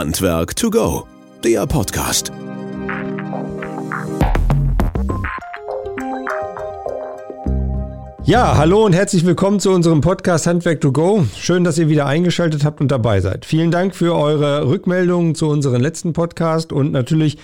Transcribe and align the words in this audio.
Handwerk 0.00 0.56
to 0.56 0.70
go, 0.70 1.06
der 1.44 1.66
Podcast. 1.66 2.32
Ja, 8.24 8.56
hallo 8.56 8.86
und 8.86 8.94
herzlich 8.94 9.26
willkommen 9.26 9.60
zu 9.60 9.70
unserem 9.70 10.00
Podcast 10.00 10.46
Handwerk 10.46 10.80
to 10.80 10.90
Go. 10.90 11.26
Schön, 11.36 11.64
dass 11.64 11.76
ihr 11.76 11.90
wieder 11.90 12.06
eingeschaltet 12.06 12.64
habt 12.64 12.80
und 12.80 12.90
dabei 12.90 13.20
seid. 13.20 13.44
Vielen 13.44 13.70
Dank 13.70 13.94
für 13.94 14.16
eure 14.16 14.66
Rückmeldungen 14.66 15.34
zu 15.34 15.50
unserem 15.50 15.82
letzten 15.82 16.14
Podcast 16.14 16.72
und 16.72 16.92
natürlich 16.92 17.36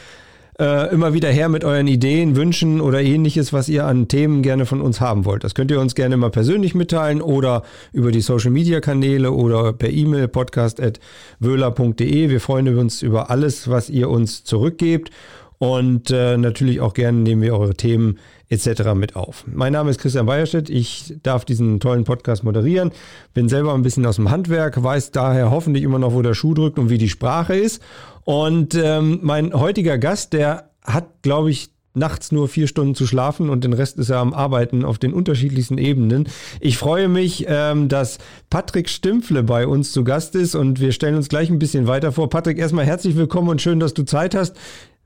äh, 0.59 0.93
immer 0.93 1.13
wieder 1.13 1.29
her 1.29 1.49
mit 1.49 1.65
euren 1.65 1.87
Ideen, 1.87 2.37
Wünschen 2.37 2.81
oder 2.81 3.03
ähnliches, 3.03 3.53
was 3.53 3.69
ihr 3.69 3.87
an 3.87 4.09
Themen 4.09 4.43
gerne 4.43 4.67
von 4.67 4.81
uns 4.81 5.01
haben 5.01 5.25
wollt. 5.25 5.45
Das 5.45 5.55
könnt 5.55 5.71
ihr 5.71 5.81
uns 5.81 5.95
gerne 5.95 6.17
mal 6.17 6.31
persönlich 6.31 6.75
mitteilen 6.75 7.21
oder 7.21 7.63
über 7.93 8.11
die 8.11 8.21
Social 8.21 8.51
Media 8.51 8.81
Kanäle 8.81 9.33
oder 9.33 9.73
per 9.73 9.91
E-Mail 9.91 10.29
podcast.wöhler.de. 10.29 12.31
Wir 12.31 12.41
freuen 12.41 12.79
uns 12.79 13.03
über 13.03 13.31
alles, 13.31 13.69
was 13.69 13.91
ihr 13.91 14.09
uns 14.09 14.45
zurückgebt. 14.45 15.11
Und 15.59 16.11
äh, 16.11 16.37
natürlich 16.37 16.81
auch 16.81 16.93
gerne 16.93 17.19
nehmen 17.19 17.43
wir 17.43 17.59
eure 17.59 17.75
Themen 17.75 18.19
etc. 18.49 18.95
mit 18.95 19.17
auf. 19.17 19.45
Mein 19.47 19.73
Name 19.73 19.91
ist 19.91 19.99
Christian 19.99 20.27
Weierstedt. 20.27 20.71
Ich 20.71 21.15
darf 21.23 21.45
diesen 21.45 21.81
tollen 21.81 22.05
Podcast 22.05 22.45
moderieren. 22.45 22.93
Bin 23.35 23.49
selber 23.49 23.75
ein 23.75 23.83
bisschen 23.83 24.07
aus 24.07 24.17
dem 24.17 24.31
Handwerk, 24.31 24.83
weiß 24.83 25.11
daher 25.11 25.51
hoffentlich 25.51 25.85
immer 25.85 25.99
noch, 25.99 26.13
wo 26.13 26.23
der 26.23 26.35
Schuh 26.35 26.55
drückt 26.55 26.79
und 26.79 26.91
wie 26.91 26.99
die 26.99 27.09
Sprache 27.09 27.57
ist. 27.57 27.83
Und 28.25 28.75
ähm, 28.75 29.21
mein 29.23 29.53
heutiger 29.53 29.99
Gast, 29.99 30.33
der 30.33 30.71
hat, 30.83 31.23
glaube 31.23 31.51
ich, 31.51 31.71
nachts 31.97 32.31
nur 32.31 32.47
vier 32.49 32.69
Stunden 32.69 32.95
zu 32.95 33.07
schlafen 33.07 33.49
und 33.49 33.65
den 33.65 33.73
Rest 33.73 33.99
ist 33.99 34.11
er 34.11 34.19
am 34.19 34.35
Arbeiten 34.35 34.85
auf 34.85 34.99
den 34.99 35.13
unterschiedlichsten 35.13 35.79
Ebenen. 35.79 36.29
Ich 36.61 36.79
freue 36.79 37.09
mich, 37.09 37.47
ähm, 37.49 37.89
dass 37.89 38.19
Patrick 38.51 38.89
Stimpfle 38.89 39.43
bei 39.43 39.67
uns 39.67 39.93
zu 39.93 40.05
Gast 40.05 40.35
ist 40.37 40.55
und 40.55 40.79
wir 40.79 40.93
stellen 40.93 41.17
uns 41.17 41.29
gleich 41.29 41.51
ein 41.51 41.59
bisschen 41.59 41.87
weiter 41.87 42.13
vor. 42.13 42.29
Patrick, 42.29 42.59
erstmal 42.59 42.85
herzlich 42.85 43.17
willkommen 43.17 43.49
und 43.49 43.63
schön, 43.63 43.81
dass 43.81 43.95
du 43.95 44.05
Zeit 44.05 44.35
hast, 44.35 44.57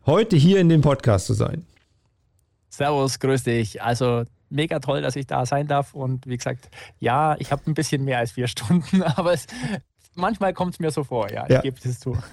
heute 0.04 0.36
hier 0.36 0.58
in 0.58 0.68
dem 0.68 0.80
Podcast 0.80 1.26
zu 1.26 1.34
sein. 1.34 1.64
Servus, 2.70 3.18
grüß 3.18 3.44
dich. 3.44 3.82
Also 3.82 4.24
mega 4.48 4.78
toll, 4.78 5.02
dass 5.02 5.16
ich 5.16 5.26
da 5.26 5.44
sein 5.46 5.66
darf. 5.66 5.94
Und 5.94 6.26
wie 6.26 6.36
gesagt, 6.36 6.70
ja, 6.98 7.36
ich 7.38 7.52
habe 7.52 7.62
ein 7.66 7.74
bisschen 7.74 8.04
mehr 8.04 8.18
als 8.18 8.32
vier 8.32 8.48
Stunden, 8.48 9.02
aber 9.02 9.32
es, 9.32 9.46
manchmal 10.14 10.52
kommt 10.52 10.74
es 10.74 10.80
mir 10.80 10.90
so 10.90 11.04
vor, 11.04 11.30
ja, 11.30 11.46
ja. 11.48 11.56
ich 11.56 11.62
gebe 11.62 11.76
es 11.82 12.00
zu. 12.00 12.16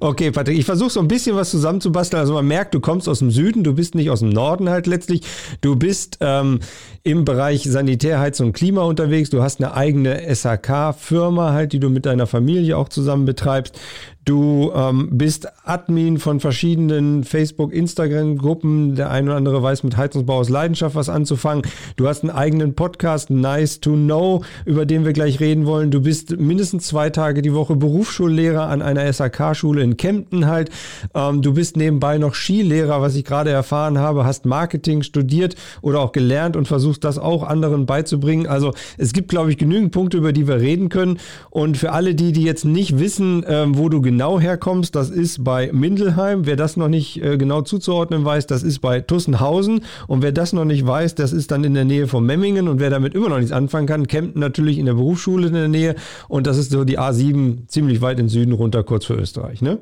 Okay, 0.00 0.32
Patrick, 0.32 0.58
ich 0.58 0.64
versuche 0.64 0.90
so 0.90 0.98
ein 0.98 1.06
bisschen 1.06 1.36
was 1.36 1.52
zusammenzubasteln. 1.52 2.18
Also 2.18 2.34
man 2.34 2.46
merkt, 2.48 2.74
du 2.74 2.80
kommst 2.80 3.08
aus 3.08 3.20
dem 3.20 3.30
Süden, 3.30 3.62
du 3.62 3.74
bist 3.74 3.94
nicht 3.94 4.10
aus 4.10 4.18
dem 4.18 4.30
Norden 4.30 4.68
halt 4.68 4.88
letztlich. 4.88 5.22
Du 5.60 5.76
bist 5.76 6.18
ähm, 6.20 6.58
im 7.04 7.24
Bereich 7.24 7.64
Sanitär, 7.64 8.20
Heizung 8.20 8.48
und 8.48 8.52
Klima 8.52 8.82
unterwegs. 8.82 9.30
Du 9.30 9.42
hast 9.42 9.60
eine 9.60 9.74
eigene 9.74 10.22
SHK-Firma 10.34 11.52
halt, 11.52 11.72
die 11.72 11.80
du 11.80 11.90
mit 11.90 12.06
deiner 12.06 12.26
Familie 12.26 12.76
auch 12.76 12.88
zusammen 12.88 13.24
betreibst. 13.24 13.78
Du 14.24 14.70
ähm, 14.72 15.08
bist 15.10 15.48
Admin 15.64 16.18
von 16.18 16.38
verschiedenen 16.38 17.24
Facebook, 17.24 17.72
Instagram-Gruppen. 17.72 18.94
Der 18.94 19.10
eine 19.10 19.30
oder 19.30 19.36
andere 19.36 19.62
weiß 19.64 19.82
mit 19.82 19.96
Heizungsbau 19.96 20.36
aus 20.36 20.48
Leidenschaft 20.48 20.94
was 20.94 21.08
anzufangen. 21.08 21.64
Du 21.96 22.06
hast 22.06 22.22
einen 22.22 22.30
eigenen 22.30 22.74
Podcast, 22.74 23.30
Nice 23.30 23.80
to 23.80 23.94
Know, 23.94 24.44
über 24.64 24.86
den 24.86 25.04
wir 25.04 25.12
gleich 25.12 25.40
reden 25.40 25.66
wollen. 25.66 25.90
Du 25.90 26.00
bist 26.00 26.38
mindestens 26.38 26.86
zwei 26.86 27.10
Tage 27.10 27.42
die 27.42 27.52
Woche 27.52 27.74
Berufsschullehrer 27.74 28.68
an 28.68 28.80
einer 28.80 29.12
SAK-Schule 29.12 29.82
in 29.82 29.96
Kempten 29.96 30.46
halt. 30.46 30.70
Ähm, 31.14 31.42
du 31.42 31.54
bist 31.54 31.76
nebenbei 31.76 32.18
noch 32.18 32.36
Skilehrer, 32.36 33.02
was 33.02 33.16
ich 33.16 33.24
gerade 33.24 33.50
erfahren 33.50 33.98
habe, 33.98 34.24
hast 34.24 34.46
Marketing 34.46 35.02
studiert 35.02 35.56
oder 35.80 35.98
auch 35.98 36.12
gelernt 36.12 36.56
und 36.56 36.68
versuchst 36.68 36.91
das 37.00 37.18
auch 37.18 37.42
anderen 37.42 37.86
beizubringen. 37.86 38.46
Also 38.46 38.72
es 38.98 39.12
gibt, 39.12 39.28
glaube 39.28 39.50
ich, 39.50 39.58
genügend 39.58 39.92
Punkte, 39.92 40.16
über 40.16 40.32
die 40.32 40.48
wir 40.48 40.56
reden 40.56 40.88
können. 40.88 41.18
Und 41.50 41.76
für 41.76 41.92
alle 41.92 42.14
die, 42.14 42.32
die 42.32 42.42
jetzt 42.42 42.64
nicht 42.64 42.98
wissen, 42.98 43.44
ähm, 43.46 43.76
wo 43.76 43.88
du 43.88 44.00
genau 44.00 44.40
herkommst, 44.40 44.94
das 44.94 45.10
ist 45.10 45.44
bei 45.44 45.70
Mindelheim. 45.72 46.46
Wer 46.46 46.56
das 46.56 46.76
noch 46.76 46.88
nicht 46.88 47.22
äh, 47.22 47.36
genau 47.36 47.62
zuzuordnen 47.62 48.24
weiß, 48.24 48.46
das 48.46 48.62
ist 48.62 48.80
bei 48.80 49.00
Tussenhausen. 49.00 49.84
Und 50.06 50.22
wer 50.22 50.32
das 50.32 50.52
noch 50.52 50.64
nicht 50.64 50.86
weiß, 50.86 51.14
das 51.14 51.32
ist 51.32 51.50
dann 51.50 51.64
in 51.64 51.74
der 51.74 51.84
Nähe 51.84 52.06
von 52.06 52.24
Memmingen. 52.24 52.68
Und 52.68 52.80
wer 52.80 52.90
damit 52.90 53.14
immer 53.14 53.28
noch 53.28 53.38
nichts 53.38 53.52
anfangen 53.52 53.86
kann, 53.86 54.06
Kempten 54.06 54.40
natürlich 54.40 54.78
in 54.78 54.86
der 54.86 54.94
Berufsschule 54.94 55.46
in 55.48 55.54
der 55.54 55.68
Nähe. 55.68 55.94
Und 56.28 56.46
das 56.46 56.58
ist 56.58 56.70
so 56.70 56.84
die 56.84 56.98
A7 56.98 57.68
ziemlich 57.68 58.00
weit 58.00 58.18
in 58.18 58.28
Süden 58.28 58.52
runter, 58.52 58.82
kurz 58.82 59.04
für 59.04 59.14
Österreich, 59.14 59.62
ne? 59.62 59.78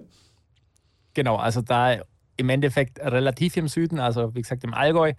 Genau, 1.15 1.37
also 1.37 1.60
da 1.60 1.97
im 2.41 2.49
Endeffekt 2.49 2.99
relativ 2.99 3.56
im 3.56 3.69
Süden, 3.69 4.01
also 4.01 4.34
wie 4.34 4.41
gesagt 4.41 4.65
im 4.65 4.75
Allgäu. 4.75 5.12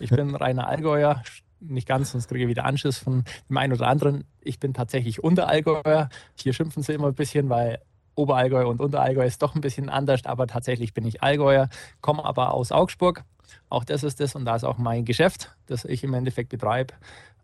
Ich 0.00 0.10
bin 0.10 0.34
reiner 0.34 0.66
Allgäuer, 0.66 1.22
nicht 1.60 1.88
ganz, 1.88 2.12
sonst 2.12 2.28
kriege 2.28 2.44
ich 2.44 2.48
wieder 2.50 2.64
Anschluss 2.64 2.98
von 2.98 3.24
dem 3.48 3.56
einen 3.56 3.72
oder 3.72 3.86
anderen. 3.86 4.24
Ich 4.40 4.58
bin 4.58 4.74
tatsächlich 4.74 5.22
Unterallgäuer. 5.22 6.08
Hier 6.34 6.52
schimpfen 6.52 6.82
sie 6.82 6.92
immer 6.92 7.08
ein 7.08 7.14
bisschen, 7.14 7.48
weil 7.48 7.80
Oberallgäu 8.16 8.66
und 8.66 8.80
Unterallgäu 8.80 9.24
ist 9.24 9.42
doch 9.42 9.54
ein 9.54 9.60
bisschen 9.60 9.88
anders, 9.88 10.24
aber 10.26 10.46
tatsächlich 10.46 10.94
bin 10.94 11.06
ich 11.06 11.22
Allgäuer, 11.22 11.68
komme 12.00 12.24
aber 12.24 12.52
aus 12.52 12.70
Augsburg. 12.70 13.24
Auch 13.68 13.84
das 13.84 14.02
ist 14.02 14.20
das 14.20 14.34
und 14.34 14.44
da 14.44 14.56
ist 14.56 14.64
auch 14.64 14.78
mein 14.78 15.04
Geschäft, 15.04 15.56
das 15.66 15.84
ich 15.84 16.04
im 16.04 16.14
Endeffekt 16.14 16.50
betreibe 16.50 16.94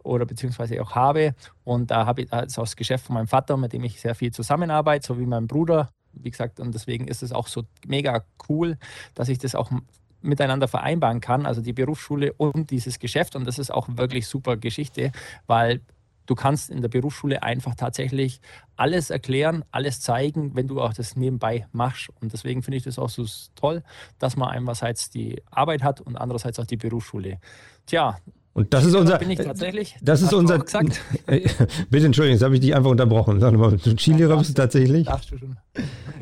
oder 0.02 0.26
beziehungsweise 0.26 0.80
auch 0.82 0.94
habe. 0.94 1.34
Und 1.64 1.90
da 1.90 2.06
habe 2.06 2.22
ich 2.22 2.30
das, 2.30 2.54
das 2.54 2.76
Geschäft 2.76 3.06
von 3.06 3.14
meinem 3.14 3.26
Vater, 3.26 3.56
mit 3.56 3.72
dem 3.72 3.84
ich 3.84 4.00
sehr 4.00 4.14
viel 4.14 4.32
zusammenarbeite, 4.32 5.06
so 5.06 5.18
wie 5.18 5.26
mein 5.26 5.46
Bruder. 5.46 5.90
Wie 6.12 6.30
gesagt, 6.30 6.60
und 6.60 6.74
deswegen 6.74 7.08
ist 7.08 7.22
es 7.22 7.32
auch 7.32 7.48
so 7.48 7.64
mega 7.86 8.24
cool, 8.48 8.78
dass 9.14 9.28
ich 9.28 9.38
das 9.38 9.54
auch 9.54 9.70
miteinander 10.22 10.68
vereinbaren 10.68 11.20
kann, 11.20 11.46
also 11.46 11.62
die 11.62 11.72
Berufsschule 11.72 12.32
und 12.34 12.70
dieses 12.70 12.98
Geschäft. 12.98 13.36
Und 13.36 13.46
das 13.46 13.58
ist 13.58 13.70
auch 13.70 13.88
wirklich 13.88 14.26
super 14.26 14.56
Geschichte, 14.56 15.12
weil 15.46 15.80
Du 16.30 16.36
kannst 16.36 16.70
in 16.70 16.80
der 16.80 16.88
Berufsschule 16.88 17.42
einfach 17.42 17.74
tatsächlich 17.74 18.40
alles 18.76 19.10
erklären, 19.10 19.64
alles 19.72 20.00
zeigen, 20.00 20.54
wenn 20.54 20.68
du 20.68 20.80
auch 20.80 20.94
das 20.94 21.16
nebenbei 21.16 21.66
machst. 21.72 22.08
Und 22.20 22.32
deswegen 22.32 22.62
finde 22.62 22.76
ich 22.76 22.84
das 22.84 23.00
auch 23.00 23.08
so 23.08 23.26
toll, 23.56 23.82
dass 24.20 24.36
man 24.36 24.48
einerseits 24.48 25.10
die 25.10 25.42
Arbeit 25.50 25.82
hat 25.82 26.00
und 26.00 26.14
andererseits 26.14 26.60
auch 26.60 26.66
die 26.66 26.76
Berufsschule. 26.76 27.40
Tja, 27.84 28.16
und 28.52 28.74
das 28.74 28.84
ist 28.84 28.94
unser. 28.94 29.18
Bin 29.18 29.30
ich 29.30 29.38
tatsächlich? 29.38 29.96
Das 30.02 30.22
ist 30.22 30.32
unser. 30.32 30.58
Gesagt? 30.58 31.00
Bitte 31.90 32.06
entschuldigen, 32.06 32.34
jetzt 32.34 32.42
habe 32.42 32.54
ich 32.54 32.60
dich 32.60 32.74
einfach 32.74 32.90
unterbrochen. 32.90 33.40
Sag 33.40 33.54
mal, 33.54 33.76
du 33.76 33.96
Skilehrer 33.96 34.36
bist 34.36 34.50
du 34.50 34.54
tatsächlich? 34.54 35.06
Darfst 35.06 35.30
du 35.30 35.38
schon. 35.38 35.56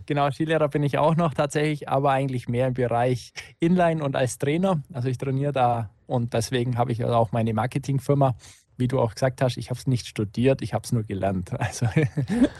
Genau, 0.06 0.31
Skilehrer 0.31 0.69
bin 0.69 0.83
ich 0.83 0.99
auch 0.99 1.17
noch 1.17 1.34
tatsächlich, 1.34 1.88
aber 1.88 2.11
eigentlich 2.11 2.49
mehr 2.49 2.69
im 2.69 2.75
Bereich 2.75 3.33
Inline 3.61 4.05
und 4.05 4.15
als 4.15 4.38
Trainer. 4.38 4.83
Also 4.93 5.09
ich 5.09 5.19
trainiere 5.19 5.53
da 5.53 5.91
und 6.06 6.34
deswegen 6.34 6.77
habe 6.77 6.93
ich 6.93 7.05
auch 7.05 7.33
meine 7.33 7.55
Marketingfirma 7.55 8.37
wie 8.78 8.89
du 8.89 9.00
auch 9.00 9.15
gesagt 9.15 9.43
hast, 9.43 9.56
ich 9.56 9.71
habe 9.71 9.78
es 9.78 9.87
nicht 9.87 10.06
studiert, 10.06 10.62
ich 10.62 10.72
habe 10.72 10.84
es 10.84 10.93
nur 10.93 11.03
gelernt. 11.03 11.50
Also, 11.59 11.87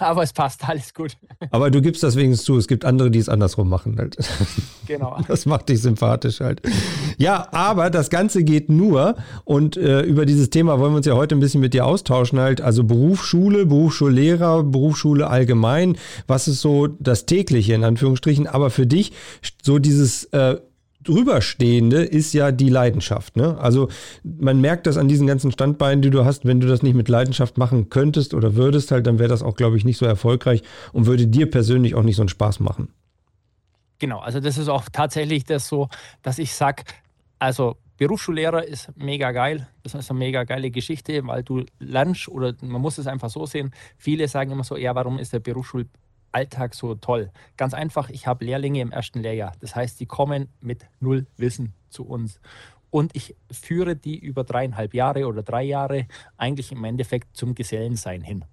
aber 0.01 0.23
es 0.23 0.33
passt, 0.33 0.69
alles 0.69 0.93
gut. 0.93 1.17
Aber 1.51 1.71
du 1.71 1.81
gibst 1.81 2.03
das 2.03 2.17
wenigstens 2.17 2.45
zu, 2.45 2.59
es 2.59 2.69
gibt 2.69 2.85
andere, 2.85 3.11
die 3.11 3.19
es 3.19 3.29
andersrum 3.29 3.69
machen. 3.69 3.97
Halt. 3.99 4.17
Genau. 4.87 5.19
Das 5.29 5.45
macht 5.45 5.69
dich 5.69 5.83
sympathisch 5.83 6.41
halt. 6.41 6.63
Ja, 7.19 7.49
aber 7.53 7.91
das 7.91 8.09
Ganze 8.09 8.43
geht 8.43 8.71
nur 8.71 9.17
und 9.45 9.77
äh, 9.77 10.01
über 10.01 10.25
dieses 10.25 10.49
Thema 10.49 10.79
wollen 10.79 10.93
wir 10.93 10.97
uns 10.97 11.07
ja 11.07 11.15
heute 11.15 11.37
ein 11.37 11.41
bisschen 11.41 11.61
mit 11.61 11.75
dir 11.75 11.85
austauschen 11.85 12.41
halt. 12.41 12.63
Also 12.63 12.85
Berufsschule, 12.85 13.67
Berufsschullehrer, 13.67 14.65
Berufsschule 14.65 15.29
allgemein. 15.29 15.99
Was 16.27 16.49
ist 16.49 16.63
so 16.63 16.87
das 16.87 17.27
tägliche 17.27 17.75
in 17.75 17.85
Anführungsstrichen? 17.85 18.47
Aber 18.47 18.71
für 18.71 18.87
dich 18.87 19.13
so 19.63 19.79
dieses 19.79 20.25
äh, 20.33 20.57
drüberstehende 21.05 22.03
ist 22.03 22.33
ja 22.33 22.53
die 22.53 22.69
Leidenschaft. 22.69 23.37
Ne? 23.37 23.57
Also 23.59 23.89
man 24.25 24.61
merkt 24.61 24.87
das 24.87 24.97
an 24.97 25.09
diesen 25.09 25.27
ganzen 25.27 25.53
Standbeinen, 25.53 26.03
die 26.03 26.11
du 26.11 26.25
hast. 26.25 26.45
Wenn 26.45 26.61
du 26.61 26.67
das 26.67 26.83
nicht 26.83 26.95
mit 26.95 27.09
Leidenschaft 27.09 27.57
machen 27.57 27.89
könntest 27.89 28.35
oder 28.35 28.57
würdest 28.57 28.91
halt, 28.91 29.07
dann 29.07 29.19
wäre 29.19 29.29
das 29.29 29.43
auch, 29.43 29.55
glaube 29.55 29.77
ich, 29.77 29.85
nicht 29.85 29.99
so 29.99 30.07
erfolgreich 30.07 30.63
und 30.93 31.07
würde 31.07 31.27
dir 31.27 31.51
persönlich 31.51 31.95
auch 31.95 32.03
nicht 32.03 32.17
so 32.17 32.23
einen 32.23 32.29
Spaß 32.29 32.61
machen. 32.61 32.89
Genau, 33.99 34.19
also 34.19 34.41
das 34.41 34.59
ist 34.59 34.69
auch 34.69 34.85
tatsächlich 34.93 35.45
das 35.45 35.69
so, 35.69 35.89
dass 36.23 36.39
ich 36.39 36.55
sage, 36.55 36.85
also 37.39 37.77
Berufsschullehrer 37.97 38.65
ist 38.65 38.93
mega 38.97 39.33
geil. 39.33 39.69
Das 39.83 39.95
ist 39.95 40.11
eine 40.11 40.19
mega 40.21 40.45
geile 40.45 40.71
Geschichte, 40.71 41.27
weil 41.27 41.43
du 41.43 41.65
lernst 41.81 42.29
oder 42.29 42.55
man 42.61 42.81
muss 42.81 42.99
es 42.99 43.09
einfach 43.09 43.29
so 43.29 43.45
sehen. 43.45 43.73
Viele 43.97 44.29
sagen 44.29 44.53
immer 44.53 44.63
so, 44.63 44.77
ja, 44.77 44.95
warum 44.95 45.19
ist 45.19 45.33
der 45.33 45.41
Berufsschul 45.41 45.87
Alltag 46.33 46.75
so 46.75 46.95
toll? 46.95 47.31
Ganz 47.57 47.75
einfach, 47.75 48.11
ich 48.11 48.27
habe 48.27 48.45
Lehrlinge 48.45 48.81
im 48.81 48.93
ersten 48.93 49.21
Lehrjahr. 49.21 49.53
Das 49.61 49.75
heißt, 49.75 49.99
die 50.01 50.07
kommen 50.07 50.49
mit 50.61 50.87
null 51.01 51.27
Wissen 51.37 51.75
zu 51.91 52.05
uns. 52.07 52.41
Und 52.91 53.15
ich 53.15 53.37
führe 53.51 53.97
die 53.97 54.19
über 54.19 54.45
dreieinhalb 54.45 54.95
Jahre 54.95 55.27
oder 55.27 55.43
drei 55.43 55.63
Jahre 55.63 56.07
eigentlich 56.37 56.73
im 56.73 56.83
Endeffekt 56.85 57.37
zum 57.37 57.55
Gesellensein 57.55 58.23
hin. 58.23 58.45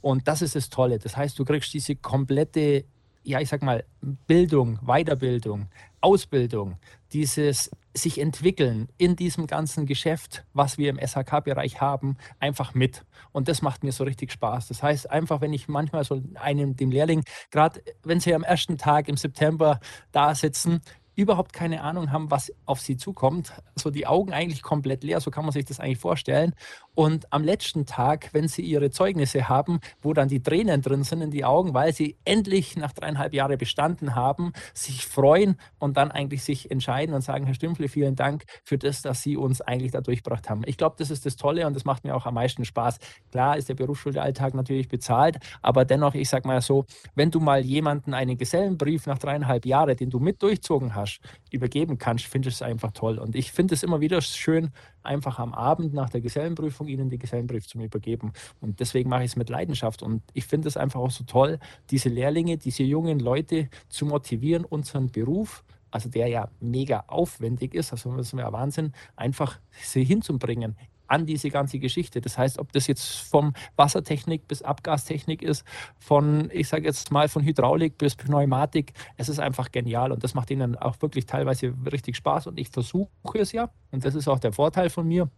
Und 0.00 0.28
das 0.28 0.42
ist 0.42 0.56
das 0.56 0.68
Tolle. 0.68 0.98
Das 0.98 1.16
heißt, 1.16 1.38
du 1.38 1.44
kriegst 1.44 1.72
diese 1.72 1.96
komplette, 1.96 2.84
ja, 3.22 3.40
ich 3.40 3.48
sag 3.48 3.62
mal, 3.62 3.84
Bildung, 4.00 4.78
Weiterbildung, 4.82 5.68
Ausbildung, 6.00 6.76
dieses 7.14 7.70
sich 7.94 8.20
entwickeln 8.20 8.88
in 8.98 9.14
diesem 9.14 9.46
ganzen 9.46 9.86
Geschäft, 9.86 10.44
was 10.52 10.78
wir 10.78 10.90
im 10.90 10.98
SHK-Bereich 10.98 11.80
haben, 11.80 12.16
einfach 12.40 12.74
mit. 12.74 13.04
Und 13.30 13.46
das 13.48 13.62
macht 13.62 13.84
mir 13.84 13.92
so 13.92 14.02
richtig 14.02 14.32
Spaß. 14.32 14.66
Das 14.68 14.82
heißt, 14.82 15.10
einfach, 15.10 15.40
wenn 15.40 15.52
ich 15.52 15.68
manchmal 15.68 16.04
so 16.04 16.20
einem, 16.34 16.76
dem 16.76 16.90
Lehrling, 16.90 17.24
gerade 17.52 17.80
wenn 18.02 18.18
sie 18.18 18.34
am 18.34 18.42
ersten 18.42 18.78
Tag 18.78 19.08
im 19.08 19.16
September 19.16 19.78
da 20.10 20.34
sitzen, 20.34 20.80
überhaupt 21.16 21.52
keine 21.52 21.82
Ahnung 21.82 22.10
haben, 22.10 22.30
was 22.30 22.52
auf 22.66 22.80
sie 22.80 22.96
zukommt, 22.96 23.52
so 23.76 23.90
die 23.90 24.06
Augen 24.06 24.32
eigentlich 24.32 24.62
komplett 24.62 25.04
leer, 25.04 25.20
so 25.20 25.30
kann 25.30 25.44
man 25.44 25.52
sich 25.52 25.64
das 25.64 25.78
eigentlich 25.78 25.98
vorstellen. 25.98 26.54
Und 26.94 27.32
am 27.32 27.42
letzten 27.44 27.86
Tag, 27.86 28.30
wenn 28.32 28.48
sie 28.48 28.62
ihre 28.62 28.90
Zeugnisse 28.90 29.48
haben, 29.48 29.80
wo 30.00 30.12
dann 30.12 30.28
die 30.28 30.42
Tränen 30.42 30.80
drin 30.80 31.02
sind 31.02 31.22
in 31.22 31.30
die 31.30 31.44
Augen, 31.44 31.74
weil 31.74 31.92
sie 31.92 32.16
endlich 32.24 32.76
nach 32.76 32.92
dreieinhalb 32.92 33.34
Jahren 33.34 33.58
bestanden 33.58 34.14
haben, 34.14 34.52
sich 34.72 35.06
freuen 35.06 35.56
und 35.78 35.96
dann 35.96 36.10
eigentlich 36.10 36.44
sich 36.44 36.70
entscheiden 36.70 37.14
und 37.14 37.22
sagen, 37.22 37.46
Herr 37.46 37.54
Stümpfle, 37.54 37.88
vielen 37.88 38.14
Dank 38.14 38.44
für 38.62 38.78
das, 38.78 39.02
dass 39.02 39.22
Sie 39.22 39.36
uns 39.36 39.60
eigentlich 39.60 39.92
da 39.92 40.00
durchgebracht 40.00 40.48
haben. 40.48 40.62
Ich 40.66 40.76
glaube, 40.76 40.96
das 40.98 41.10
ist 41.10 41.26
das 41.26 41.36
Tolle 41.36 41.66
und 41.66 41.74
das 41.74 41.84
macht 41.84 42.04
mir 42.04 42.14
auch 42.14 42.26
am 42.26 42.34
meisten 42.34 42.64
Spaß. 42.64 42.98
Klar 43.30 43.56
ist 43.56 43.68
der 43.68 43.74
Berufsschulalltag 43.74 44.54
natürlich 44.54 44.88
bezahlt, 44.88 45.38
aber 45.62 45.84
dennoch, 45.84 46.14
ich 46.14 46.28
sage 46.28 46.46
mal 46.46 46.60
so, 46.60 46.84
wenn 47.14 47.30
du 47.30 47.40
mal 47.40 47.64
jemanden 47.64 48.14
einen 48.14 48.38
Gesellenbrief 48.38 49.06
nach 49.06 49.18
dreieinhalb 49.18 49.66
Jahren, 49.66 49.96
den 49.96 50.10
du 50.10 50.20
mit 50.20 50.42
durchzogen 50.42 50.94
hast, 50.94 51.20
übergeben 51.50 51.98
kannst, 51.98 52.26
finde 52.26 52.48
ich 52.48 52.54
es 52.54 52.62
einfach 52.62 52.92
toll. 52.92 53.18
Und 53.18 53.34
ich 53.34 53.52
finde 53.52 53.74
es 53.74 53.82
immer 53.82 54.00
wieder 54.00 54.20
schön, 54.20 54.70
einfach 55.02 55.38
am 55.38 55.52
Abend 55.52 55.94
nach 55.94 56.10
der 56.10 56.20
Gesellenprüfung 56.20 56.83
ihnen 56.88 57.10
die 57.10 57.18
Gesellenbrief 57.18 57.66
zu 57.66 57.78
übergeben. 57.78 58.32
Und 58.60 58.80
deswegen 58.80 59.10
mache 59.10 59.24
ich 59.24 59.32
es 59.32 59.36
mit 59.36 59.48
Leidenschaft. 59.48 60.02
Und 60.02 60.22
ich 60.32 60.46
finde 60.46 60.68
es 60.68 60.76
einfach 60.76 61.00
auch 61.00 61.10
so 61.10 61.24
toll, 61.24 61.58
diese 61.90 62.08
Lehrlinge, 62.08 62.56
diese 62.56 62.82
jungen 62.82 63.18
Leute 63.18 63.68
zu 63.88 64.06
motivieren, 64.06 64.64
unseren 64.64 65.10
Beruf, 65.10 65.64
also 65.90 66.08
der 66.08 66.26
ja 66.28 66.48
mega 66.60 67.04
aufwendig 67.06 67.74
ist, 67.74 67.92
also 67.92 68.16
das 68.16 68.32
ist 68.32 68.38
ja 68.38 68.52
Wahnsinn, 68.52 68.92
einfach 69.16 69.60
sie 69.70 70.04
hinzubringen 70.04 70.76
an 71.06 71.26
diese 71.26 71.50
ganze 71.50 71.78
Geschichte. 71.78 72.20
Das 72.20 72.38
heißt, 72.38 72.58
ob 72.58 72.72
das 72.72 72.86
jetzt 72.86 73.04
vom 73.04 73.52
Wassertechnik 73.76 74.48
bis 74.48 74.62
Abgastechnik 74.62 75.42
ist, 75.42 75.64
von, 75.98 76.50
ich 76.52 76.68
sage 76.68 76.84
jetzt 76.84 77.10
mal, 77.10 77.28
von 77.28 77.44
Hydraulik 77.44 77.98
bis 77.98 78.16
Pneumatik, 78.16 78.92
es 79.16 79.28
ist 79.28 79.38
einfach 79.38 79.70
genial 79.70 80.12
und 80.12 80.24
das 80.24 80.34
macht 80.34 80.50
ihnen 80.50 80.76
auch 80.76 81.00
wirklich 81.00 81.26
teilweise 81.26 81.74
richtig 81.90 82.16
Spaß 82.16 82.46
und 82.46 82.58
ich 82.58 82.68
versuche 82.68 83.08
es 83.38 83.52
ja 83.52 83.70
und 83.90 84.04
das 84.04 84.14
ist 84.14 84.28
auch 84.28 84.38
der 84.38 84.52
Vorteil 84.52 84.90
von 84.90 85.06
mir 85.06 85.28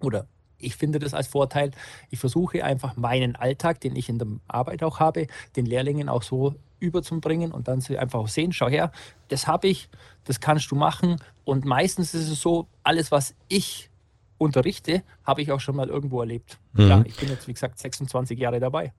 oder 0.00 0.26
ich 0.60 0.76
finde 0.76 0.98
das 0.98 1.14
als 1.14 1.28
Vorteil. 1.28 1.70
Ich 2.10 2.18
versuche 2.18 2.64
einfach 2.64 2.96
meinen 2.96 3.36
Alltag, 3.36 3.80
den 3.80 3.96
ich 3.96 4.08
in 4.08 4.18
der 4.18 4.28
Arbeit 4.48 4.82
auch 4.82 5.00
habe, 5.00 5.26
den 5.56 5.66
Lehrlingen 5.66 6.08
auch 6.08 6.22
so 6.22 6.54
überzubringen 6.78 7.52
und 7.52 7.68
dann 7.68 7.80
sie 7.80 7.98
einfach 7.98 8.18
auch 8.18 8.28
sehen, 8.28 8.52
schau 8.52 8.68
her, 8.68 8.90
das 9.28 9.46
habe 9.46 9.68
ich, 9.68 9.88
das 10.24 10.40
kannst 10.40 10.70
du 10.70 10.76
machen 10.76 11.16
und 11.44 11.64
meistens 11.64 12.14
ist 12.14 12.30
es 12.30 12.40
so, 12.40 12.66
alles, 12.82 13.12
was 13.12 13.34
ich 13.48 13.90
unterrichte, 14.38 15.02
habe 15.24 15.42
ich 15.42 15.52
auch 15.52 15.60
schon 15.60 15.76
mal 15.76 15.88
irgendwo 15.88 16.20
erlebt. 16.20 16.58
Mhm. 16.72 16.88
Ja, 16.88 17.02
ich 17.04 17.16
bin 17.16 17.28
jetzt, 17.28 17.46
wie 17.46 17.52
gesagt, 17.52 17.78
26 17.78 18.38
Jahre 18.38 18.58
dabei. 18.58 18.92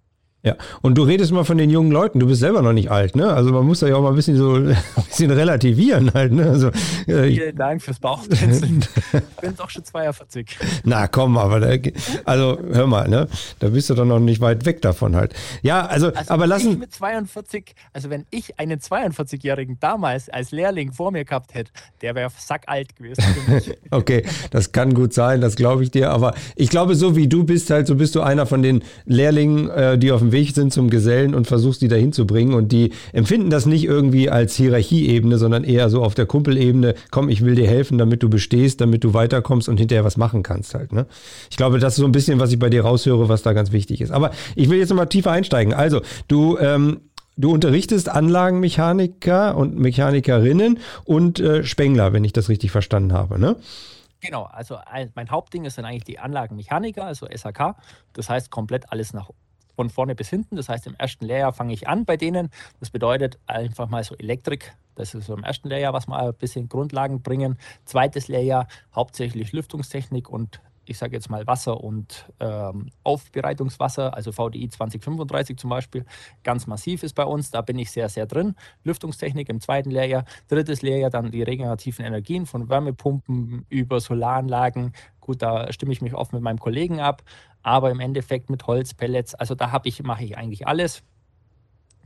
Ja, 0.44 0.56
und 0.82 0.98
du 0.98 1.04
redest 1.04 1.32
mal 1.32 1.44
von 1.44 1.60
den 1.60 1.70
jungen 1.70 1.92
Leuten, 1.92 2.20
du 2.20 2.26
bist 2.26 2.40
selber 2.40 2.64
noch 2.64 2.74
nicht 2.74 2.90
alt, 2.90 3.16
ne? 3.16 3.32
Also 3.32 3.52
man 3.52 3.64
muss 3.64 3.82
da 3.82 3.88
ja 3.88 3.96
auch 3.96 4.02
mal 4.02 4.10
ein 4.10 4.16
bisschen 4.16 4.38
so 4.38 4.54
ein 4.56 4.76
bisschen 5.08 5.30
relativieren 5.30 6.12
halt, 6.16 6.32
ne? 6.32 6.50
Also, 6.50 6.70
äh, 7.06 7.28
Vielen 7.28 7.56
Dank 7.56 7.84
fürs 7.84 8.00
Bauchtänzeln. 8.00 8.84
ich 9.14 9.22
bin 9.40 9.56
doch 9.56 9.70
schon 9.70 9.86
42. 9.86 10.58
Na 10.84 11.06
komm, 11.08 11.38
aber 11.38 11.60
da, 11.60 11.90
also 12.26 12.58
hör 12.72 12.88
mal, 12.88 13.08
ne? 13.08 13.28
Da 13.60 13.70
bist 13.70 13.92
du 13.92 13.94
doch 13.94 14.06
noch 14.06 14.20
nicht 14.20 14.42
weit 14.42 14.66
weg 14.66 14.82
davon 14.82 15.16
halt. 15.16 15.36
Ja, 15.62 15.86
also, 15.86 16.08
also 16.12 16.34
aber 16.34 16.48
lassen. 16.48 16.80
mit 16.80 16.92
42, 16.92 17.76
also 17.94 18.10
wenn 18.10 18.26
ich 18.32 18.60
einen 18.60 18.80
42-Jährigen 18.80 19.78
damals 19.80 20.28
als 20.28 20.50
Lehrling 20.52 20.92
vor 20.92 21.12
mir 21.12 21.24
gehabt 21.24 21.54
hätte, 21.54 21.72
der 22.02 22.16
wäre 22.16 22.32
sackalt 22.36 22.96
gewesen 22.96 23.22
für 23.22 23.52
mich. 23.52 23.78
okay, 23.92 24.26
das 24.50 24.72
kann 24.72 24.96
gut 24.96 25.14
sein, 25.14 25.40
das 25.40 25.56
glaube 25.56 25.84
ich 25.84 25.92
dir, 25.92 26.10
aber 26.10 26.34
ich 26.56 26.70
glaube, 26.70 26.96
so 26.96 27.16
wie 27.16 27.28
du 27.28 27.44
bist 27.44 27.70
halt, 27.70 27.86
so 27.86 27.94
bist 27.94 28.16
du 28.16 28.22
einer 28.22 28.48
von 28.48 28.64
den 28.64 28.84
Lehrlingen, 29.06 29.70
äh, 29.70 30.00
die 30.00 30.12
auf 30.12 30.20
dem 30.20 30.31
Weg 30.32 30.54
sind 30.54 30.74
zum 30.74 30.90
Gesellen 30.90 31.36
und 31.36 31.48
versuchst 31.48 31.82
die 31.82 31.88
dahin 31.88 32.14
zu 32.14 32.26
bringen. 32.26 32.54
Und 32.54 32.72
die 32.72 32.92
empfinden 33.14 33.50
das 33.50 33.66
nicht 33.66 33.86
irgendwie 33.86 34.30
als 34.30 34.56
Hierarchieebene, 34.56 35.38
sondern 35.38 35.64
eher 35.64 35.90
so 35.90 36.04
auf 36.04 36.16
der 36.16 36.26
Kumpelebene, 36.26 36.96
komm, 37.10 37.30
ich 37.30 37.44
will 37.44 37.56
dir 37.56 37.68
helfen, 37.68 37.98
damit 37.98 38.24
du 38.24 38.30
bestehst, 38.30 38.82
damit 38.82 39.04
du 39.04 39.14
weiterkommst 39.14 39.70
und 39.70 39.78
hinterher 39.78 40.04
was 40.04 40.18
machen 40.18 40.44
kannst 40.44 40.74
halt. 40.74 40.94
Ne? 40.94 41.06
Ich 41.50 41.58
glaube, 41.58 41.80
das 41.80 41.94
ist 41.94 42.00
so 42.00 42.06
ein 42.06 42.12
bisschen, 42.12 42.40
was 42.40 42.52
ich 42.52 42.60
bei 42.60 42.70
dir 42.70 42.84
raushöre, 42.84 43.30
was 43.30 43.44
da 43.44 43.54
ganz 43.54 43.72
wichtig 43.72 44.02
ist. 44.02 44.12
Aber 44.12 44.32
ich 44.56 44.70
will 44.70 44.80
jetzt 44.80 44.90
nochmal 44.90 45.08
tiefer 45.08 45.32
einsteigen. 45.32 45.74
Also, 45.74 46.02
du, 46.28 46.58
ähm, 46.58 47.02
Du 47.38 47.52
unterrichtest 47.54 48.10
Anlagenmechaniker 48.10 49.56
und 49.56 49.80
Mechanikerinnen 49.80 50.80
und 51.06 51.40
äh, 51.40 51.64
Spengler, 51.64 52.12
wenn 52.12 52.26
ich 52.26 52.34
das 52.34 52.50
richtig 52.50 52.72
verstanden 52.72 53.14
habe, 53.14 53.40
ne? 53.40 53.56
Genau, 54.22 54.44
also 54.44 54.78
mein 55.16 55.32
Hauptding 55.32 55.66
ist 55.66 55.78
dann 55.78 55.86
eigentlich 55.86 56.04
die 56.04 56.20
Anlagenmechaniker, 56.20 57.06
also 57.06 57.28
SAK. 57.34 57.76
Das 58.14 58.30
heißt 58.30 58.52
komplett 58.52 58.92
alles 58.92 59.14
nach 59.14 59.32
von 59.76 59.90
vorne 59.90 60.16
bis 60.16 60.30
hinten. 60.30 60.56
Das 60.56 60.70
heißt, 60.70 60.88
im 60.88 60.96
ersten 60.96 61.26
Lehrjahr 61.26 61.54
fange 61.54 61.74
ich 61.74 61.88
an 61.88 62.06
bei 62.06 62.18
denen. 62.18 62.50
Das 62.80 62.90
bedeutet 62.90 63.40
einfach 63.48 63.90
mal 63.90 64.04
so 64.04 64.16
Elektrik. 64.16 64.76
Das 64.96 65.14
ist 65.14 65.26
so 65.26 65.34
im 65.34 65.44
ersten 65.44 65.70
Lehrjahr, 65.70 65.94
was 65.94 66.08
wir 66.08 66.20
ein 66.20 66.34
bisschen 66.36 66.70
Grundlagen 66.70 67.22
bringen. 67.22 67.58
Zweites 67.86 68.28
Lehrjahr 68.28 68.68
hauptsächlich 68.94 69.52
Lüftungstechnik 69.52 70.30
und 70.30 70.62
ich 70.86 70.98
sage 70.98 71.16
jetzt 71.16 71.30
mal 71.30 71.48
Wasser 71.48 71.82
und 71.82 72.32
ähm, 72.40 72.90
Aufbereitungswasser, 73.04 74.14
also 74.16 74.32
VDI 74.32 74.70
2035 74.70 75.58
zum 75.58 75.70
Beispiel, 75.70 76.06
ganz 76.44 76.68
massiv 76.68 77.04
ist 77.04 77.14
bei 77.14 77.24
uns. 77.24 77.52
Da 77.52 77.62
bin 77.62 77.80
ich 77.80 77.92
sehr, 77.92 78.10
sehr 78.10 78.26
drin. 78.26 78.56
Lüftungstechnik 78.84 79.50
im 79.50 79.62
zweiten 79.62 79.92
Lehrjahr. 79.92 80.26
Drittes 80.48 80.82
Lehrjahr 80.82 81.10
dann 81.10 81.32
die 81.32 81.44
regenerativen 81.44 82.06
Energien 82.06 82.46
von 82.46 82.70
Wärmepumpen 82.70 83.66
über 83.70 84.00
Solaranlagen. 84.00 84.94
Gut, 85.20 85.42
da 85.42 85.72
stimme 85.72 85.94
ich 85.94 86.02
mich 86.02 86.16
oft 86.16 86.34
mit 86.34 86.42
meinem 86.42 86.60
Kollegen 86.60 87.00
ab 87.00 87.24
aber 87.64 87.92
im 87.92 88.00
Endeffekt 88.00 88.50
mit 88.50 88.68
Holz, 88.68 88.94
Pellets, 88.94 89.36
also 89.36 89.56
da 89.56 89.72
habe 89.72 89.88
ich, 89.88 90.02
mache 90.04 90.24
ich 90.24 90.38
eigentlich 90.38 90.68
alles 90.68 91.04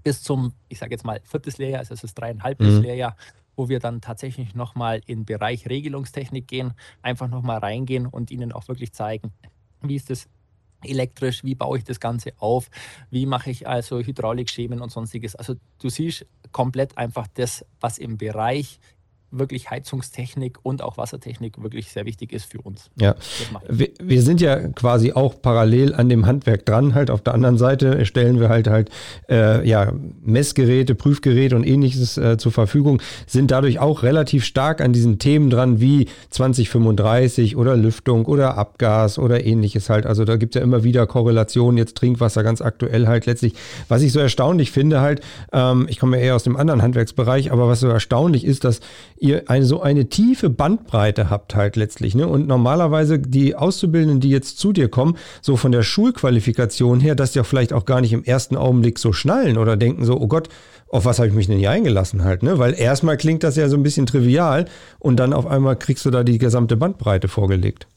bis 0.04 0.22
zum, 0.22 0.54
ich 0.70 0.78
sage 0.78 0.92
jetzt 0.92 1.04
mal, 1.04 1.20
viertes 1.24 1.58
Lehrjahr, 1.58 1.80
also 1.80 1.94
es 1.94 2.04
ist 2.04 2.14
dreieinhalbtes 2.14 2.76
mhm. 2.76 2.82
Lehrjahr, 2.82 3.18
wo 3.56 3.70
wir 3.70 3.80
dann 3.80 4.02
tatsächlich 4.02 4.54
nochmal 4.54 5.02
in 5.06 5.20
den 5.20 5.26
Bereich 5.26 5.68
Regelungstechnik 5.68 6.48
gehen, 6.48 6.74
einfach 7.02 7.28
nochmal 7.28 7.58
reingehen 7.58 8.06
und 8.06 8.30
ihnen 8.30 8.52
auch 8.52 8.68
wirklich 8.68 8.94
zeigen, 8.94 9.32
wie 9.82 9.96
ist 9.96 10.10
das 10.10 10.28
elektrisch, 10.84 11.44
wie 11.44 11.56
baue 11.56 11.80
ich 11.80 11.84
das 11.84 12.00
Ganze 12.00 12.34
auf, 12.38 12.70
wie 13.10 13.26
mache 13.26 13.50
ich 13.50 13.68
also 13.68 14.00
Hydraulikschemen 14.00 14.82
und 14.82 14.92
sonstiges. 14.92 15.36
Also 15.36 15.56
du 15.80 15.90
siehst 15.90 16.26
komplett 16.52 16.98
einfach 16.98 17.28
das, 17.34 17.66
was 17.80 17.98
im 17.98 18.18
Bereich 18.18 18.80
wirklich 19.38 19.70
Heizungstechnik 19.70 20.60
und 20.64 20.82
auch 20.82 20.98
Wassertechnik 20.98 21.62
wirklich 21.62 21.92
sehr 21.92 22.06
wichtig 22.06 22.32
ist 22.34 22.46
für 22.46 22.62
uns. 22.62 22.90
Ja, 23.00 23.16
wir, 23.70 23.90
wir, 24.02 24.22
sind 24.22 24.42
ja 24.42 24.68
quasi 24.70 25.14
auch 25.14 25.42
parallel 25.42 25.94
an 25.94 26.10
dem 26.10 26.26
Handwerk 26.26 26.66
dran. 26.66 26.96
Halt 26.96 27.10
auf 27.10 27.22
der 27.22 27.34
anderen 27.34 27.58
Seite 27.58 28.06
stellen 28.06 28.40
wir 28.40 28.50
halt 28.50 28.68
halt 28.68 28.90
äh, 29.30 29.68
ja 29.68 29.92
Messgeräte, 30.24 30.96
Prüfgeräte 30.96 31.56
und 31.56 31.66
ähnliches 31.66 32.18
äh, 32.18 32.38
zur 32.38 32.52
Verfügung, 32.52 33.02
sind 33.28 33.52
dadurch 33.52 33.80
auch 33.80 34.04
relativ 34.04 34.46
stark 34.46 34.82
an 34.82 34.94
diesen 34.94 35.20
Themen 35.20 35.50
dran 35.50 35.80
wie 35.80 36.08
2035 36.30 37.56
oder 37.56 37.76
Lüftung 37.76 38.26
oder 38.26 38.58
Abgas 38.58 39.20
oder 39.20 39.46
ähnliches 39.46 39.90
halt. 39.90 40.06
Also 40.06 40.26
da 40.26 40.38
gibt 40.38 40.56
es 40.56 40.60
ja 40.60 40.64
immer 40.64 40.84
wieder 40.84 41.06
Korrelationen. 41.08 41.78
Jetzt 41.78 41.98
Trinkwasser 41.98 42.44
ganz 42.44 42.62
aktuell 42.62 43.08
halt 43.08 43.26
letztlich. 43.26 43.54
Was 43.88 44.02
ich 44.02 44.12
so 44.12 44.20
erstaunlich 44.20 44.72
finde 44.72 45.02
halt, 45.02 45.22
ähm, 45.52 45.88
ich 45.90 46.00
komme 46.00 46.18
ja 46.18 46.24
eher 46.24 46.36
aus 46.36 46.44
dem 46.44 46.58
anderen 46.58 46.82
Handwerksbereich, 46.82 47.52
aber 47.52 47.68
was 47.68 47.80
so 47.80 47.88
erstaunlich 47.88 48.46
ist, 48.46 48.64
dass 48.64 48.80
ihr 49.26 49.50
eine, 49.50 49.66
so 49.66 49.82
eine 49.82 50.08
tiefe 50.08 50.50
Bandbreite 50.50 51.30
habt 51.30 51.56
halt 51.56 51.76
letztlich. 51.76 52.16
Ne? 52.16 52.28
Und 52.28 52.48
normalerweise 52.48 53.20
die 53.20 53.56
Auszubildenden, 53.56 54.20
die 54.20 54.30
jetzt 54.30 54.60
zu 54.60 54.72
dir 54.72 54.88
kommen, 54.88 55.18
so 55.42 55.58
von 55.58 55.72
der 55.72 55.84
Schulqualifikation 55.84 57.00
her, 57.00 57.16
dass 57.16 57.32
die 57.32 57.40
auch 57.40 57.46
vielleicht 57.46 57.74
auch 57.74 57.86
gar 57.86 58.02
nicht 58.02 58.14
im 58.14 58.24
ersten 58.24 58.56
Augenblick 58.56 59.00
so 59.00 59.12
schnallen 59.12 59.58
oder 59.58 59.76
denken 59.76 60.06
so, 60.06 60.20
oh 60.20 60.28
Gott, 60.28 60.50
auf 60.90 61.06
was 61.06 61.20
habe 61.20 61.28
ich 61.28 61.34
mich 61.34 61.48
denn 61.48 61.58
hier 61.58 61.72
eingelassen 61.72 62.24
halt, 62.24 62.44
ne? 62.44 62.60
Weil 62.60 62.74
erstmal 62.74 63.18
klingt 63.18 63.44
das 63.44 63.56
ja 63.56 63.68
so 63.68 63.76
ein 63.76 63.84
bisschen 63.84 64.06
trivial 64.06 64.66
und 65.00 65.18
dann 65.18 65.34
auf 65.34 65.48
einmal 65.48 65.76
kriegst 65.76 66.06
du 66.06 66.12
da 66.12 66.24
die 66.24 66.38
gesamte 66.38 66.78
Bandbreite 66.78 67.28
vorgelegt 67.28 67.88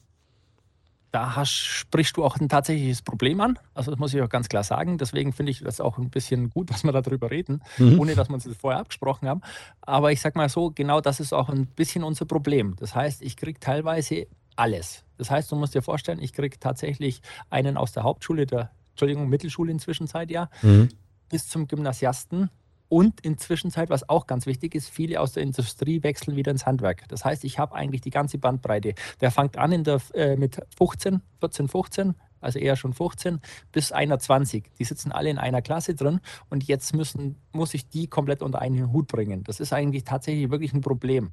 da 1.18 1.34
hast, 1.34 1.52
sprichst 1.52 2.16
du 2.16 2.24
auch 2.24 2.36
ein 2.36 2.48
tatsächliches 2.48 3.02
Problem 3.02 3.40
an. 3.40 3.58
Also 3.74 3.90
das 3.90 3.98
muss 3.98 4.14
ich 4.14 4.22
auch 4.22 4.28
ganz 4.28 4.48
klar 4.48 4.62
sagen. 4.62 4.98
Deswegen 4.98 5.32
finde 5.32 5.50
ich 5.50 5.60
das 5.60 5.80
auch 5.80 5.98
ein 5.98 6.10
bisschen 6.10 6.50
gut, 6.50 6.70
dass 6.70 6.84
wir 6.84 6.92
darüber 6.92 7.30
reden, 7.30 7.62
mhm. 7.76 7.98
ohne 7.98 8.14
dass 8.14 8.28
wir 8.28 8.34
uns 8.34 8.44
das 8.44 8.56
vorher 8.56 8.80
abgesprochen 8.80 9.28
haben. 9.28 9.40
Aber 9.80 10.12
ich 10.12 10.20
sage 10.20 10.38
mal 10.38 10.48
so, 10.48 10.70
genau 10.70 11.00
das 11.00 11.18
ist 11.18 11.32
auch 11.32 11.48
ein 11.48 11.66
bisschen 11.66 12.04
unser 12.04 12.24
Problem. 12.24 12.76
Das 12.78 12.94
heißt, 12.94 13.22
ich 13.22 13.36
kriege 13.36 13.58
teilweise 13.58 14.26
alles. 14.54 15.04
Das 15.16 15.30
heißt, 15.30 15.50
du 15.50 15.56
musst 15.56 15.74
dir 15.74 15.82
vorstellen, 15.82 16.20
ich 16.22 16.32
kriege 16.32 16.58
tatsächlich 16.58 17.20
einen 17.50 17.76
aus 17.76 17.92
der 17.92 18.04
Hauptschule, 18.04 18.46
der, 18.46 18.70
Entschuldigung, 18.90 19.28
Mittelschule 19.28 19.72
inzwischen 19.72 20.06
Zeit, 20.06 20.30
ja, 20.30 20.48
mhm. 20.62 20.88
bis 21.28 21.48
zum 21.48 21.66
Gymnasiasten 21.66 22.50
und 22.88 23.20
inzwischen 23.20 23.72
was 23.88 24.08
auch 24.08 24.26
ganz 24.26 24.46
wichtig 24.46 24.74
ist, 24.74 24.88
viele 24.88 25.20
aus 25.20 25.32
der 25.32 25.42
Industrie 25.42 26.02
wechseln 26.02 26.36
wieder 26.36 26.50
ins 26.50 26.66
Handwerk. 26.66 27.04
Das 27.08 27.24
heißt, 27.24 27.44
ich 27.44 27.58
habe 27.58 27.74
eigentlich 27.74 28.00
die 28.00 28.10
ganze 28.10 28.38
Bandbreite. 28.38 28.94
Der 29.20 29.30
fängt 29.30 29.58
an 29.58 29.72
in 29.72 29.84
der, 29.84 30.00
äh, 30.14 30.36
mit 30.36 30.60
15, 30.76 31.22
14, 31.40 31.68
15, 31.68 32.14
also 32.40 32.58
eher 32.58 32.76
schon 32.76 32.92
15, 32.92 33.40
bis 33.72 33.92
21. 33.92 34.70
Die 34.78 34.84
sitzen 34.84 35.12
alle 35.12 35.30
in 35.30 35.38
einer 35.38 35.62
Klasse 35.62 35.94
drin 35.94 36.20
und 36.48 36.64
jetzt 36.64 36.94
müssen, 36.94 37.36
muss 37.52 37.74
ich 37.74 37.88
die 37.88 38.06
komplett 38.06 38.42
unter 38.42 38.60
einen 38.60 38.92
Hut 38.92 39.08
bringen. 39.08 39.44
Das 39.44 39.60
ist 39.60 39.72
eigentlich 39.72 40.04
tatsächlich 40.04 40.50
wirklich 40.50 40.72
ein 40.72 40.80
Problem. 40.80 41.32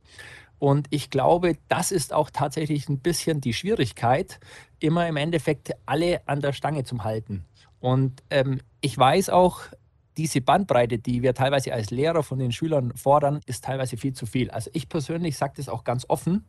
Und 0.58 0.88
ich 0.90 1.10
glaube, 1.10 1.58
das 1.68 1.92
ist 1.92 2.14
auch 2.14 2.30
tatsächlich 2.30 2.90
ein 2.90 3.00
bisschen 3.00 3.42
die 3.42 3.54
Schwierigkeit, 3.54 4.40
immer 4.80 5.08
im 5.08 5.18
Endeffekt 5.18 5.72
alle 5.86 6.28
an 6.28 6.42
der 6.42 6.54
Stange 6.54 6.84
zu 6.86 7.04
halten. 7.04 7.46
Und 7.80 8.24
ähm, 8.30 8.62
ich 8.82 8.98
weiß 8.98 9.30
auch, 9.30 9.62
diese 10.18 10.42
Bandbreite, 10.42 10.98
die 10.98 11.22
wir 11.22 11.34
teilweise 11.34 11.74
als 11.74 11.92
Lehrer 11.92 12.24
von 12.24 12.40
den 12.40 12.52
Schülern 12.52 12.94
fordern, 12.96 13.42
ist 13.46 13.64
teilweise 13.64 13.98
viel 13.98 14.14
zu 14.14 14.26
viel. 14.26 14.50
Also 14.52 14.70
ich 14.74 14.90
persönlich 14.90 15.38
sage 15.38 15.54
das 15.58 15.70
auch 15.70 15.84
ganz 15.84 16.06
offen. 16.08 16.46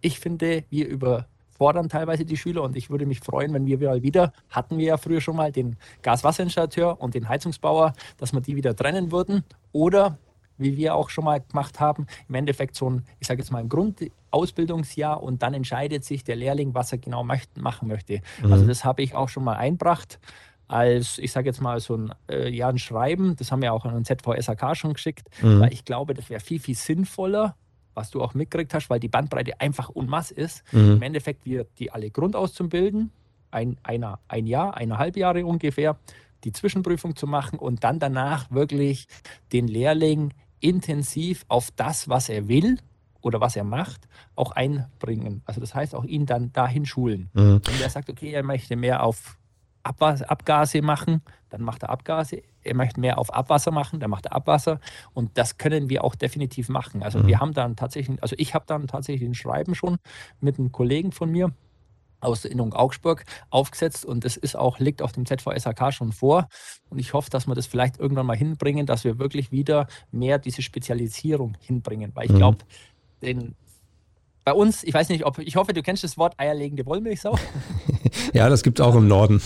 Ich 0.00 0.20
finde, 0.20 0.64
wir 0.70 0.86
über 0.86 1.26
fordern 1.56 1.88
teilweise 1.88 2.24
die 2.24 2.36
Schüler 2.36 2.62
und 2.62 2.76
ich 2.76 2.90
würde 2.90 3.06
mich 3.06 3.20
freuen, 3.20 3.54
wenn 3.54 3.66
wir 3.66 3.80
wieder, 4.02 4.32
hatten 4.50 4.78
wir 4.78 4.86
ja 4.86 4.96
früher 4.98 5.20
schon 5.20 5.36
mal, 5.36 5.52
den 5.52 5.76
Gaswasserinstallateur 6.02 7.00
und 7.00 7.14
den 7.14 7.28
Heizungsbauer, 7.28 7.94
dass 8.18 8.32
wir 8.32 8.40
die 8.40 8.56
wieder 8.56 8.76
trennen 8.76 9.10
würden. 9.10 9.42
Oder, 9.72 10.18
wie 10.58 10.76
wir 10.76 10.94
auch 10.94 11.08
schon 11.08 11.24
mal 11.24 11.40
gemacht 11.40 11.80
haben, 11.80 12.06
im 12.28 12.34
Endeffekt 12.34 12.76
so 12.76 12.90
ein, 12.90 13.04
ich 13.20 13.26
sage 13.26 13.40
jetzt 13.40 13.50
mal, 13.50 13.60
ein 13.60 13.70
Grundausbildungsjahr 13.70 15.22
und 15.22 15.42
dann 15.42 15.54
entscheidet 15.54 16.04
sich 16.04 16.24
der 16.24 16.36
Lehrling, 16.36 16.74
was 16.74 16.92
er 16.92 16.98
genau 16.98 17.24
machen 17.24 17.88
möchte. 17.88 18.20
Mhm. 18.42 18.52
Also 18.52 18.66
das 18.66 18.84
habe 18.84 19.02
ich 19.02 19.14
auch 19.14 19.30
schon 19.30 19.44
mal 19.44 19.56
einbracht 19.56 20.18
als, 20.68 21.18
ich 21.18 21.32
sage 21.32 21.46
jetzt 21.46 21.60
mal, 21.60 21.78
so 21.80 21.96
ein, 21.96 22.12
äh, 22.30 22.48
ja, 22.48 22.68
ein 22.68 22.78
Schreiben. 22.78 23.36
Das 23.36 23.52
haben 23.52 23.62
wir 23.62 23.72
auch 23.72 23.84
an 23.84 23.94
den 23.94 24.04
ZVSAK 24.04 24.76
schon 24.76 24.94
geschickt, 24.94 25.28
mhm. 25.42 25.60
weil 25.60 25.72
ich 25.72 25.84
glaube, 25.84 26.14
das 26.14 26.28
wäre 26.30 26.40
viel, 26.40 26.58
viel 26.58 26.74
sinnvoller, 26.74 27.56
was 27.94 28.10
du 28.10 28.22
auch 28.22 28.34
mitgekriegt 28.34 28.74
hast, 28.74 28.90
weil 28.90 29.00
die 29.00 29.08
Bandbreite 29.08 29.60
einfach 29.60 29.88
unmass 29.88 30.30
ist. 30.30 30.62
Mhm. 30.72 30.92
Im 30.92 31.02
Endeffekt 31.02 31.44
wir 31.44 31.66
die 31.78 31.90
alle 31.90 32.10
grundauszubilden, 32.10 33.10
ein, 33.50 33.76
einer, 33.82 34.18
ein 34.28 34.46
Jahr, 34.46 34.76
eineinhalb 34.76 35.16
Jahre 35.16 35.46
ungefähr, 35.46 35.96
die 36.44 36.52
Zwischenprüfung 36.52 37.16
zu 37.16 37.26
machen 37.26 37.58
und 37.58 37.84
dann 37.84 37.98
danach 37.98 38.50
wirklich 38.50 39.08
den 39.52 39.68
Lehrling 39.68 40.34
intensiv 40.60 41.44
auf 41.48 41.70
das, 41.74 42.08
was 42.08 42.28
er 42.28 42.48
will 42.48 42.78
oder 43.20 43.40
was 43.40 43.56
er 43.56 43.64
macht, 43.64 44.08
auch 44.34 44.52
einbringen. 44.52 45.42
Also 45.46 45.60
das 45.60 45.74
heißt 45.74 45.94
auch 45.94 46.04
ihn 46.04 46.26
dann 46.26 46.52
dahin 46.52 46.86
schulen. 46.86 47.30
Mhm. 47.34 47.60
Wenn 47.64 47.80
er 47.80 47.90
sagt, 47.90 48.08
okay, 48.08 48.30
er 48.30 48.42
möchte 48.42 48.76
mehr 48.76 49.02
auf 49.02 49.38
Abgase 49.86 50.82
machen, 50.82 51.22
dann 51.50 51.62
macht 51.62 51.82
er 51.82 51.90
Abgase. 51.90 52.42
Er 52.62 52.74
möchte 52.74 53.00
mehr 53.00 53.18
auf 53.18 53.32
Abwasser 53.32 53.70
machen, 53.70 54.00
dann 54.00 54.10
macht 54.10 54.26
er 54.26 54.32
Abwasser. 54.32 54.80
Und 55.14 55.38
das 55.38 55.58
können 55.58 55.88
wir 55.88 56.04
auch 56.04 56.14
definitiv 56.14 56.68
machen. 56.68 57.02
Also 57.02 57.20
mhm. 57.20 57.26
wir 57.28 57.40
haben 57.40 57.54
dann 57.54 57.76
tatsächlich, 57.76 58.20
also 58.22 58.34
ich 58.38 58.54
habe 58.54 58.64
dann 58.66 58.86
tatsächlich 58.88 59.28
ein 59.28 59.34
Schreiben 59.34 59.74
schon 59.74 59.98
mit 60.40 60.58
einem 60.58 60.72
Kollegen 60.72 61.12
von 61.12 61.30
mir 61.30 61.52
aus 62.20 62.42
der 62.42 62.50
Innung 62.50 62.72
Augsburg 62.72 63.24
aufgesetzt 63.50 64.04
und 64.04 64.24
das 64.24 64.36
ist 64.36 64.56
auch, 64.56 64.78
liegt 64.78 65.02
auf 65.02 65.12
dem 65.12 65.26
ZVSAK 65.26 65.92
schon 65.92 66.12
vor. 66.12 66.48
Und 66.88 66.98
ich 66.98 67.12
hoffe, 67.12 67.30
dass 67.30 67.46
wir 67.46 67.54
das 67.54 67.66
vielleicht 67.66 67.98
irgendwann 67.98 68.26
mal 68.26 68.36
hinbringen, 68.36 68.86
dass 68.86 69.04
wir 69.04 69.18
wirklich 69.18 69.52
wieder 69.52 69.86
mehr 70.10 70.38
diese 70.38 70.62
Spezialisierung 70.62 71.56
hinbringen. 71.60 72.12
Weil 72.14 72.26
ich 72.26 72.32
mhm. 72.32 72.38
glaube, 72.38 72.58
den 73.22 73.54
bei 74.44 74.52
uns, 74.52 74.84
ich 74.84 74.94
weiß 74.94 75.08
nicht, 75.08 75.26
ob 75.26 75.38
ich 75.40 75.56
hoffe, 75.56 75.72
du 75.72 75.82
kennst 75.82 76.04
das 76.04 76.16
Wort 76.18 76.38
eierlegende 76.38 76.86
Wollmilchsau. 76.86 77.36
ja, 78.32 78.48
das 78.48 78.62
gibt 78.62 78.80
es 78.80 78.84
auch 78.86 78.94
im 78.94 79.08
Norden. 79.08 79.40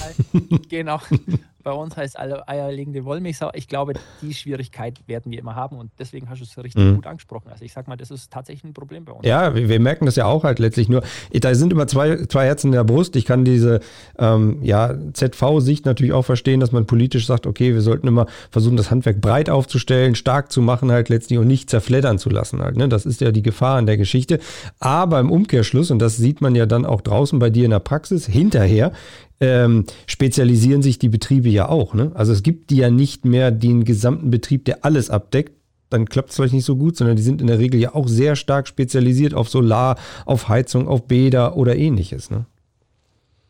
genau. 0.69 1.01
Bei 1.63 1.73
uns 1.73 1.97
heißt 1.97 2.19
alle 2.19 2.49
eierlegende 2.49 3.05
Wollmilchsau. 3.05 3.51
Ich 3.55 3.69
glaube, 3.69 3.95
die 4.23 4.33
Schwierigkeit 4.33 4.99
werden 5.07 5.31
wir 5.31 5.39
immer 5.39 5.55
haben 5.55 5.77
und 5.77 5.91
deswegen 5.99 6.31
hast 6.31 6.41
du 6.41 6.45
es 6.45 6.57
richtig 6.57 6.83
mhm. 6.83 6.97
gut 6.97 7.07
angesprochen. 7.07 7.51
Also 7.51 7.65
ich 7.65 7.73
sag 7.73 7.87
mal, 7.87 7.97
das 7.97 8.11
ist 8.11 8.31
tatsächlich 8.31 8.65
ein 8.65 8.73
Problem 8.73 9.05
bei 9.05 9.13
uns. 9.13 9.27
Ja, 9.27 9.55
wir, 9.55 9.69
wir, 9.69 9.81
merken 9.81 10.07
das 10.07 10.17
ja 10.17 10.25
auch 10.25 10.45
halt 10.45 10.59
letztlich 10.59 10.89
nur. 10.89 11.03
Da 11.33 11.55
sind 11.55 11.73
immer 11.73 11.87
zwei, 11.87 12.25
zwei 12.27 12.47
Herzen 12.47 12.69
in 12.69 12.73
der 12.73 12.85
Brust. 12.85 13.15
Ich 13.17 13.27
kann 13.27 13.45
diese 13.45 13.81
ähm, 14.19 14.59
ja, 14.63 14.95
ZV-Sicht 15.13 15.85
natürlich 15.85 16.13
auch 16.13 16.25
verstehen, 16.25 16.61
dass 16.61 16.73
man 16.73 16.87
politisch 16.87 17.27
sagt, 17.27 17.47
okay, 17.47 17.75
wir 17.75 17.83
sollten 17.83 18.07
immer 18.07 18.27
versuchen, 18.51 18.77
das 18.77 18.91
Handwerk 18.91 19.21
breit 19.21 19.51
aufzustellen, 19.51 20.15
stark 20.15 20.51
zu 20.51 20.63
machen 20.63 20.91
halt 20.91 21.09
letztlich 21.11 21.39
und 21.39 21.47
nicht 21.47 21.69
zerfleddern 21.69 22.19
zu 22.19 22.31
lassen 22.31 22.63
halt. 22.63 22.77
Ne? 22.77 22.89
Das 22.89 23.05
ist 23.05 23.21
ja 23.21 23.33
die 23.33 23.43
Gefahr 23.43 23.79
in 23.79 23.87
der 23.87 23.97
Geschichte. 23.97 24.39
Aber 24.79 25.21
im 25.21 25.31
Umkehrschluss, 25.31 25.91
und 25.91 25.99
das 25.99 26.17
sieht 26.17 26.41
man 26.41 26.55
ja 26.55 26.67
dann 26.67 26.87
auch 26.87 27.03
draußen 27.03 27.39
bei 27.39 27.51
dir 27.51 27.65
in 27.67 27.71
der 27.71 27.81
Praxis, 27.81 28.27
hinterher 28.27 28.93
ähm, 29.41 29.87
spezialisieren 30.07 30.83
sich 30.83 30.99
die 30.99 31.09
Betriebe 31.09 31.49
ja 31.49 31.69
auch. 31.69 31.95
Ne? 31.95 32.13
Also 32.15 32.33
es 32.33 32.43
gibt 32.43 32.71
die 32.71 32.77
ja 32.77 32.91
nicht 32.91 33.25
mehr 33.25 33.51
den 33.51 33.85
gesamten 33.85 34.31
Betrieb, 34.31 34.65
der 34.67 34.85
alles 34.85 35.11
abdeckt. 35.11 35.53
Dann 35.89 36.07
klappt 36.07 36.31
es 36.31 36.37
vielleicht 36.37 36.55
nicht 36.55 36.65
so 36.65 36.77
gut, 36.77 36.97
sondern 36.97 37.17
die 37.17 37.23
sind 37.23 37.41
in 37.41 37.49
der 37.49 37.59
Regel 37.59 37.81
ja 37.81 37.95
auch 37.95 38.07
sehr 38.07 38.37
stark 38.37 38.69
spezialisiert 38.69 39.35
auf 39.35 39.49
Solar, 39.49 39.99
auf 40.25 40.49
Heizung, 40.49 40.87
auf 40.87 41.09
Bäder 41.09 41.57
oder 41.57 41.75
ähnliches. 41.75 42.31
Ne? 42.31 42.47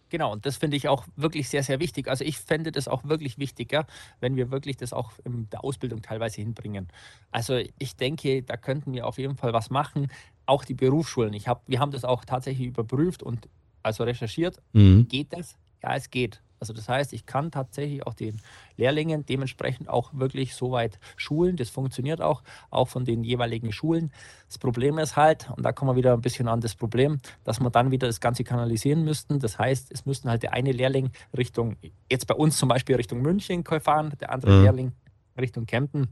Genau, 0.09 0.33
und 0.33 0.47
das 0.47 0.57
finde 0.57 0.77
ich 0.77 0.89
auch 0.89 1.05
wirklich 1.17 1.49
sehr, 1.49 1.63
sehr 1.63 1.81
wichtig. 1.81 2.09
Also 2.09 2.25
ich 2.25 2.39
fände 2.39 2.73
das 2.73 2.89
auch 2.89 3.05
wirklich 3.05 3.39
wichtiger, 3.39 3.87
wenn 4.21 4.37
wir 4.37 4.51
wirklich 4.51 4.77
das 4.77 4.93
auch 4.93 5.13
in 5.25 5.49
der 5.51 5.65
Ausbildung 5.65 6.03
teilweise 6.03 6.41
hinbringen. 6.41 6.89
Also 7.31 7.61
ich 7.79 7.97
denke, 7.97 8.43
da 8.43 8.57
könnten 8.57 8.93
wir 8.93 9.07
auf 9.07 9.19
jeden 9.19 9.37
Fall 9.37 9.53
was 9.53 9.71
machen. 9.71 10.09
Auch 10.47 10.65
die 10.65 10.75
Berufsschulen. 10.75 11.33
Ich 11.33 11.47
hab, 11.47 11.63
wir 11.69 11.79
haben 11.79 11.93
das 11.93 12.05
auch 12.05 12.25
tatsächlich 12.25 12.67
überprüft 12.67 13.23
und 13.23 13.49
also 13.83 14.03
recherchiert. 14.05 14.61
Mhm. 14.73 15.07
Geht 15.09 15.33
das? 15.33 15.57
Ja, 15.83 15.95
es 15.95 16.11
geht. 16.11 16.41
Also 16.61 16.75
das 16.75 16.89
heißt, 16.91 17.15
ich 17.15 17.25
kann 17.25 17.51
tatsächlich 17.51 18.07
auch 18.07 18.13
den 18.13 18.39
Lehrlingen 18.77 19.25
dementsprechend 19.25 19.89
auch 19.89 20.11
wirklich 20.13 20.55
so 20.55 20.73
weit 20.73 20.99
schulen. 21.17 21.57
Das 21.57 21.71
funktioniert 21.71 22.21
auch, 22.21 22.43
auch 22.69 22.89
von 22.89 23.07
den 23.07 23.25
jeweiligen 23.25 23.73
Schulen. 23.73 24.13
Das 24.47 24.59
Problem 24.59 24.99
ist 24.99 25.17
halt, 25.17 25.51
und 25.57 25.65
da 25.65 25.73
kommen 25.73 25.93
wir 25.93 25.97
wieder 25.97 26.13
ein 26.13 26.21
bisschen 26.21 26.49
an 26.49 26.61
das 26.61 26.75
Problem, 26.75 27.19
dass 27.45 27.61
wir 27.61 27.71
dann 27.71 27.91
wieder 27.91 28.07
das 28.07 28.21
Ganze 28.21 28.45
kanalisieren 28.45 29.05
müssten. 29.05 29.39
Das 29.41 29.59
heißt, 29.59 29.91
es 29.91 30.05
müssten 30.05 30.29
halt 30.29 30.43
der 30.43 30.53
eine 30.53 30.73
Lehrling 30.73 31.11
Richtung, 31.37 31.77
jetzt 32.11 32.27
bei 32.27 32.35
uns 32.35 32.59
zum 32.59 32.69
Beispiel 32.69 32.97
Richtung 32.97 33.23
München 33.23 33.65
fahren, 33.65 34.13
der 34.21 34.31
andere 34.31 34.53
mhm. 34.53 34.63
Lehrling 34.63 34.93
Richtung 35.39 35.65
Kempten 35.65 36.09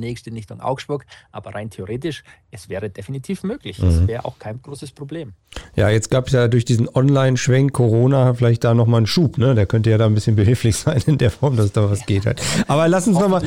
der 0.00 0.08
nächste 0.08 0.30
nicht 0.30 0.52
an 0.52 0.60
Augsburg, 0.60 1.06
aber 1.32 1.54
rein 1.54 1.70
theoretisch, 1.70 2.22
es 2.50 2.68
wäre 2.68 2.90
definitiv 2.90 3.42
möglich. 3.42 3.78
Es 3.78 4.00
mhm. 4.00 4.08
wäre 4.08 4.24
auch 4.24 4.38
kein 4.38 4.60
großes 4.60 4.92
Problem. 4.92 5.32
Ja, 5.74 5.88
jetzt 5.88 6.10
gab 6.10 6.26
es 6.26 6.32
ja 6.32 6.48
durch 6.48 6.64
diesen 6.64 6.88
Online-Schwenk 6.88 7.72
Corona 7.72 8.34
vielleicht 8.34 8.64
da 8.64 8.74
nochmal 8.74 8.98
einen 8.98 9.06
Schub, 9.06 9.38
ne? 9.38 9.54
Der 9.54 9.66
könnte 9.66 9.90
ja 9.90 9.98
da 9.98 10.06
ein 10.06 10.14
bisschen 10.14 10.36
behilflich 10.36 10.76
sein 10.76 11.02
in 11.06 11.18
der 11.18 11.30
Form, 11.30 11.56
dass 11.56 11.72
da 11.72 11.90
was 11.90 12.00
ja. 12.00 12.06
geht 12.06 12.26
halt. 12.26 12.42
Aber 12.68 12.88
lass 12.88 13.06
uns 13.08 13.18
nochmal. 13.18 13.42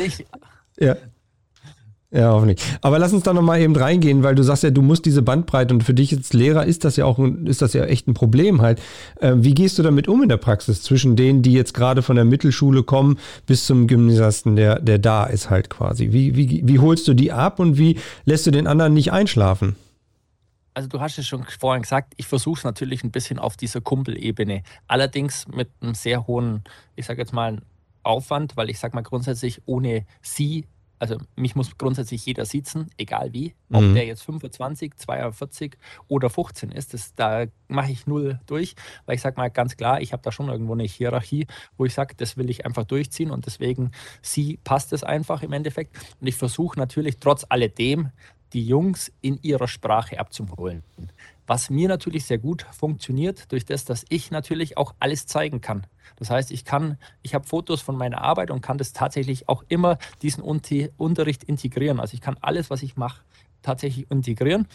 Ja. 0.79 0.95
Ja, 2.11 2.31
hoffentlich. 2.31 2.59
Aber 2.81 2.97
lass 2.97 3.13
uns 3.13 3.21
da 3.21 3.33
nochmal 3.33 3.61
eben 3.61 3.75
reingehen, 3.75 4.23
weil 4.23 4.33
du 4.33 4.41
sagst 4.41 4.63
ja, 4.63 4.71
du 4.71 4.81
musst 4.81 5.05
diese 5.05 5.21
Bandbreite 5.21 5.75
und 5.75 5.83
für 5.83 5.93
dich 5.93 6.11
als 6.15 6.33
Lehrer 6.33 6.65
ist 6.65 6.83
das 6.83 6.95
ja 6.95 7.05
auch 7.05 7.19
ist 7.19 7.61
das 7.61 7.73
ja 7.73 7.85
echt 7.85 8.07
ein 8.07 8.15
Problem 8.15 8.63
halt. 8.63 8.81
Äh, 9.21 9.33
wie 9.35 9.53
gehst 9.53 9.77
du 9.77 9.83
damit 9.83 10.07
um 10.07 10.23
in 10.23 10.29
der 10.29 10.37
Praxis 10.37 10.81
zwischen 10.81 11.15
denen, 11.15 11.43
die 11.43 11.53
jetzt 11.53 11.75
gerade 11.75 12.01
von 12.01 12.15
der 12.15 12.25
Mittelschule 12.25 12.81
kommen, 12.81 13.19
bis 13.45 13.67
zum 13.67 13.85
Gymnasiasten, 13.85 14.55
der, 14.55 14.79
der 14.79 14.97
da 14.97 15.25
ist 15.25 15.51
halt 15.51 15.69
quasi? 15.69 16.11
Wie, 16.11 16.35
wie, 16.35 16.61
wie 16.65 16.79
holst 16.79 17.07
du 17.07 17.13
die 17.13 17.31
ab 17.31 17.59
und 17.59 17.77
wie 17.77 17.99
lässt 18.25 18.47
du 18.47 18.51
den 18.51 18.65
anderen 18.65 18.95
nicht 18.95 19.11
einschlafen? 19.11 19.75
Also 20.73 20.89
du 20.89 20.99
hast 21.01 21.19
es 21.19 21.27
schon 21.27 21.43
vorhin 21.59 21.83
gesagt, 21.83 22.13
ich 22.17 22.25
versuche 22.25 22.57
es 22.57 22.63
natürlich 22.63 23.03
ein 23.03 23.11
bisschen 23.11 23.37
auf 23.37 23.55
dieser 23.55 23.81
Kumpelebene. 23.81 24.63
Allerdings 24.87 25.47
mit 25.47 25.69
einem 25.79 25.93
sehr 25.93 26.25
hohen, 26.25 26.63
ich 26.95 27.05
sage 27.05 27.21
jetzt 27.21 27.33
mal, 27.33 27.59
Aufwand, 28.01 28.57
weil 28.57 28.69
ich 28.71 28.79
sage 28.79 28.95
mal 28.95 29.01
grundsätzlich, 29.01 29.61
ohne 29.65 30.05
sie 30.21 30.65
also 30.99 31.17
mich 31.35 31.55
muss 31.55 31.77
grundsätzlich 31.77 32.25
jeder 32.25 32.45
sitzen, 32.45 32.89
egal 32.97 33.33
wie. 33.33 33.55
Ob 33.71 33.81
mhm. 33.81 33.93
der 33.95 34.05
jetzt 34.05 34.23
25, 34.23 34.95
42 34.95 35.77
oder 36.07 36.29
15 36.29 36.71
ist, 36.71 36.93
das, 36.93 37.15
da 37.15 37.45
mache 37.67 37.91
ich 37.91 38.05
null 38.05 38.39
durch, 38.45 38.75
weil 39.05 39.15
ich 39.15 39.21
sage 39.21 39.37
mal 39.37 39.49
ganz 39.49 39.77
klar, 39.77 40.01
ich 40.01 40.11
habe 40.11 40.21
da 40.21 40.31
schon 40.31 40.49
irgendwo 40.49 40.73
eine 40.73 40.83
Hierarchie, 40.83 41.47
wo 41.77 41.85
ich 41.85 41.93
sage, 41.93 42.15
das 42.17 42.37
will 42.37 42.49
ich 42.49 42.65
einfach 42.65 42.83
durchziehen 42.83 43.31
und 43.31 43.45
deswegen 43.45 43.91
sie 44.21 44.59
passt 44.63 44.93
es 44.93 45.03
einfach 45.03 45.41
im 45.41 45.53
Endeffekt. 45.53 45.97
Und 46.19 46.27
ich 46.27 46.35
versuche 46.35 46.77
natürlich 46.77 47.17
trotz 47.17 47.45
alledem, 47.47 48.11
die 48.53 48.65
Jungs 48.65 49.11
in 49.21 49.39
ihrer 49.41 49.67
Sprache 49.67 50.19
abzuholen. 50.19 50.83
Was 51.49 51.71
mir 51.71 51.87
natürlich 51.89 52.25
sehr 52.25 52.37
gut 52.37 52.67
funktioniert, 52.71 53.51
durch 53.51 53.65
das, 53.65 53.83
dass 53.83 54.05
ich 54.09 54.29
natürlich 54.29 54.77
auch 54.77 54.93
alles 54.99 55.25
zeigen 55.25 55.61
kann. 55.61 55.87
Das 56.17 56.29
heißt, 56.29 56.51
ich 56.51 56.63
kann, 56.63 56.99
ich 57.23 57.33
habe 57.33 57.47
Fotos 57.47 57.81
von 57.81 57.97
meiner 57.97 58.21
Arbeit 58.21 58.51
und 58.51 58.61
kann 58.61 58.77
das 58.77 58.93
tatsächlich 58.93 59.49
auch 59.49 59.63
immer 59.67 59.97
diesen 60.21 60.43
Unterricht 60.43 61.43
integrieren. 61.43 61.99
Also 61.99 62.13
ich 62.13 62.21
kann 62.21 62.37
alles, 62.41 62.69
was 62.69 62.83
ich 62.83 62.97
mache, 62.97 63.23
tatsächlich 63.63 64.11
integrieren. 64.11 64.67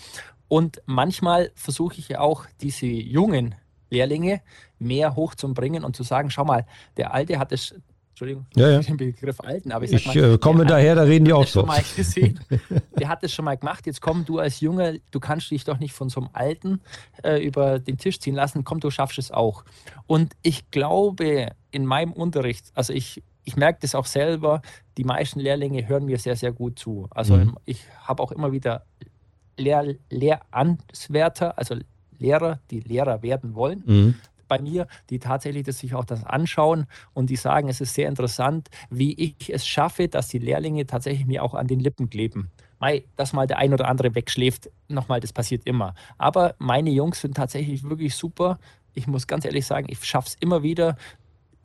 Und 0.49 0.83
manchmal 0.85 1.53
versuche 1.55 1.95
ich 1.97 2.09
ja 2.09 2.19
auch 2.19 2.45
diese 2.61 2.87
jungen 2.87 3.55
Lehrlinge 3.91 4.43
mehr 4.81 5.15
hochzubringen 5.15 5.85
und 5.85 5.95
zu 5.95 6.03
sagen, 6.03 6.31
schau 6.31 6.45
mal, 6.45 6.67
der 6.97 7.15
Alte 7.15 7.39
hat 7.39 7.53
es 7.53 7.77
Entschuldigung, 8.15 8.47
ja, 8.55 8.71
ja. 8.71 8.79
den 8.79 8.97
Begriff 8.97 9.41
alten, 9.41 9.73
aber 9.73 9.87
ich 9.87 9.91
sag 9.91 10.07
mal, 10.07 10.17
ich 10.17 10.35
äh, 10.35 10.39
komme 10.39 10.65
daher, 10.65 10.95
da 10.95 11.03
reden 11.03 11.25
die 11.25 11.33
auch 11.33 11.49
so. 11.49 11.65
Mal 11.67 11.83
gesehen. 11.97 12.39
der 12.97 13.09
hat 13.09 13.25
das 13.25 13.33
schon 13.33 13.45
mal 13.45 13.57
gemacht. 13.57 13.87
Jetzt 13.87 14.01
komm 14.01 14.25
du 14.25 14.39
als 14.39 14.61
Junge, 14.61 15.01
du 15.11 15.19
kannst 15.19 15.51
dich 15.51 15.65
doch 15.65 15.81
nicht 15.81 15.95
von 15.95 16.09
so 16.11 16.21
einem 16.21 16.31
Alten 16.33 16.81
äh, 17.25 17.45
über 17.45 17.81
den 17.81 17.99
Tisch 17.99 18.21
ziehen 18.21 18.37
lassen. 18.37 18.63
Komm, 18.63 18.79
du 18.79 18.93
schaffst 18.93 19.19
es 19.19 19.33
auch. 19.33 19.65
Und 20.07 20.35
ich 20.43 20.71
glaube, 20.71 21.49
in 21.73 21.87
meinem 21.87 22.13
Unterricht, 22.13 22.71
also 22.75 22.93
ich, 22.93 23.21
ich 23.43 23.57
merke 23.57 23.81
das 23.83 23.97
auch 23.97 24.07
selber, 24.07 24.63
die 24.97 25.03
meisten 25.03 25.41
Lehrlinge 25.41 25.89
hören 25.89 26.05
mir 26.05 26.21
sehr, 26.21 26.37
sehr 26.37 26.53
gut 26.53 26.79
zu. 26.79 27.09
Also 27.11 27.37
mhm. 27.37 27.57
ich 27.65 27.83
habe 28.05 28.23
auch 28.23 28.31
immer 28.31 28.53
wieder 28.53 28.85
Lehr 29.57 29.97
Lehranswärter, 30.09 31.59
also 31.59 31.75
Lehrer, 32.17 32.61
die 32.71 32.79
Lehrer 32.79 33.23
werden 33.23 33.57
wollen. 33.57 33.83
Mhm 33.85 34.15
bei 34.55 34.63
mir, 34.63 34.87
die 35.11 35.19
tatsächlich 35.19 35.65
das 35.65 35.79
sich 35.79 35.95
auch 35.95 36.05
das 36.05 36.25
anschauen 36.25 36.87
und 37.13 37.31
die 37.31 37.37
sagen, 37.37 37.69
es 37.69 37.81
ist 37.81 37.95
sehr 37.95 38.09
interessant, 38.09 38.69
wie 38.91 39.13
ich 39.15 39.53
es 39.53 39.67
schaffe, 39.67 40.09
dass 40.09 40.29
die 40.29 40.39
Lehrlinge 40.39 40.87
tatsächlich 40.87 41.27
mir 41.27 41.43
auch 41.43 41.55
an 41.55 41.67
den 41.67 41.81
Lippen 41.81 42.09
kleben. 42.09 42.51
Mei, 42.79 43.05
dass 43.17 43.33
mal 43.33 43.47
der 43.47 43.59
ein 43.59 43.73
oder 43.73 43.89
andere 43.89 44.15
wegschläft, 44.15 44.71
nochmal, 44.89 45.21
das 45.21 45.33
passiert 45.33 45.67
immer. 45.67 45.95
Aber 46.19 46.55
meine 46.59 46.91
Jungs 46.91 47.21
sind 47.21 47.37
tatsächlich 47.37 47.83
wirklich 47.83 48.15
super. 48.15 48.59
Ich 48.93 49.07
muss 49.07 49.27
ganz 49.27 49.45
ehrlich 49.45 49.67
sagen, 49.67 49.87
ich 49.89 50.05
schaffe 50.05 50.29
es 50.29 50.37
immer 50.39 50.63
wieder, 50.63 50.97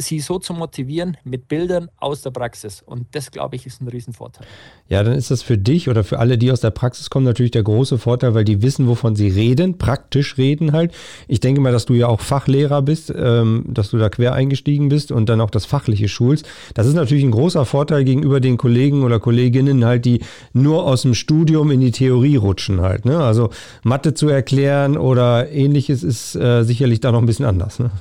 sie 0.02 0.20
so 0.20 0.40
zu 0.40 0.54
motivieren 0.54 1.18
mit 1.26 1.50
Bildern 1.50 1.90
aus 1.98 2.22
der 2.22 2.32
Praxis. 2.32 2.82
Und 2.86 3.08
das, 3.12 3.32
glaube 3.32 3.58
ich, 3.58 3.66
ist 3.66 3.82
ein 3.82 3.88
Riesenvorteil. 3.90 4.48
Ja, 4.88 5.04
dann 5.04 5.14
ist 5.14 5.30
das 5.30 5.44
für 5.44 5.58
dich 5.58 5.90
oder 5.90 6.06
für 6.06 6.20
alle, 6.20 6.38
die 6.38 6.52
aus 6.52 6.62
der 6.62 6.72
Praxis 6.72 7.10
kommen, 7.10 7.26
natürlich 7.26 7.52
der 7.52 7.64
große 7.64 7.98
Vorteil, 7.98 8.34
weil 8.34 8.46
die 8.46 8.62
wissen, 8.62 8.88
wovon 8.88 9.16
sie 9.16 9.28
reden, 9.28 9.78
praktisch 9.78 10.38
reden 10.38 10.72
halt. 10.72 10.94
Ich 11.28 11.42
denke 11.42 11.60
mal, 11.60 11.74
dass 11.74 11.86
du 11.86 11.94
ja 11.94 12.08
auch 12.08 12.22
Fachlehrer 12.22 12.82
bist, 12.82 13.14
ähm, 13.16 13.66
dass 13.68 13.90
du 13.90 13.98
da 13.98 14.10
quer 14.10 14.34
eingestiegen 14.34 14.88
bist 14.88 15.12
und 15.12 15.28
dann 15.28 15.42
auch 15.42 15.50
das 15.50 15.66
Fachliche 15.66 16.08
schulst. 16.08 16.48
Das 16.74 16.88
ist 16.88 16.94
natürlich 16.94 17.26
ein 17.26 17.32
großer 17.32 17.66
Vorteil 17.66 18.06
gegenüber 18.06 18.40
den 18.40 18.58
Kollegen 18.58 19.04
oder 19.04 19.20
Kolleginnen 19.20 19.84
halt, 19.84 20.06
die 20.06 20.22
nur 20.54 20.86
aus 20.86 21.02
dem 21.02 21.14
Studium 21.14 21.72
in 21.72 21.82
die 21.82 21.92
Theorie 21.92 22.38
rutschen 22.38 22.80
halt. 22.80 23.04
Ne? 23.04 23.20
Also 23.20 23.50
Mathe 23.84 24.14
zu 24.14 24.30
erklären 24.30 24.98
oder 24.98 25.52
ähnliches 25.52 26.04
ist 26.04 26.36
äh, 26.36 26.64
sicherlich 26.64 27.02
da 27.02 27.12
noch 27.12 27.20
ein 27.20 27.26
bisschen 27.26 27.46
anders. 27.46 27.80
Ne? 27.80 27.92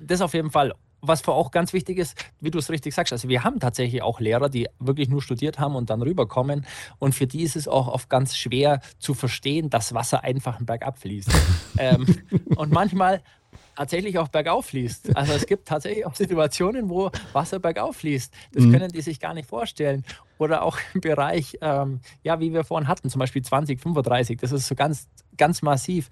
Das 0.00 0.20
auf 0.20 0.34
jeden 0.34 0.50
Fall. 0.50 0.74
Was 1.00 1.20
für 1.20 1.32
auch 1.32 1.52
ganz 1.52 1.72
wichtig 1.72 1.98
ist, 1.98 2.16
wie 2.40 2.50
du 2.50 2.58
es 2.58 2.70
richtig 2.70 2.92
sagst, 2.92 3.12
also 3.12 3.28
wir 3.28 3.44
haben 3.44 3.60
tatsächlich 3.60 4.02
auch 4.02 4.18
Lehrer, 4.18 4.48
die 4.48 4.66
wirklich 4.80 5.08
nur 5.08 5.22
studiert 5.22 5.60
haben 5.60 5.76
und 5.76 5.90
dann 5.90 6.02
rüberkommen. 6.02 6.66
Und 6.98 7.14
für 7.14 7.28
die 7.28 7.42
ist 7.42 7.54
es 7.54 7.68
auch 7.68 7.86
oft 7.86 8.10
ganz 8.10 8.36
schwer 8.36 8.80
zu 8.98 9.14
verstehen, 9.14 9.70
dass 9.70 9.94
Wasser 9.94 10.24
einfach 10.24 10.60
bergab 10.60 10.98
fließt. 10.98 11.30
ähm, 11.78 12.04
und 12.56 12.72
manchmal 12.72 13.22
tatsächlich 13.76 14.18
auch 14.18 14.26
bergauf 14.26 14.66
fließt. 14.66 15.16
Also 15.16 15.34
es 15.34 15.46
gibt 15.46 15.68
tatsächlich 15.68 16.04
auch 16.04 16.14
Situationen, 16.16 16.90
wo 16.90 17.12
Wasser 17.32 17.60
bergauf 17.60 17.98
fließt. 17.98 18.34
Das 18.52 18.64
mhm. 18.64 18.72
können 18.72 18.90
die 18.90 19.00
sich 19.00 19.20
gar 19.20 19.34
nicht 19.34 19.48
vorstellen. 19.48 20.04
Oder 20.38 20.62
auch 20.62 20.78
im 20.94 21.00
Bereich, 21.00 21.58
ähm, 21.60 22.00
ja, 22.22 22.40
wie 22.40 22.52
wir 22.52 22.64
vorhin 22.64 22.88
hatten, 22.88 23.10
zum 23.10 23.18
Beispiel 23.18 23.42
2035, 23.42 24.38
das 24.38 24.52
ist 24.52 24.66
so 24.66 24.74
ganz, 24.74 25.08
ganz 25.36 25.62
massiv 25.62 26.08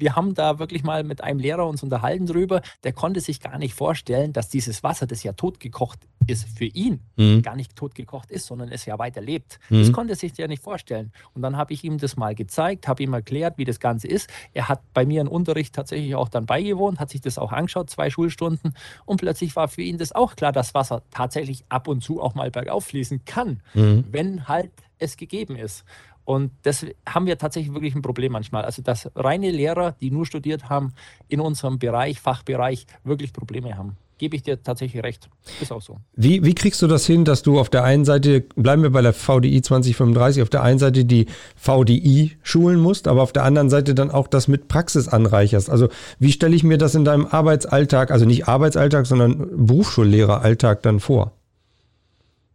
wir 0.00 0.16
haben 0.16 0.34
da 0.34 0.58
wirklich 0.58 0.82
mal 0.82 1.04
mit 1.04 1.22
einem 1.22 1.38
Lehrer 1.38 1.66
uns 1.66 1.82
unterhalten 1.82 2.26
drüber, 2.26 2.62
der 2.84 2.92
konnte 2.92 3.20
sich 3.20 3.40
gar 3.40 3.58
nicht 3.58 3.74
vorstellen, 3.74 4.32
dass 4.32 4.48
dieses 4.48 4.82
Wasser, 4.82 5.06
das 5.06 5.22
ja 5.22 5.32
totgekocht 5.32 6.00
ist, 6.26 6.48
für 6.56 6.64
ihn 6.64 7.00
mhm. 7.16 7.42
gar 7.42 7.56
nicht 7.56 7.76
totgekocht 7.76 8.30
ist, 8.30 8.46
sondern 8.46 8.70
es 8.70 8.86
ja 8.86 8.98
weiter 8.98 9.20
lebt. 9.20 9.58
Mhm. 9.68 9.80
Das 9.80 9.92
konnte 9.92 10.14
sich 10.14 10.36
ja 10.36 10.48
nicht 10.48 10.62
vorstellen. 10.62 11.12
Und 11.34 11.42
dann 11.42 11.56
habe 11.56 11.72
ich 11.72 11.84
ihm 11.84 11.98
das 11.98 12.16
mal 12.16 12.34
gezeigt, 12.34 12.88
habe 12.88 13.02
ihm 13.02 13.12
erklärt, 13.12 13.58
wie 13.58 13.64
das 13.64 13.80
Ganze 13.80 14.08
ist. 14.08 14.30
Er 14.52 14.68
hat 14.68 14.80
bei 14.94 15.04
mir 15.04 15.20
im 15.20 15.28
Unterricht 15.28 15.74
tatsächlich 15.74 16.14
auch 16.14 16.28
dann 16.28 16.46
beigewohnt, 16.46 16.98
hat 16.98 17.10
sich 17.10 17.20
das 17.20 17.38
auch 17.38 17.52
angeschaut, 17.52 17.90
zwei 17.90 18.10
Schulstunden. 18.10 18.74
Und 19.04 19.20
plötzlich 19.20 19.54
war 19.56 19.68
für 19.68 19.82
ihn 19.82 19.98
das 19.98 20.12
auch 20.12 20.36
klar, 20.36 20.52
dass 20.52 20.74
Wasser 20.74 21.02
tatsächlich 21.10 21.64
ab 21.68 21.88
und 21.88 22.02
zu 22.02 22.22
auch 22.22 22.34
mal 22.34 22.50
bergauf 22.50 22.86
fließen 22.86 23.24
kann, 23.24 23.49
mhm. 23.74 24.04
wenn 24.10 24.48
halt 24.48 24.70
es 24.98 25.16
gegeben 25.16 25.56
ist. 25.56 25.84
Und 26.24 26.52
das 26.62 26.86
haben 27.08 27.26
wir 27.26 27.38
tatsächlich 27.38 27.74
wirklich 27.74 27.94
ein 27.96 28.02
Problem 28.02 28.30
manchmal. 28.30 28.64
Also, 28.64 28.82
dass 28.82 29.10
reine 29.16 29.50
Lehrer, 29.50 29.96
die 30.00 30.12
nur 30.12 30.26
studiert 30.26 30.68
haben, 30.68 30.92
in 31.28 31.40
unserem 31.40 31.80
Bereich, 31.80 32.20
Fachbereich, 32.20 32.86
wirklich 33.02 33.32
Probleme 33.32 33.76
haben. 33.76 33.96
Gebe 34.18 34.36
ich 34.36 34.42
dir 34.42 34.62
tatsächlich 34.62 35.02
recht. 35.02 35.28
Ist 35.60 35.72
auch 35.72 35.80
so. 35.80 35.96
Wie, 36.14 36.44
wie 36.44 36.54
kriegst 36.54 36.82
du 36.82 36.86
das 36.86 37.04
hin, 37.04 37.24
dass 37.24 37.42
du 37.42 37.58
auf 37.58 37.70
der 37.70 37.82
einen 37.84 38.04
Seite, 38.04 38.42
bleiben 38.42 38.82
wir 38.82 38.90
bei 38.90 39.02
der 39.02 39.14
VDI 39.14 39.62
2035, 39.62 40.42
auf 40.42 40.50
der 40.50 40.62
einen 40.62 40.78
Seite 40.78 41.04
die 41.04 41.26
VDI 41.56 42.36
schulen 42.42 42.78
musst, 42.78 43.08
aber 43.08 43.22
auf 43.22 43.32
der 43.32 43.44
anderen 43.44 43.70
Seite 43.70 43.94
dann 43.94 44.10
auch 44.10 44.28
das 44.28 44.46
mit 44.46 44.68
Praxis 44.68 45.08
anreicherst? 45.08 45.68
Also, 45.68 45.88
wie 46.20 46.30
stelle 46.30 46.54
ich 46.54 46.62
mir 46.62 46.78
das 46.78 46.94
in 46.94 47.04
deinem 47.04 47.26
Arbeitsalltag, 47.26 48.12
also 48.12 48.24
nicht 48.24 48.46
Arbeitsalltag, 48.46 49.06
sondern 49.06 49.66
Berufsschullehreralltag 49.66 50.82
dann 50.82 51.00
vor? 51.00 51.32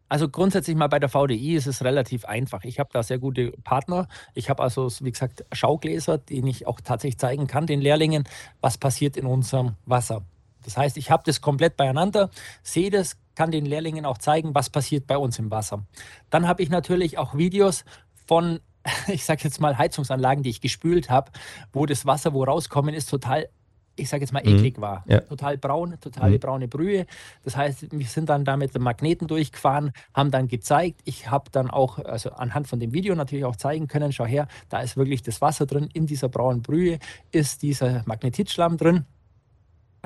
Also 0.07 0.29
grundsätzlich 0.29 0.75
mal 0.75 0.87
bei 0.87 0.99
der 0.99 1.09
VDI 1.09 1.55
ist 1.55 1.65
es 1.65 1.83
relativ 1.83 2.25
einfach. 2.25 2.63
Ich 2.63 2.79
habe 2.79 2.89
da 2.93 3.01
sehr 3.01 3.17
gute 3.17 3.51
Partner. 3.63 4.07
Ich 4.33 4.49
habe 4.49 4.61
also, 4.61 4.89
wie 5.01 5.11
gesagt, 5.11 5.45
Schaugläser, 5.51 6.19
denen 6.19 6.47
ich 6.47 6.67
auch 6.67 6.79
tatsächlich 6.79 7.17
zeigen 7.17 7.47
kann, 7.47 7.65
den 7.65 7.81
Lehrlingen, 7.81 8.23
was 8.61 8.77
passiert 8.77 9.17
in 9.17 9.25
unserem 9.25 9.75
Wasser. 9.85 10.23
Das 10.63 10.77
heißt, 10.77 10.97
ich 10.97 11.11
habe 11.11 11.23
das 11.25 11.41
komplett 11.41 11.77
beieinander, 11.77 12.29
sehe 12.63 12.89
das, 12.89 13.17
kann 13.35 13.51
den 13.51 13.65
Lehrlingen 13.65 14.05
auch 14.05 14.17
zeigen, 14.17 14.55
was 14.55 14.69
passiert 14.69 15.07
bei 15.07 15.17
uns 15.17 15.39
im 15.39 15.51
Wasser. 15.51 15.85
Dann 16.29 16.47
habe 16.47 16.63
ich 16.63 16.69
natürlich 16.69 17.17
auch 17.17 17.35
Videos 17.35 17.85
von, 18.25 18.59
ich 19.07 19.25
sage 19.25 19.41
jetzt 19.43 19.59
mal, 19.59 19.77
Heizungsanlagen, 19.77 20.43
die 20.43 20.49
ich 20.49 20.61
gespült 20.61 21.09
habe, 21.09 21.31
wo 21.73 21.85
das 21.85 22.05
Wasser, 22.05 22.33
wo 22.33 22.43
rauskommen 22.43 22.93
ist, 22.93 23.09
total 23.09 23.47
ich 23.95 24.09
sage 24.09 24.23
jetzt 24.23 24.31
mal, 24.31 24.43
mhm. 24.43 24.57
eklig 24.57 24.81
war. 24.81 25.03
Ja. 25.07 25.21
Total 25.21 25.57
braun, 25.57 25.95
totale 26.01 26.35
mhm. 26.35 26.39
braune 26.39 26.67
Brühe. 26.67 27.05
Das 27.43 27.55
heißt, 27.55 27.87
wir 27.91 28.05
sind 28.05 28.29
dann 28.29 28.45
da 28.45 28.57
mit 28.57 28.75
dem 28.75 28.83
Magneten 28.83 29.27
durchgefahren, 29.27 29.91
haben 30.13 30.31
dann 30.31 30.47
gezeigt. 30.47 31.01
Ich 31.05 31.29
habe 31.29 31.49
dann 31.51 31.69
auch, 31.69 31.99
also 31.99 32.31
anhand 32.31 32.67
von 32.67 32.79
dem 32.79 32.93
Video 32.93 33.15
natürlich 33.15 33.45
auch 33.45 33.55
zeigen 33.55 33.87
können, 33.87 34.11
schau 34.11 34.25
her, 34.25 34.47
da 34.69 34.81
ist 34.81 34.97
wirklich 34.97 35.23
das 35.23 35.41
Wasser 35.41 35.65
drin. 35.65 35.89
In 35.93 36.05
dieser 36.05 36.29
braunen 36.29 36.61
Brühe 36.61 36.99
ist 37.31 37.61
dieser 37.61 38.03
Magnetitschlamm 38.05 38.77
drin. 38.77 39.05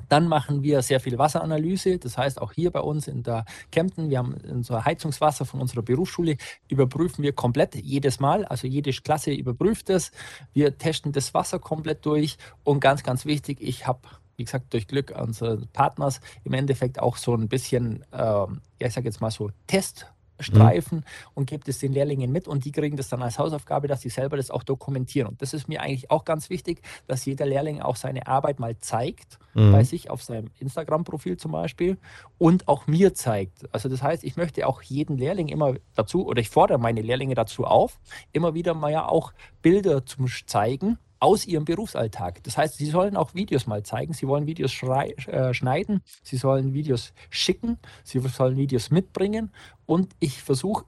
Dann 0.09 0.27
machen 0.27 0.63
wir 0.63 0.81
sehr 0.81 0.99
viel 0.99 1.17
Wasseranalyse. 1.17 1.99
Das 1.99 2.17
heißt, 2.17 2.41
auch 2.41 2.51
hier 2.51 2.71
bei 2.71 2.81
uns 2.81 3.07
in 3.07 3.23
der 3.23 3.45
Kempten, 3.71 4.09
wir 4.09 4.17
haben 4.17 4.35
unser 4.49 4.85
Heizungswasser 4.85 5.45
von 5.45 5.61
unserer 5.61 5.83
Berufsschule, 5.83 6.37
überprüfen 6.67 7.23
wir 7.23 7.33
komplett 7.33 7.75
jedes 7.75 8.19
Mal. 8.19 8.45
Also 8.45 8.67
jede 8.67 8.91
Klasse 8.91 9.31
überprüft 9.31 9.89
es. 9.89 10.11
Wir 10.53 10.77
testen 10.77 11.11
das 11.11 11.33
Wasser 11.33 11.59
komplett 11.59 12.05
durch. 12.05 12.37
Und 12.63 12.79
ganz, 12.79 13.03
ganz 13.03 13.25
wichtig, 13.25 13.59
ich 13.61 13.87
habe 13.87 14.01
wie 14.35 14.45
gesagt, 14.45 14.73
durch 14.73 14.87
Glück 14.87 15.13
unseres 15.19 15.65
Partners 15.73 16.21
im 16.45 16.53
Endeffekt 16.53 16.99
auch 16.99 17.17
so 17.17 17.35
ein 17.35 17.49
bisschen, 17.49 18.03
äh, 18.13 18.17
ja, 18.17 18.47
ich 18.79 18.93
sage 18.93 19.07
jetzt 19.07 19.19
mal 19.19 19.31
so 19.31 19.51
Test 19.67 20.07
Streifen 20.39 20.99
mhm. 20.99 21.03
und 21.33 21.49
gebe 21.49 21.63
es 21.67 21.79
den 21.79 21.93
Lehrlingen 21.93 22.31
mit 22.31 22.47
und 22.47 22.65
die 22.65 22.71
kriegen 22.71 22.97
das 22.97 23.09
dann 23.09 23.21
als 23.21 23.39
Hausaufgabe, 23.39 23.87
dass 23.87 24.01
sie 24.01 24.09
selber 24.09 24.37
das 24.37 24.51
auch 24.51 24.63
dokumentieren. 24.63 25.27
Und 25.27 25.41
das 25.41 25.53
ist 25.53 25.67
mir 25.67 25.81
eigentlich 25.81 26.11
auch 26.11 26.25
ganz 26.25 26.49
wichtig, 26.49 26.81
dass 27.07 27.25
jeder 27.25 27.45
Lehrling 27.45 27.81
auch 27.81 27.95
seine 27.95 28.27
Arbeit 28.27 28.59
mal 28.59 28.77
zeigt, 28.79 29.39
mhm. 29.53 29.71
bei 29.71 29.83
sich 29.83 30.09
auf 30.09 30.23
seinem 30.23 30.49
Instagram-Profil 30.59 31.37
zum 31.37 31.51
Beispiel 31.51 31.97
und 32.37 32.67
auch 32.67 32.87
mir 32.87 33.13
zeigt. 33.13 33.73
Also 33.73 33.89
das 33.89 34.01
heißt, 34.01 34.23
ich 34.23 34.37
möchte 34.37 34.67
auch 34.67 34.81
jeden 34.81 35.17
Lehrling 35.17 35.47
immer 35.47 35.75
dazu 35.95 36.25
oder 36.25 36.41
ich 36.41 36.49
fordere 36.49 36.77
meine 36.77 37.01
Lehrlinge 37.01 37.35
dazu 37.35 37.65
auf, 37.65 37.99
immer 38.31 38.53
wieder 38.53 38.73
mal 38.73 38.91
ja 38.91 39.07
auch 39.07 39.33
Bilder 39.61 40.05
zum 40.05 40.27
zeigen 40.45 40.97
aus 41.19 41.45
ihrem 41.45 41.65
Berufsalltag. 41.65 42.43
Das 42.43 42.57
heißt, 42.57 42.77
sie 42.77 42.85
sollen 42.85 43.17
auch 43.17 43.33
Videos 43.33 43.67
mal 43.67 43.83
zeigen, 43.83 44.13
sie 44.13 44.27
wollen 44.27 44.47
Videos 44.47 44.81
äh, 44.81 45.53
schneiden, 45.53 46.01
sie 46.23 46.37
sollen 46.37 46.73
Videos 46.73 47.13
schicken, 47.29 47.77
sie 48.03 48.19
sollen 48.19 48.57
Videos 48.57 48.91
mitbringen. 48.91 49.51
Und 49.85 50.15
ich 50.19 50.41
versuche 50.41 50.85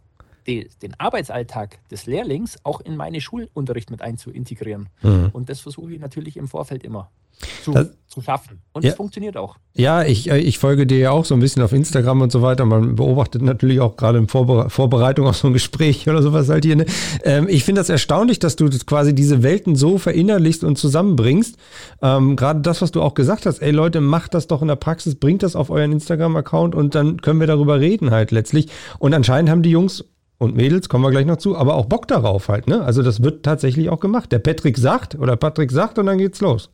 den 0.48 0.94
Arbeitsalltag 0.98 1.80
des 1.90 2.06
Lehrlings 2.06 2.58
auch 2.64 2.82
in 2.82 2.96
meine 2.96 3.22
Schulunterricht 3.22 3.92
mit 3.92 4.02
einzuintegrieren. 4.02 4.90
Mhm. 5.02 5.30
Und 5.34 5.50
das 5.50 5.60
versuche 5.60 5.94
ich 5.94 6.00
natürlich 6.00 6.38
im 6.38 6.48
Vorfeld 6.48 6.84
immer 6.84 7.10
zu, 7.64 7.72
das, 7.72 7.90
zu 8.08 8.22
schaffen. 8.22 8.62
Und 8.74 8.86
es 8.86 8.96
funktioniert 8.96 9.38
auch. 9.38 9.58
Ja, 9.74 10.04
ich, 10.04 10.30
äh, 10.30 10.40
ich 10.40 10.60
folge 10.60 10.86
dir 10.86 10.98
ja 10.98 11.12
auch 11.12 11.26
so 11.26 11.34
ein 11.34 11.40
bisschen 11.40 11.62
auf 11.62 11.72
Instagram 11.72 12.22
und 12.22 12.32
so 12.32 12.42
weiter. 12.42 12.66
Man 12.66 12.96
beobachtet 12.96 13.42
natürlich 13.42 13.80
auch 13.80 13.96
gerade 13.96 14.18
in 14.18 14.28
Vorbere 14.28 14.70
Vorbereitung 14.70 15.28
auf 15.28 15.38
so 15.38 15.48
ein 15.48 15.54
Gespräch 15.54 16.08
oder 16.10 16.22
sowas 16.22 16.50
halt 16.50 16.66
hier. 16.66 16.76
Ne? 16.76 16.86
Ähm, 17.24 17.48
ich 17.50 17.64
finde 17.64 17.80
das 17.80 17.90
erstaunlich, 17.90 18.40
dass 18.40 18.56
du 18.56 18.70
quasi 18.86 19.16
diese 19.16 19.44
Welten 19.44 19.76
so 19.76 19.98
verinnerlichst 19.98 20.64
und 20.64 20.78
zusammenbringst. 20.78 21.58
Ähm, 22.02 22.36
gerade 22.36 22.62
das, 22.62 22.82
was 22.82 22.92
du 22.92 23.02
auch 23.02 23.14
gesagt 23.14 23.46
hast, 23.46 23.60
ey 23.60 23.72
Leute, 23.72 24.02
macht 24.02 24.34
das 24.34 24.48
doch 24.48 24.62
in 24.62 24.68
der 24.68 24.76
Praxis, 24.76 25.16
bringt 25.16 25.44
das 25.44 25.56
auf 25.56 25.70
euren 25.70 25.92
Instagram-Account 25.92 26.76
und 26.76 26.96
dann 26.96 27.22
können 27.22 27.40
wir 27.40 27.48
darüber 27.48 27.80
reden 27.80 28.12
halt 28.12 28.32
letztlich. 28.32 28.68
Und 29.00 29.14
anscheinend 29.14 29.50
haben 29.50 29.64
die 29.64 29.72
Jungs 29.72 30.06
und 30.42 30.56
Mädels, 30.56 30.90
kommen 30.90 31.04
wir 31.04 31.12
gleich 31.12 31.28
noch 31.28 31.38
zu, 31.38 31.56
aber 31.56 31.76
auch 31.76 31.86
Bock 31.86 32.08
darauf 32.08 32.50
halt, 32.50 32.66
ne? 32.66 32.84
Also 32.84 33.04
das 33.04 33.22
wird 33.22 33.44
tatsächlich 33.44 33.92
auch 33.92 34.00
gemacht. 34.00 34.32
Der 34.32 34.40
Patrick 34.40 34.76
sagt 34.76 35.14
oder 35.14 35.38
Patrick 35.38 35.72
sagt 35.72 36.00
und 36.00 36.08
dann 36.08 36.18
geht's 36.18 36.42
los. 36.42 36.72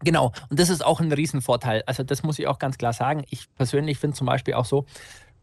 Genau, 0.00 0.32
und 0.48 0.58
das 0.58 0.70
ist 0.70 0.84
auch 0.84 0.98
ein 0.98 1.12
Riesenvorteil. 1.12 1.84
Also 1.86 2.02
das 2.02 2.24
muss 2.24 2.40
ich 2.40 2.48
auch 2.48 2.58
ganz 2.58 2.78
klar 2.78 2.92
sagen. 2.92 3.22
Ich 3.30 3.46
persönlich 3.54 3.98
finde 3.98 4.16
zum 4.16 4.26
Beispiel 4.26 4.54
auch 4.54 4.64
so, 4.64 4.86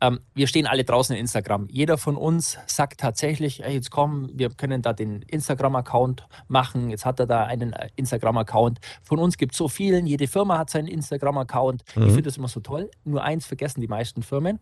ähm, 0.01 0.19
wir 0.33 0.47
stehen 0.47 0.67
alle 0.67 0.83
draußen 0.83 1.15
in 1.15 1.21
Instagram. 1.21 1.69
Jeder 1.71 1.97
von 1.97 2.17
uns 2.17 2.57
sagt 2.65 2.99
tatsächlich, 2.99 3.59
hey, 3.59 3.75
jetzt 3.75 3.89
komm, 3.89 4.29
wir 4.33 4.49
können 4.49 4.81
da 4.81 4.91
den 4.91 5.21
Instagram-Account 5.21 6.27
machen. 6.49 6.89
Jetzt 6.89 7.05
hat 7.05 7.21
er 7.21 7.27
da 7.27 7.45
einen 7.45 7.71
äh, 7.71 7.87
Instagram-Account. 7.95 8.79
Von 9.03 9.19
uns 9.19 9.37
gibt 9.37 9.53
es 9.53 9.57
so 9.57 9.69
vielen, 9.69 10.05
jede 10.05 10.27
Firma 10.27 10.57
hat 10.57 10.69
seinen 10.69 10.89
Instagram-Account. 10.89 11.85
Mhm. 11.95 12.01
Ich 12.01 12.09
finde 12.09 12.23
das 12.23 12.35
immer 12.35 12.49
so 12.49 12.59
toll. 12.59 12.91
Nur 13.05 13.23
eins 13.23 13.45
vergessen 13.45 13.79
die 13.79 13.87
meisten 13.87 14.21
Firmen. 14.21 14.59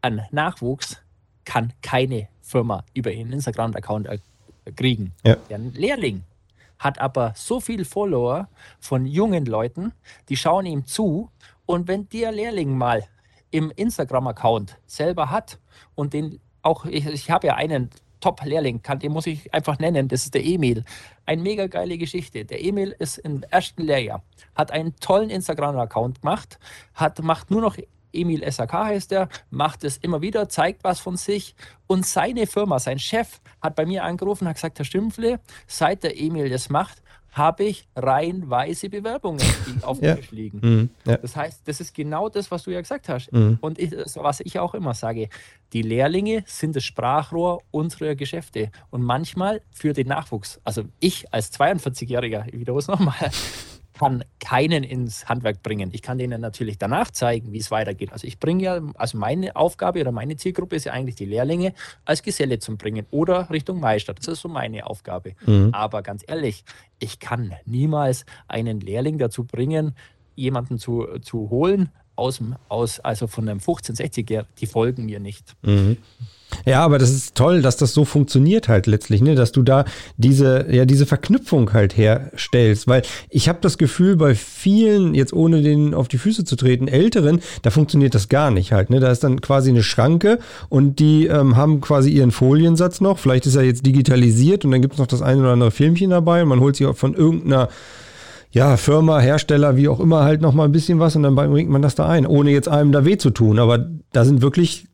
An 0.00 0.22
Nachwuchs 0.32 1.00
kann 1.44 1.72
keine 1.82 2.28
Firma 2.40 2.84
über 2.94 3.12
ihren 3.12 3.32
Instagram-Account 3.32 4.08
kriegen. 4.76 5.12
Ja. 5.24 5.36
Der 5.48 5.58
Lehrling 5.58 6.22
hat 6.78 6.98
aber 6.98 7.32
so 7.36 7.60
viel 7.60 7.84
Follower 7.84 8.48
von 8.80 9.06
jungen 9.06 9.46
Leuten, 9.46 9.92
die 10.28 10.36
schauen 10.36 10.66
ihm 10.66 10.86
zu. 10.86 11.30
Und 11.66 11.88
wenn 11.88 12.08
der 12.08 12.32
Lehrling 12.32 12.76
mal 12.76 13.04
im 13.50 13.70
Instagram-Account 13.70 14.78
selber 14.86 15.30
hat 15.30 15.58
und 15.94 16.12
den 16.12 16.40
auch, 16.62 16.84
ich, 16.84 17.06
ich 17.06 17.30
habe 17.30 17.46
ja 17.46 17.54
einen 17.54 17.90
Top-Lehrling, 18.20 18.82
den 18.82 19.12
muss 19.12 19.26
ich 19.26 19.52
einfach 19.52 19.78
nennen, 19.78 20.08
das 20.08 20.24
ist 20.24 20.34
der 20.34 20.44
Emil. 20.44 20.84
Eine 21.26 21.42
mega 21.42 21.66
geile 21.66 21.98
Geschichte. 21.98 22.44
Der 22.44 22.64
Emil 22.64 22.94
ist 22.98 23.18
im 23.18 23.42
ersten 23.50 23.82
Lehrjahr, 23.82 24.22
hat 24.54 24.70
einen 24.70 24.94
tollen 24.96 25.30
Instagram-Account 25.30 26.22
gemacht, 26.22 26.58
hat, 26.94 27.20
macht 27.22 27.50
nur 27.50 27.60
noch 27.60 27.76
Emil 28.12 28.50
SAK 28.50 28.72
heißt 28.72 29.12
er, 29.12 29.28
macht 29.50 29.84
es 29.84 29.96
immer 29.98 30.20
wieder, 30.22 30.48
zeigt 30.48 30.84
was 30.84 31.00
von 31.00 31.16
sich. 31.16 31.54
Und 31.86 32.06
seine 32.06 32.46
Firma, 32.46 32.78
sein 32.78 32.98
Chef, 32.98 33.40
hat 33.60 33.76
bei 33.76 33.86
mir 33.86 34.04
angerufen, 34.04 34.48
hat 34.48 34.56
gesagt, 34.56 34.78
Herr 34.78 34.84
Stümpfle, 34.84 35.40
seit 35.66 36.02
der 36.02 36.20
Emil 36.20 36.48
das 36.50 36.68
macht, 36.70 37.02
habe 37.32 37.64
ich 37.64 37.88
reihenweise 37.96 38.90
Bewerbungen, 38.90 39.40
die 39.66 39.82
auf 39.84 39.98
dem 39.98 40.08
Ja. 40.08 40.14
Tisch 40.16 40.30
liegen. 40.32 40.60
Mhm. 40.62 40.90
Ja. 41.06 41.16
Das 41.16 41.34
heißt, 41.34 41.62
das 41.66 41.80
ist 41.80 41.94
genau 41.94 42.28
das, 42.28 42.50
was 42.50 42.64
du 42.64 42.70
ja 42.70 42.80
gesagt 42.80 43.08
hast. 43.08 43.32
Mhm. 43.32 43.58
Und 43.62 43.78
ich, 43.78 43.92
was 44.16 44.40
ich 44.40 44.58
auch 44.58 44.74
immer 44.74 44.92
sage, 44.92 45.30
die 45.72 45.80
Lehrlinge 45.80 46.44
sind 46.46 46.76
das 46.76 46.84
Sprachrohr 46.84 47.62
unserer 47.70 48.14
Geschäfte. 48.16 48.70
Und 48.90 49.02
manchmal 49.02 49.62
für 49.70 49.94
den 49.94 50.08
Nachwuchs. 50.08 50.60
Also 50.62 50.84
ich 51.00 51.32
als 51.32 51.50
42-Jähriger, 51.58 52.46
ich 52.48 52.58
wiederhole 52.60 52.80
es 52.80 52.88
nochmal, 52.88 53.30
kann 54.02 54.24
keinen 54.40 54.82
ins 54.82 55.28
Handwerk 55.28 55.62
bringen. 55.62 55.90
Ich 55.92 56.02
kann 56.02 56.18
denen 56.18 56.40
natürlich 56.40 56.76
danach 56.76 57.12
zeigen, 57.12 57.52
wie 57.52 57.58
es 57.58 57.70
weitergeht. 57.70 58.12
Also 58.12 58.26
ich 58.26 58.40
bringe 58.40 58.64
ja, 58.64 58.80
also 58.94 59.16
meine 59.16 59.54
Aufgabe 59.54 60.00
oder 60.00 60.10
meine 60.10 60.36
Zielgruppe 60.36 60.74
ist 60.74 60.86
ja 60.86 60.92
eigentlich 60.92 61.14
die 61.14 61.24
Lehrlinge 61.24 61.72
als 62.04 62.24
Geselle 62.24 62.58
zu 62.58 62.76
bringen 62.76 63.06
oder 63.12 63.48
Richtung 63.50 63.78
Meister. 63.78 64.12
Das 64.12 64.26
ist 64.26 64.40
so 64.40 64.48
meine 64.48 64.86
Aufgabe. 64.86 65.34
Mhm. 65.46 65.70
Aber 65.72 66.02
ganz 66.02 66.24
ehrlich, 66.26 66.64
ich 66.98 67.20
kann 67.20 67.54
niemals 67.64 68.26
einen 68.48 68.80
Lehrling 68.80 69.18
dazu 69.18 69.44
bringen, 69.44 69.94
jemanden 70.34 70.78
zu, 70.78 71.06
zu 71.20 71.50
holen 71.50 71.90
aus, 72.16 72.40
aus 72.68 72.98
also 72.98 73.28
von 73.28 73.48
einem 73.48 73.60
15-, 73.60 73.96
60-Jährigen. 73.96 74.50
Die 74.58 74.66
folgen 74.66 75.06
mir 75.06 75.20
nicht. 75.20 75.54
Mhm. 75.62 75.98
Ja, 76.66 76.84
aber 76.84 76.98
das 76.98 77.10
ist 77.10 77.34
toll, 77.34 77.62
dass 77.62 77.76
das 77.76 77.94
so 77.94 78.04
funktioniert 78.04 78.68
halt 78.68 78.86
letztlich, 78.86 79.22
ne? 79.22 79.34
dass 79.34 79.52
du 79.52 79.62
da 79.62 79.84
diese, 80.16 80.66
ja, 80.70 80.84
diese 80.84 81.06
Verknüpfung 81.06 81.72
halt 81.72 81.96
herstellst, 81.96 82.86
weil 82.88 83.02
ich 83.30 83.48
habe 83.48 83.58
das 83.60 83.78
Gefühl, 83.78 84.16
bei 84.16 84.34
vielen, 84.34 85.14
jetzt 85.14 85.32
ohne 85.32 85.62
denen 85.62 85.94
auf 85.94 86.08
die 86.08 86.18
Füße 86.18 86.44
zu 86.44 86.56
treten, 86.56 86.88
Älteren, 86.88 87.40
da 87.62 87.70
funktioniert 87.70 88.14
das 88.14 88.28
gar 88.28 88.50
nicht 88.50 88.72
halt. 88.72 88.90
Ne? 88.90 89.00
Da 89.00 89.10
ist 89.10 89.24
dann 89.24 89.40
quasi 89.40 89.70
eine 89.70 89.82
Schranke 89.82 90.38
und 90.68 90.98
die 90.98 91.26
ähm, 91.26 91.56
haben 91.56 91.80
quasi 91.80 92.10
ihren 92.10 92.30
Foliensatz 92.30 93.00
noch, 93.00 93.18
vielleicht 93.18 93.46
ist 93.46 93.56
er 93.56 93.62
jetzt 93.62 93.86
digitalisiert 93.86 94.64
und 94.64 94.70
dann 94.70 94.82
gibt 94.82 94.94
es 94.94 94.98
noch 94.98 95.06
das 95.06 95.22
eine 95.22 95.40
oder 95.40 95.52
andere 95.52 95.70
Filmchen 95.70 96.10
dabei 96.10 96.42
und 96.42 96.48
man 96.48 96.60
holt 96.60 96.76
sich 96.76 96.86
auch 96.86 96.96
von 96.96 97.14
irgendeiner 97.14 97.68
ja, 98.52 98.76
Firma, 98.76 99.18
Hersteller, 99.18 99.76
wie 99.76 99.88
auch 99.88 99.98
immer, 99.98 100.24
halt 100.24 100.42
noch 100.42 100.52
mal 100.52 100.64
ein 100.64 100.72
bisschen 100.72 100.98
was 100.98 101.16
und 101.16 101.22
dann 101.22 101.34
bringt 101.34 101.70
man 101.70 101.80
das 101.80 101.94
da 101.94 102.06
ein, 102.06 102.26
ohne 102.26 102.50
jetzt 102.50 102.68
einem 102.68 102.92
da 102.92 103.04
weh 103.06 103.16
zu 103.16 103.30
tun. 103.30 103.58
Aber 103.58 103.88
da 104.12 104.26
sind 104.26 104.42
wirklich 104.42 104.84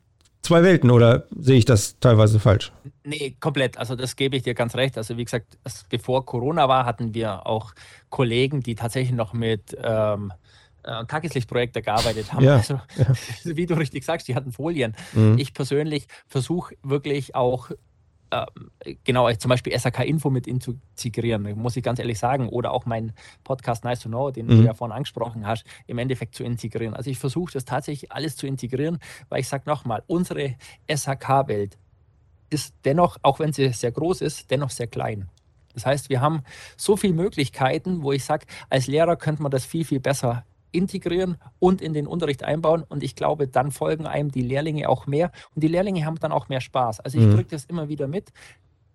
zwei 0.43 0.63
Welten 0.63 0.91
oder 0.91 1.25
sehe 1.39 1.59
ich 1.59 1.65
das 1.65 1.99
teilweise 2.01 2.41
falsch? 2.41 2.73
Nee, 3.05 3.37
komplett. 3.41 3.77
Also 3.79 3.97
das 3.97 4.17
gebe 4.17 4.37
ich 4.37 4.43
dir 4.43 4.55
ganz 4.55 4.75
recht. 4.75 4.97
Also 4.97 5.17
wie 5.17 5.25
gesagt, 5.25 5.59
es- 5.65 5.85
bevor 5.89 6.25
Corona 6.27 6.69
war, 6.69 6.85
hatten 6.85 7.15
wir 7.15 7.47
auch 7.47 7.73
Kollegen, 8.11 8.63
die 8.63 8.75
tatsächlich 8.75 9.15
noch 9.17 9.33
mit 9.33 9.77
ähm, 9.83 10.33
äh, 10.85 11.05
Tageslichtprojekte 11.05 11.83
gearbeitet 11.83 12.33
haben. 12.33 12.45
Ja, 12.45 12.57
Also 12.57 12.81
wie 13.45 13.67
du 13.67 13.75
richtig 13.75 14.05
sagst, 14.05 14.29
die 14.29 14.35
hatten 14.35 14.53
Folien. 14.53 14.95
Mhm. 15.13 15.37
Ich 15.39 15.53
persönlich 15.55 16.07
versuche 16.27 16.75
wirklich 16.83 17.35
auch 17.35 17.71
genau, 19.05 19.33
zum 19.33 19.49
Beispiel 19.49 19.79
SAK 19.79 20.01
Info 20.05 20.31
mit 20.31 20.47
integrieren, 20.47 21.43
muss 21.59 21.77
ich 21.77 21.83
ganz 21.83 21.99
ehrlich 21.99 22.19
sagen, 22.19 22.49
oder 22.49 22.73
auch 22.73 22.87
meinen 22.87 23.13
Podcast 23.45 23.85
Nice 23.85 24.01
to 24.01 24.09
Know, 24.09 24.31
den 24.31 24.47
Mhm. 24.47 24.51
du 24.59 24.63
ja 24.65 24.75
vorhin 24.75 24.95
angesprochen 24.95 25.47
hast, 25.47 25.65
im 25.87 25.99
Endeffekt 25.99 26.35
zu 26.35 26.45
integrieren. 26.45 26.95
Also 26.95 27.11
ich 27.11 27.19
versuche 27.19 27.53
das 27.53 27.65
tatsächlich 27.65 28.13
alles 28.13 28.37
zu 28.37 28.47
integrieren, 28.47 28.99
weil 29.29 29.41
ich 29.41 29.49
sage 29.49 29.65
nochmal, 29.67 30.03
unsere 30.07 30.57
SHK-Welt 30.89 31.79
ist 32.51 32.75
dennoch, 32.85 33.19
auch 33.23 33.39
wenn 33.41 33.53
sie 33.53 33.69
sehr 33.73 33.93
groß 33.93 34.21
ist, 34.23 34.51
dennoch 34.51 34.71
sehr 34.71 34.87
klein. 34.87 35.29
Das 35.75 35.87
heißt, 35.87 36.09
wir 36.09 36.21
haben 36.21 36.43
so 36.77 36.97
viele 36.97 37.13
Möglichkeiten, 37.15 38.03
wo 38.03 38.13
ich 38.13 38.25
sage, 38.25 38.47
als 38.69 38.87
Lehrer 38.87 39.17
könnte 39.17 39.43
man 39.43 39.51
das 39.51 39.65
viel, 39.65 39.85
viel 39.85 40.01
besser 40.01 40.45
integrieren 40.73 41.37
und 41.59 41.81
in 41.81 41.93
den 41.93 42.07
Unterricht 42.07 42.45
einbauen. 42.45 42.83
Und 42.89 43.03
ich 43.03 43.17
glaube, 43.17 43.49
dann 43.49 43.71
folgen 43.71 44.07
einem 44.07 44.31
die 44.31 44.43
Lehrlinge 44.43 44.89
auch 44.89 45.07
mehr 45.07 45.31
und 45.55 45.63
die 45.63 45.69
Lehrlinge 45.69 46.05
haben 46.05 46.19
dann 46.19 46.33
auch 46.33 46.49
mehr 46.49 46.61
Spaß. 46.61 47.01
Also 47.01 47.19
ich 47.19 47.25
Mhm. 47.25 47.33
drücke 47.35 47.51
das 47.51 47.65
immer 47.65 47.89
wieder 47.89 48.07
mit. 48.09 48.33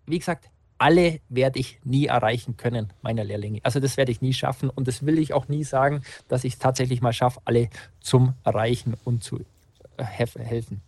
Wie 0.06 0.20
gesagt, 0.20 0.50
alle 0.78 1.20
werde 1.30 1.60
ich 1.60 1.80
nie 1.84 2.08
erreichen 2.08 2.58
können, 2.58 2.92
meiner 3.02 3.24
Lehrlinge. 3.24 3.60
Also 3.64 3.80
das 3.80 3.96
werde 3.96 4.12
ich 4.12 4.22
nie 4.22 4.34
schaffen 4.34 4.70
und 4.70 4.88
das 4.88 5.06
will 5.06 5.18
ich 5.18 5.34
auch 5.34 5.48
nie 5.48 5.64
sagen, 5.64 6.02
dass 6.28 6.44
ich 6.44 6.54
es 6.54 6.60
tatsächlich 6.60 7.02
mal 7.02 7.14
schaffe, 7.14 7.40
alle 7.46 7.70
zum 8.02 8.34
Erreichen 8.44 8.96
und 9.06 9.24
zu 9.24 9.40
äh, 9.98 10.04
helfen. 10.04 10.82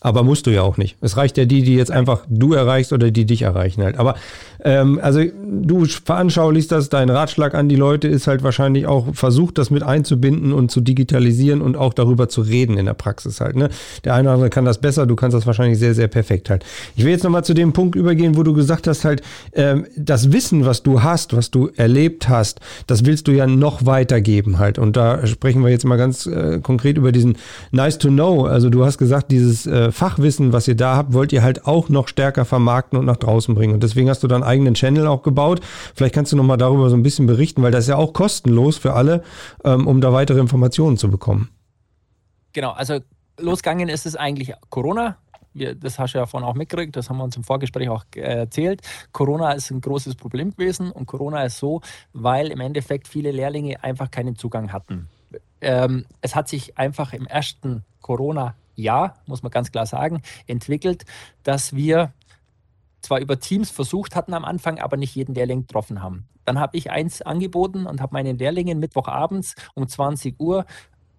Aber 0.00 0.22
musst 0.22 0.46
du 0.46 0.50
ja 0.50 0.62
auch 0.62 0.76
nicht. 0.76 0.96
Es 1.00 1.16
reicht 1.16 1.36
ja 1.38 1.44
die, 1.44 1.62
die 1.62 1.74
jetzt 1.74 1.90
einfach 1.90 2.24
du 2.28 2.52
erreichst 2.52 2.92
oder 2.92 3.10
die 3.10 3.24
dich 3.24 3.42
erreichen 3.42 3.82
halt. 3.82 3.98
Aber 3.98 4.14
ähm, 4.64 4.98
also 5.02 5.20
du 5.44 5.84
veranschaulichst 5.84 6.72
das, 6.72 6.88
dein 6.88 7.10
Ratschlag 7.10 7.54
an 7.54 7.68
die 7.68 7.76
Leute 7.76 8.08
ist 8.08 8.26
halt 8.26 8.42
wahrscheinlich 8.42 8.86
auch, 8.86 9.14
versucht 9.14 9.58
das 9.58 9.70
mit 9.70 9.82
einzubinden 9.82 10.52
und 10.52 10.70
zu 10.70 10.80
digitalisieren 10.80 11.60
und 11.60 11.76
auch 11.76 11.94
darüber 11.94 12.28
zu 12.28 12.40
reden 12.40 12.76
in 12.76 12.86
der 12.86 12.94
Praxis 12.94 13.40
halt. 13.40 13.56
Ne? 13.56 13.68
Der 14.04 14.14
eine 14.14 14.28
oder 14.28 14.34
andere 14.34 14.50
kann 14.50 14.64
das 14.64 14.78
besser, 14.78 15.06
du 15.06 15.16
kannst 15.16 15.36
das 15.36 15.46
wahrscheinlich 15.46 15.78
sehr, 15.78 15.94
sehr 15.94 16.08
perfekt 16.08 16.50
halt. 16.50 16.64
Ich 16.96 17.04
will 17.04 17.12
jetzt 17.12 17.24
nochmal 17.24 17.44
zu 17.44 17.54
dem 17.54 17.72
Punkt 17.72 17.94
übergehen, 17.94 18.36
wo 18.36 18.42
du 18.42 18.54
gesagt 18.54 18.86
hast 18.86 19.04
halt, 19.04 19.22
ähm, 19.52 19.86
das 19.96 20.32
Wissen, 20.32 20.66
was 20.66 20.82
du 20.82 21.02
hast, 21.02 21.36
was 21.36 21.50
du 21.50 21.70
erlebt 21.76 22.28
hast, 22.28 22.60
das 22.86 23.04
willst 23.04 23.28
du 23.28 23.32
ja 23.32 23.46
noch 23.46 23.86
weitergeben 23.86 24.58
halt. 24.58 24.78
Und 24.78 24.96
da 24.96 25.26
sprechen 25.26 25.62
wir 25.62 25.70
jetzt 25.70 25.84
mal 25.84 25.96
ganz 25.96 26.26
äh, 26.26 26.60
konkret 26.60 26.98
über 26.98 27.12
diesen 27.12 27.36
Nice 27.70 27.98
to 27.98 28.08
Know. 28.08 28.44
Also 28.44 28.70
du 28.70 28.84
hast 28.84 28.98
gesagt, 28.98 29.30
dieses 29.30 29.66
äh, 29.66 29.85
Fachwissen, 29.92 30.52
was 30.52 30.68
ihr 30.68 30.76
da 30.76 30.96
habt, 30.96 31.12
wollt 31.12 31.32
ihr 31.32 31.42
halt 31.42 31.66
auch 31.66 31.88
noch 31.88 32.08
stärker 32.08 32.44
vermarkten 32.44 32.98
und 32.98 33.04
nach 33.04 33.16
draußen 33.16 33.54
bringen. 33.54 33.74
Und 33.74 33.82
deswegen 33.82 34.08
hast 34.08 34.22
du 34.22 34.28
dann 34.28 34.42
einen 34.42 34.50
eigenen 34.50 34.74
Channel 34.74 35.06
auch 35.06 35.22
gebaut. 35.22 35.60
Vielleicht 35.94 36.14
kannst 36.14 36.32
du 36.32 36.36
noch 36.36 36.44
mal 36.44 36.56
darüber 36.56 36.90
so 36.90 36.96
ein 36.96 37.02
bisschen 37.02 37.26
berichten, 37.26 37.62
weil 37.62 37.72
das 37.72 37.84
ist 37.84 37.88
ja 37.88 37.96
auch 37.96 38.12
kostenlos 38.12 38.78
für 38.78 38.94
alle, 38.94 39.22
ähm, 39.64 39.86
um 39.86 40.00
da 40.00 40.12
weitere 40.12 40.40
Informationen 40.40 40.96
zu 40.96 41.10
bekommen. 41.10 41.50
Genau, 42.52 42.70
also 42.70 43.00
losgegangen 43.38 43.88
ist 43.88 44.06
es 44.06 44.16
eigentlich 44.16 44.52
Corona. 44.70 45.18
Wir, 45.52 45.74
das 45.74 45.98
hast 45.98 46.14
du 46.14 46.18
ja 46.18 46.26
vorhin 46.26 46.48
auch 46.48 46.54
mitgekriegt, 46.54 46.96
das 46.96 47.08
haben 47.08 47.16
wir 47.16 47.24
uns 47.24 47.36
im 47.36 47.44
Vorgespräch 47.44 47.88
auch 47.88 48.04
äh, 48.14 48.20
erzählt. 48.20 48.82
Corona 49.12 49.52
ist 49.52 49.70
ein 49.70 49.80
großes 49.80 50.14
Problem 50.14 50.50
gewesen 50.50 50.90
und 50.90 51.06
Corona 51.06 51.44
ist 51.44 51.58
so, 51.58 51.80
weil 52.12 52.48
im 52.48 52.60
Endeffekt 52.60 53.08
viele 53.08 53.30
Lehrlinge 53.30 53.82
einfach 53.82 54.10
keinen 54.10 54.36
Zugang 54.36 54.72
hatten. 54.72 55.08
Ähm, 55.60 56.04
es 56.20 56.34
hat 56.34 56.48
sich 56.48 56.76
einfach 56.76 57.12
im 57.12 57.26
ersten 57.26 57.84
Corona-Jahr, 58.76 59.14
muss 59.26 59.42
man 59.42 59.50
ganz 59.50 59.72
klar 59.72 59.86
sagen, 59.86 60.22
entwickelt, 60.46 61.04
dass 61.42 61.74
wir 61.74 62.12
zwar 63.00 63.20
über 63.20 63.38
Teams 63.38 63.70
versucht 63.70 64.16
hatten 64.16 64.34
am 64.34 64.44
Anfang, 64.44 64.78
aber 64.78 64.96
nicht 64.96 65.14
jeden 65.14 65.34
Lehrling 65.34 65.62
getroffen 65.62 66.02
haben. 66.02 66.26
Dann 66.44 66.58
habe 66.58 66.76
ich 66.76 66.90
eins 66.90 67.22
angeboten 67.22 67.86
und 67.86 68.00
habe 68.00 68.14
meinen 68.14 68.38
Lehrlingen 68.38 68.78
Mittwochabends 68.78 69.54
um 69.74 69.86
20 69.86 70.38
Uhr 70.40 70.64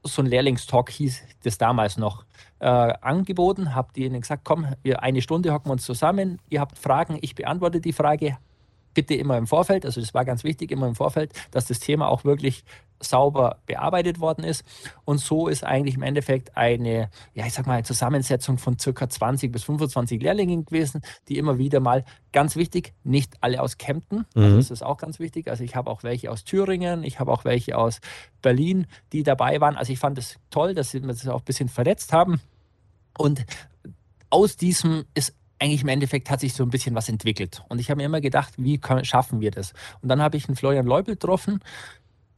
so 0.03 0.21
ein 0.21 0.27
Lehrlingstalk 0.27 0.89
hieß 0.89 1.21
das 1.43 1.57
damals 1.57 1.97
noch, 1.97 2.23
äh, 2.59 2.67
angeboten, 2.67 3.75
habe 3.75 3.91
denen 3.91 4.21
gesagt, 4.21 4.43
komm, 4.45 4.67
wir 4.81 5.03
eine 5.03 5.21
Stunde 5.21 5.51
hocken 5.51 5.67
wir 5.67 5.73
uns 5.73 5.83
zusammen, 5.83 6.39
ihr 6.49 6.61
habt 6.61 6.77
Fragen, 6.77 7.17
ich 7.19 7.35
beantworte 7.35 7.81
die 7.81 7.91
Frage, 7.91 8.37
bitte 8.97 9.13
immer 9.13 9.37
im 9.37 9.45
Vorfeld, 9.45 9.85
also 9.85 10.01
das 10.01 10.15
war 10.15 10.25
ganz 10.25 10.43
wichtig, 10.43 10.71
immer 10.71 10.87
im 10.87 10.95
Vorfeld, 10.95 11.31
dass 11.51 11.65
das 11.65 11.79
Thema 11.79 12.07
auch 12.07 12.23
wirklich 12.23 12.63
sauber 12.99 13.59
bearbeitet 13.67 14.19
worden 14.19 14.43
ist. 14.43 14.63
Und 15.05 15.19
so 15.19 15.47
ist 15.47 15.63
eigentlich 15.63 15.93
im 15.93 16.01
Endeffekt 16.01 16.57
eine, 16.57 17.11
ja, 17.35 17.45
ich 17.45 17.53
sag 17.53 17.67
mal, 17.67 17.85
Zusammensetzung 17.85 18.57
von 18.57 18.79
circa 18.79 19.07
20 19.07 19.51
bis 19.51 19.65
25 19.65 20.19
Lehrlingen 20.19 20.65
gewesen, 20.65 21.01
die 21.27 21.37
immer 21.37 21.59
wieder 21.59 21.79
mal, 21.79 22.05
ganz 22.31 22.55
wichtig, 22.55 22.95
nicht 23.03 23.35
alle 23.41 23.61
aus 23.61 23.77
Kempten, 23.77 24.25
also 24.33 24.49
Mhm. 24.49 24.57
das 24.57 24.71
ist 24.71 24.81
auch 24.81 24.97
ganz 24.97 25.19
wichtig. 25.19 25.47
Also 25.47 25.63
ich 25.63 25.75
habe 25.75 25.91
auch 25.91 26.01
welche 26.01 26.31
aus 26.31 26.43
Thüringen, 26.43 27.03
ich 27.03 27.19
habe 27.19 27.31
auch 27.31 27.45
welche 27.45 27.77
aus 27.77 27.99
Berlin, 28.41 28.87
die 29.13 29.21
dabei 29.21 29.61
waren. 29.61 29.77
Also 29.77 29.93
ich 29.93 29.99
fand 29.99 30.17
es 30.17 30.39
toll, 30.49 30.73
dass 30.73 30.89
sie 30.89 30.99
das 30.99 31.27
auch 31.27 31.41
ein 31.41 31.45
bisschen 31.45 31.69
verletzt 31.69 32.13
haben. 32.13 32.41
Und 33.15 33.45
aus 34.31 34.57
diesem 34.57 35.05
ist 35.13 35.35
eigentlich 35.59 35.81
im 35.81 35.87
Endeffekt 35.89 36.29
hat 36.29 36.39
sich 36.39 36.53
so 36.53 36.63
ein 36.63 36.69
bisschen 36.69 36.95
was 36.95 37.09
entwickelt. 37.09 37.63
Und 37.69 37.79
ich 37.79 37.89
habe 37.89 37.97
mir 37.97 38.05
immer 38.05 38.21
gedacht, 38.21 38.53
wie 38.57 38.77
können, 38.77 39.05
schaffen 39.05 39.39
wir 39.41 39.51
das? 39.51 39.73
Und 40.01 40.09
dann 40.09 40.21
habe 40.21 40.37
ich 40.37 40.47
einen 40.47 40.55
Florian 40.55 40.85
Leubel 40.85 41.15
getroffen, 41.15 41.59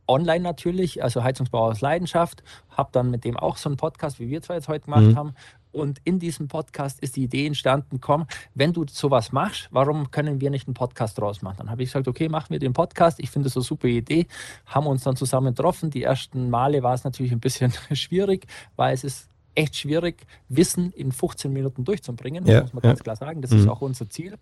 online 0.08 0.40
natürlich, 0.42 1.04
also 1.04 1.24
Heizungsbau 1.24 1.68
aus 1.68 1.82
Leidenschaft, 1.82 2.44
habe 2.72 2.90
dann 2.92 3.12
mit 3.12 3.24
dem 3.26 3.38
auch 3.38 3.58
so 3.58 3.70
einen 3.70 3.78
Podcast, 3.78 4.20
wie 4.20 4.30
wir 4.30 4.42
zwei 4.42 4.56
jetzt 4.56 4.68
heute 4.68 4.86
gemacht 4.86 5.04
Mhm. 5.04 5.16
haben. 5.16 5.34
Und 5.72 6.00
in 6.04 6.18
diesem 6.18 6.48
Podcast 6.48 7.00
ist 7.02 7.16
die 7.16 7.24
Idee 7.24 7.46
entstanden, 7.46 8.02
komm, 8.02 8.26
wenn 8.56 8.74
du 8.74 8.86
sowas 8.90 9.32
machst, 9.32 9.68
warum 9.70 10.10
können 10.10 10.42
wir 10.42 10.50
nicht 10.50 10.68
einen 10.68 10.74
Podcast 10.74 11.20
draus 11.20 11.44
machen? 11.44 11.58
Dann 11.60 11.70
habe 11.70 11.84
ich 11.84 11.90
gesagt, 11.90 12.08
okay, 12.08 12.28
machen 12.28 12.48
wir 12.50 12.58
den 12.58 12.74
Podcast. 12.74 13.20
Ich 13.20 13.30
finde 13.30 13.50
das 13.50 13.56
eine 13.56 13.64
super 13.64 13.88
Idee. 13.88 14.26
Haben 14.66 14.88
uns 14.88 15.04
dann 15.04 15.16
zusammen 15.16 15.54
getroffen. 15.54 15.92
Die 15.92 16.02
ersten 16.02 16.50
Male 16.50 16.82
war 16.82 16.96
es 16.96 17.04
natürlich 17.04 17.32
ein 17.32 17.40
bisschen 17.40 17.72
schwierig, 17.94 18.48
weil 18.78 18.96
es 18.96 19.04
ist 19.04 19.30
echt 19.60 19.76
schwierig, 19.76 20.26
Wissen 20.48 20.92
in 20.94 21.12
15 21.12 21.52
Minuten 21.52 21.84
durchzubringen, 21.84 22.46
Ja, 22.46 22.62
muss 22.62 22.74
man 22.74 22.84
ja. 22.84 22.90
ganz 22.92 23.04
klar 23.04 23.16
sagen. 23.16 23.42
Das 23.42 23.52
Mhm. 23.52 23.60
ist 23.60 23.68
auch 23.68 23.82
unser 23.82 24.10
Ziel. 24.10 24.38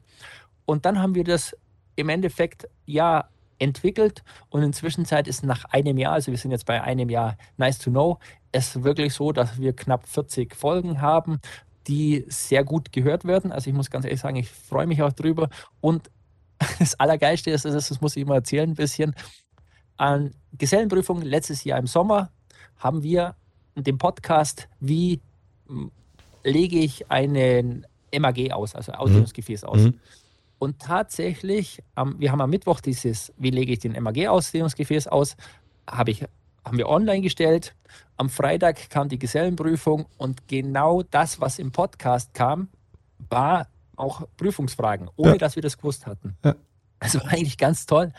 Und 0.65 0.85
dann 0.85 0.99
haben 1.01 1.15
wir 1.15 1.23
das 1.23 1.55
im 1.95 2.09
Endeffekt 2.09 2.67
ja 2.85 3.27
entwickelt 3.59 4.23
und 4.49 4.61
inzwischen 4.61 5.05
Zeit 5.05 5.27
ist 5.27 5.43
nach 5.43 5.65
einem 5.65 5.97
Jahr, 5.97 6.13
also 6.13 6.31
wir 6.31 6.37
sind 6.37 6.51
jetzt 6.51 6.67
bei 6.67 6.81
einem 6.83 7.09
Jahr 7.09 7.37
nice 7.57 7.79
to 7.79 7.89
know, 7.89 8.19
es 8.51 8.83
wirklich 8.83 9.13
so, 9.13 9.31
dass 9.31 9.59
wir 9.59 9.73
knapp 9.75 10.07
40 10.07 10.55
Folgen 10.55 11.01
haben, 11.01 11.39
die 11.87 12.23
sehr 12.27 12.63
gut 12.63 12.91
gehört 12.91 13.25
werden. 13.25 13.51
Also 13.51 13.69
ich 13.71 13.75
muss 13.75 13.89
ganz 13.89 14.05
ehrlich 14.05 14.19
sagen, 14.19 14.35
ich 14.35 14.49
freue 14.49 14.85
mich 14.85 15.01
auch 15.01 15.11
drüber. 15.13 15.49
Und 15.81 16.11
das 16.79 16.99
Allergeilste 16.99 17.49
ist, 17.49 17.65
das, 17.65 17.73
ist, 17.73 17.89
das 17.89 18.01
muss 18.01 18.15
ich 18.15 18.21
immer 18.23 18.35
erzählen 18.35 18.69
ein 18.69 18.75
bisschen, 18.75 19.15
an 19.97 20.35
Gesellenprüfung 20.53 21.21
letztes 21.23 21.63
Jahr 21.63 21.79
im 21.79 21.87
Sommer 21.87 22.29
haben 22.77 23.01
wir 23.01 23.35
den 23.83 23.97
Podcast, 23.97 24.67
wie 24.79 25.21
m, 25.69 25.91
lege 26.43 26.79
ich 26.79 27.09
einen 27.11 27.85
MAG 28.17 28.51
aus, 28.51 28.75
also 28.75 28.93
Ausdehnungsgefäß 28.93 29.63
aus. 29.63 29.79
Mhm. 29.79 29.99
Und 30.59 30.79
tatsächlich, 30.79 31.83
wir 32.17 32.31
haben 32.31 32.41
am 32.41 32.49
Mittwoch 32.49 32.79
dieses, 32.79 33.31
wie 33.37 33.51
lege 33.51 33.73
ich 33.73 33.79
den 33.79 33.91
MAG-Ausdehnungsgefäß 33.91 35.07
aus, 35.07 35.35
habe 35.87 36.11
ich, 36.11 36.25
haben 36.65 36.77
wir 36.77 36.89
online 36.89 37.21
gestellt. 37.21 37.75
Am 38.15 38.29
Freitag 38.29 38.89
kam 38.89 39.07
die 39.07 39.19
Gesellenprüfung 39.19 40.07
und 40.17 40.47
genau 40.47 41.03
das, 41.03 41.39
was 41.39 41.59
im 41.59 41.71
Podcast 41.71 42.33
kam, 42.33 42.69
war 43.29 43.67
auch 43.95 44.27
Prüfungsfragen, 44.37 45.09
ohne 45.15 45.33
ja. 45.33 45.37
dass 45.37 45.55
wir 45.55 45.61
das 45.61 45.77
gewusst 45.77 46.07
hatten. 46.07 46.35
Ja. 46.43 46.55
Also 46.99 47.19
war 47.19 47.27
eigentlich 47.33 47.57
ganz 47.57 47.85
toll. 47.85 48.11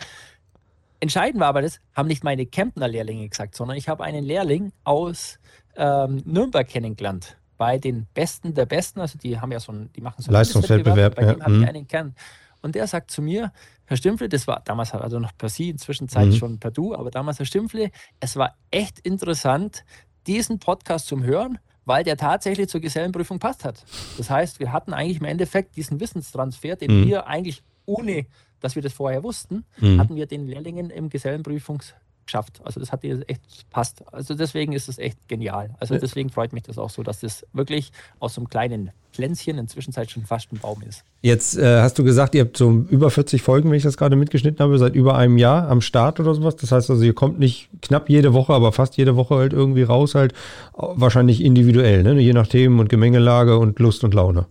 Entscheidend 1.01 1.41
war 1.41 1.49
aber 1.49 1.63
das, 1.63 1.81
haben 1.95 2.09
nicht 2.09 2.25
meine 2.25 2.47
Kemptner 2.47 2.89
Lehrlinge 2.89 3.29
gesagt, 3.29 3.55
sondern 3.55 3.77
ich 3.77 3.89
habe 3.89 4.05
einen 4.05 4.25
Lehrling 4.25 4.73
aus 4.85 5.39
ähm, 5.77 6.23
Nürnberg 6.25 6.67
kennengelernt. 6.67 7.37
Bei 7.57 7.79
den 7.79 8.07
Besten 8.15 8.55
der 8.55 8.67
Besten, 8.67 9.01
also 9.01 9.19
die 9.19 9.41
haben 9.41 9.53
ja 9.53 9.61
so 9.61 9.73
ein, 9.73 9.91
die 9.95 10.01
machen 10.01 10.23
so 10.23 10.29
einen 10.29 10.35
Leistungswettbewerb. 10.35 11.15
Bei 11.15 11.23
ja. 11.23 11.35
dem 11.35 11.43
habe 11.43 11.53
ich 11.53 11.59
mhm. 11.59 11.69
einen 11.69 11.89
kennengelernt. 11.89 12.15
Und 12.61 12.75
der 12.75 12.87
sagt 12.87 13.11
zu 13.11 13.23
mir, 13.23 13.53
Herr 13.85 13.97
Stimpfle, 13.97 14.29
das 14.29 14.47
war 14.47 14.61
damals 14.65 14.93
also 14.93 15.19
noch 15.19 15.37
per 15.37 15.49
Sie, 15.49 15.71
inzwischen 15.71 16.09
Zeit 16.09 16.27
mhm. 16.27 16.35
schon 16.35 16.59
per 16.59 16.71
Du, 16.71 16.95
aber 16.95 17.11
damals 17.11 17.39
Herr 17.39 17.47
Stimpfle, 17.47 17.91
es 18.21 18.37
war 18.37 18.57
echt 18.71 18.99
interessant, 19.01 19.85
diesen 20.27 20.59
Podcast 20.59 21.07
zum 21.07 21.23
Hören, 21.23 21.59
weil 21.85 22.05
der 22.05 22.17
tatsächlich 22.17 22.69
zur 22.69 22.81
Gesellenprüfung 22.81 23.39
passt 23.39 23.65
hat. 23.65 23.85
Das 24.19 24.29
heißt, 24.29 24.61
wir 24.61 24.73
hatten 24.73 24.93
eigentlich 24.93 25.21
im 25.21 25.25
Endeffekt 25.27 25.77
diesen 25.77 26.01
Wissenstransfer, 26.01 26.77
den 26.77 27.01
mhm. 27.01 27.07
wir 27.07 27.27
eigentlich 27.27 27.63
ohne, 27.87 28.27
dass 28.61 28.75
wir 28.75 28.83
das 28.83 28.93
vorher 28.93 29.23
wussten, 29.23 29.65
mhm. 29.79 30.01
hatten 30.01 30.17
wir 30.17 30.27
den 30.27 30.47
Lehrlingen 30.47 30.91
im 30.91 31.09
Gesellenprüfungs 31.09 31.95
geschafft. 32.29 32.61
Also 32.63 32.79
das 32.79 32.93
hat 32.93 33.03
dir 33.03 33.23
echt 33.27 33.43
passt. 33.71 34.05
Also 34.13 34.35
deswegen 34.35 34.73
ist 34.73 34.89
es 34.89 34.99
echt 34.99 35.29
genial. 35.29 35.71
Also 35.81 35.99
deswegen 35.99 36.31
freut 36.31 36.53
mich 36.53 36.63
das 36.63 36.79
auch 36.79 36.91
so, 36.91 37.03
dass 37.03 37.21
das 37.21 37.45
wirklich 37.53 37.91
aus 38.21 38.35
so 38.35 38.43
einem 38.43 38.51
kleinen 38.51 38.91
Pflänzchen 39.13 39.59
inzwischen 39.59 39.93
schon 39.93 40.25
fast 40.25 40.53
ein 40.53 40.59
Baum 40.59 40.83
ist. 40.87 41.03
Jetzt 41.23 41.57
äh, 41.57 41.81
hast 41.81 41.99
du 41.99 42.05
gesagt, 42.05 42.35
ihr 42.35 42.43
habt 42.43 42.57
so 42.57 42.85
über 42.89 43.11
40 43.11 43.43
Folgen, 43.43 43.71
wenn 43.71 43.79
ich 43.79 43.83
das 43.83 43.97
gerade 43.97 44.15
mitgeschnitten 44.15 44.61
habe, 44.61 44.79
seit 44.79 44.95
über 44.95 45.17
einem 45.17 45.39
Jahr 45.39 45.69
am 45.69 45.81
Start 45.81 46.21
oder 46.21 46.35
sowas. 46.35 46.57
Das 46.57 46.71
heißt 46.71 46.91
also, 46.91 47.03
ihr 47.03 47.15
kommt 47.15 47.39
nicht 47.39 47.69
knapp 47.83 48.09
jede 48.09 48.35
Woche, 48.35 48.53
aber 48.53 48.73
fast 48.73 48.97
jede 48.97 49.17
Woche 49.17 49.35
halt 49.35 49.53
irgendwie 49.53 49.83
raus, 49.83 50.15
halt 50.15 50.35
wahrscheinlich 50.75 51.43
individuell, 51.43 52.03
ne? 52.03 52.21
je 52.21 52.35
nach 52.35 52.47
Themen 52.47 52.79
und 52.79 52.89
Gemengelage 52.89 53.59
und 53.59 53.79
Lust 53.79 54.05
und 54.05 54.15
Laune. 54.15 54.47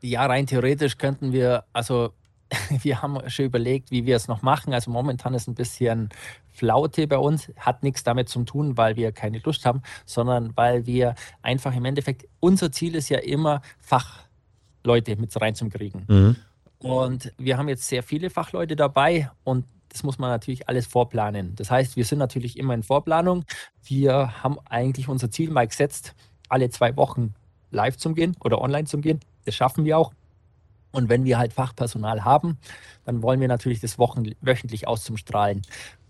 Ja, 0.00 0.26
rein 0.26 0.46
theoretisch 0.46 0.98
könnten 0.98 1.32
wir, 1.32 1.62
also 1.72 2.10
wir 2.82 3.02
haben 3.02 3.18
schon 3.30 3.46
überlegt, 3.46 3.90
wie 3.90 4.06
wir 4.06 4.16
es 4.16 4.28
noch 4.28 4.42
machen. 4.42 4.74
Also 4.74 4.90
momentan 4.90 5.34
ist 5.34 5.48
ein 5.48 5.54
bisschen 5.54 6.10
Flaute 6.50 7.06
bei 7.06 7.18
uns, 7.18 7.52
hat 7.56 7.82
nichts 7.82 8.04
damit 8.04 8.28
zu 8.28 8.44
tun, 8.44 8.76
weil 8.76 8.96
wir 8.96 9.12
keine 9.12 9.38
Lust 9.38 9.64
haben, 9.64 9.82
sondern 10.04 10.52
weil 10.56 10.86
wir 10.86 11.14
einfach 11.42 11.74
im 11.74 11.84
Endeffekt, 11.84 12.28
unser 12.40 12.72
Ziel 12.72 12.94
ist 12.94 13.08
ja 13.08 13.18
immer, 13.18 13.62
Fachleute 13.80 15.16
mit 15.16 15.38
reinzukriegen. 15.40 16.04
Mhm. 16.08 16.36
Und 16.78 17.32
wir 17.38 17.58
haben 17.58 17.68
jetzt 17.68 17.86
sehr 17.86 18.02
viele 18.02 18.28
Fachleute 18.28 18.76
dabei 18.76 19.30
und 19.44 19.64
das 19.88 20.02
muss 20.02 20.18
man 20.18 20.30
natürlich 20.30 20.68
alles 20.68 20.86
vorplanen. 20.86 21.54
Das 21.54 21.70
heißt, 21.70 21.96
wir 21.96 22.04
sind 22.04 22.18
natürlich 22.18 22.58
immer 22.58 22.74
in 22.74 22.82
Vorplanung. 22.82 23.44
Wir 23.84 24.42
haben 24.42 24.58
eigentlich 24.64 25.08
unser 25.08 25.30
Ziel 25.30 25.50
mal 25.50 25.66
gesetzt, 25.66 26.14
alle 26.48 26.70
zwei 26.70 26.96
Wochen 26.96 27.34
live 27.70 27.96
zu 27.98 28.12
gehen 28.14 28.34
oder 28.40 28.60
online 28.60 28.84
zu 28.84 28.98
gehen. 28.98 29.20
Das 29.44 29.54
schaffen 29.54 29.84
wir 29.84 29.98
auch. 29.98 30.12
Und 30.92 31.08
wenn 31.08 31.24
wir 31.24 31.38
halt 31.38 31.52
Fachpersonal 31.52 32.24
haben, 32.24 32.58
dann 33.04 33.22
wollen 33.22 33.40
wir 33.40 33.48
natürlich 33.48 33.80
das 33.80 33.98
wochen, 33.98 34.30
wöchentlich 34.40 34.86
aus 34.86 35.04
zum 35.04 35.16
Strahlen. 35.16 35.62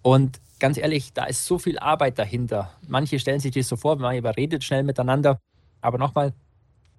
Und 0.03 0.41
ganz 0.59 0.77
ehrlich, 0.77 1.13
da 1.13 1.25
ist 1.25 1.47
so 1.47 1.59
viel 1.59 1.79
Arbeit 1.79 2.19
dahinter. 2.19 2.71
Manche 2.87 3.19
stellen 3.19 3.41
sich 3.41 3.53
das 3.53 3.69
so 3.69 3.77
vor, 3.77 3.97
man 3.97 4.17
überredet 4.17 4.65
schnell 4.65 4.83
miteinander. 4.83 5.39
Aber 5.81 5.99
nochmal, 5.99 6.33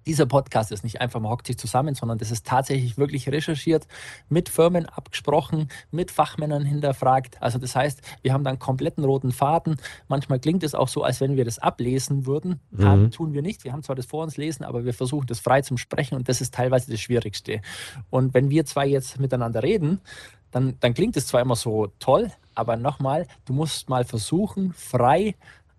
dieser 0.06 0.26
Podcast 0.26 0.72
ist 0.72 0.84
nicht 0.84 1.00
einfach, 1.00 1.20
man 1.20 1.30
hockt 1.30 1.46
sich 1.46 1.58
zusammen, 1.58 1.94
sondern 1.94 2.18
das 2.18 2.30
ist 2.30 2.46
tatsächlich 2.46 2.98
wirklich 2.98 3.28
recherchiert, 3.28 3.86
mit 4.28 4.48
Firmen 4.48 4.86
abgesprochen, 4.86 5.68
mit 5.90 6.10
Fachmännern 6.10 6.64
hinterfragt. 6.64 7.40
Also 7.40 7.58
das 7.58 7.74
heißt, 7.74 8.02
wir 8.22 8.32
haben 8.32 8.44
dann 8.44 8.58
kompletten 8.58 9.04
roten 9.04 9.32
Faden. 9.32 9.76
Manchmal 10.08 10.40
klingt 10.40 10.62
es 10.62 10.74
auch 10.74 10.88
so, 10.88 11.02
als 11.02 11.20
wenn 11.20 11.36
wir 11.36 11.44
das 11.44 11.58
ablesen 11.58 12.26
würden. 12.26 12.60
Mhm. 12.70 13.10
tun 13.10 13.32
wir 13.32 13.42
nicht. 13.42 13.64
Wir 13.64 13.72
haben 13.72 13.82
zwar 13.82 13.96
das 13.96 14.06
vor 14.06 14.22
uns 14.22 14.36
lesen, 14.36 14.64
aber 14.64 14.84
wir 14.84 14.94
versuchen 14.94 15.26
das 15.26 15.40
frei 15.40 15.62
zum 15.62 15.78
Sprechen 15.78 16.16
und 16.16 16.28
das 16.28 16.40
ist 16.40 16.54
teilweise 16.54 16.90
das 16.90 17.00
Schwierigste. 17.00 17.60
Und 18.10 18.34
wenn 18.34 18.50
wir 18.50 18.64
zwei 18.64 18.86
jetzt 18.86 19.18
miteinander 19.20 19.62
reden, 19.62 20.00
dann, 20.50 20.76
dann 20.80 20.94
klingt 20.94 21.16
es 21.16 21.26
zwar 21.26 21.40
immer 21.40 21.56
so 21.56 21.88
toll, 21.98 22.30
aber 22.54 22.76
nochmal, 22.76 23.26
du 23.44 23.52
musst 23.52 23.88
mal 23.88 24.04
versuchen, 24.04 24.72
frei 24.72 25.34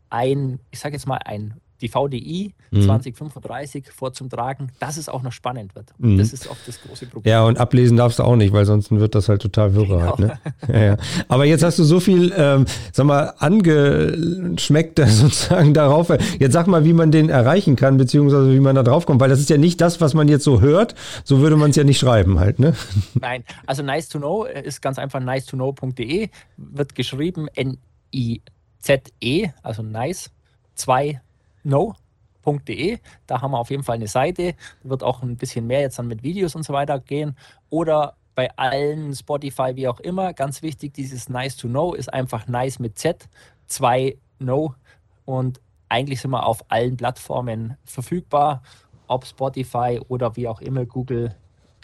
ein, 0.09 0.59
ich 0.71 0.79
sage 0.79 0.95
jetzt 0.95 1.07
mal, 1.07 1.19
ein 1.23 1.59
die 1.81 1.89
VDI 1.89 2.53
mhm. 2.71 2.81
2035 2.81 3.87
vorzutragen, 3.91 4.71
dass 4.79 4.97
es 4.97 5.09
auch 5.09 5.23
noch 5.23 5.31
spannend 5.31 5.75
wird. 5.75 5.87
Mhm. 5.97 6.17
Das 6.17 6.31
ist 6.31 6.49
oft 6.49 6.65
das 6.67 6.81
große 6.81 7.07
Problem. 7.07 7.31
Ja, 7.31 7.43
und 7.43 7.57
ablesen 7.57 7.97
darfst 7.97 8.19
du 8.19 8.23
auch 8.23 8.35
nicht, 8.35 8.53
weil 8.53 8.65
sonst 8.65 8.91
wird 8.91 9.15
das 9.15 9.27
halt 9.27 9.41
total 9.41 9.75
wirre 9.75 9.87
genau. 9.87 10.01
halt. 10.01 10.19
Ne? 10.19 10.39
Ja, 10.67 10.83
ja. 10.83 10.97
Aber 11.27 11.45
jetzt 11.45 11.63
hast 11.63 11.77
du 11.79 11.83
so 11.83 11.99
viel, 11.99 12.33
ähm, 12.35 12.65
sag 12.91 13.05
mal, 13.05 13.33
angeschmeckt 13.37 14.99
sozusagen 15.05 15.73
darauf. 15.73 16.09
Jetzt 16.39 16.53
sag 16.53 16.67
mal, 16.67 16.85
wie 16.85 16.93
man 16.93 17.11
den 17.11 17.29
erreichen 17.29 17.75
kann, 17.75 17.97
beziehungsweise 17.97 18.53
wie 18.53 18.59
man 18.59 18.75
da 18.75 18.83
drauf 18.83 19.05
kommt, 19.05 19.19
weil 19.19 19.29
das 19.29 19.39
ist 19.39 19.49
ja 19.49 19.57
nicht 19.57 19.81
das, 19.81 20.01
was 20.01 20.13
man 20.13 20.27
jetzt 20.27 20.43
so 20.43 20.61
hört. 20.61 20.95
So 21.23 21.39
würde 21.39 21.55
man 21.57 21.71
es 21.71 21.75
ja 21.75 21.83
nicht 21.83 21.99
schreiben 21.99 22.39
halt, 22.39 22.59
ne? 22.59 22.73
Nein, 23.19 23.43
also 23.65 23.83
nice 23.83 24.09
to 24.09 24.19
know 24.19 24.45
ist 24.45 24.81
ganz 24.81 24.97
einfach 24.97 25.19
nice 25.19 25.45
to 25.45 25.57
know.de, 25.57 26.29
wird 26.57 26.95
geschrieben 26.95 27.47
N-I-Z-E, 27.53 29.49
also 29.61 29.83
nice, 29.83 30.31
zwei 30.75 31.21
no.de. 31.65 32.99
Da 33.27 33.41
haben 33.41 33.51
wir 33.51 33.59
auf 33.59 33.69
jeden 33.69 33.83
Fall 33.83 33.95
eine 33.95 34.07
Seite. 34.07 34.55
Wird 34.83 35.03
auch 35.03 35.21
ein 35.21 35.35
bisschen 35.35 35.67
mehr 35.67 35.81
jetzt 35.81 35.99
dann 35.99 36.07
mit 36.07 36.23
Videos 36.23 36.55
und 36.55 36.63
so 36.63 36.73
weiter 36.73 36.99
gehen. 36.99 37.35
Oder 37.69 38.15
bei 38.35 38.55
allen 38.57 39.13
Spotify, 39.15 39.75
wie 39.75 39.87
auch 39.87 39.99
immer. 39.99 40.33
Ganz 40.33 40.61
wichtig, 40.61 40.93
dieses 40.93 41.29
Nice 41.29 41.57
to 41.57 41.67
Know 41.67 41.93
ist 41.93 42.13
einfach 42.13 42.47
nice 42.47 42.79
mit 42.79 42.97
Z, 42.97 43.27
zwei 43.67 44.17
No. 44.39 44.75
Und 45.25 45.61
eigentlich 45.89 46.21
sind 46.21 46.31
wir 46.31 46.45
auf 46.45 46.63
allen 46.69 46.97
Plattformen 46.97 47.77
verfügbar, 47.85 48.61
ob 49.07 49.25
Spotify 49.25 49.99
oder 50.07 50.35
wie 50.35 50.47
auch 50.47 50.61
immer, 50.61 50.85
Google, 50.85 51.35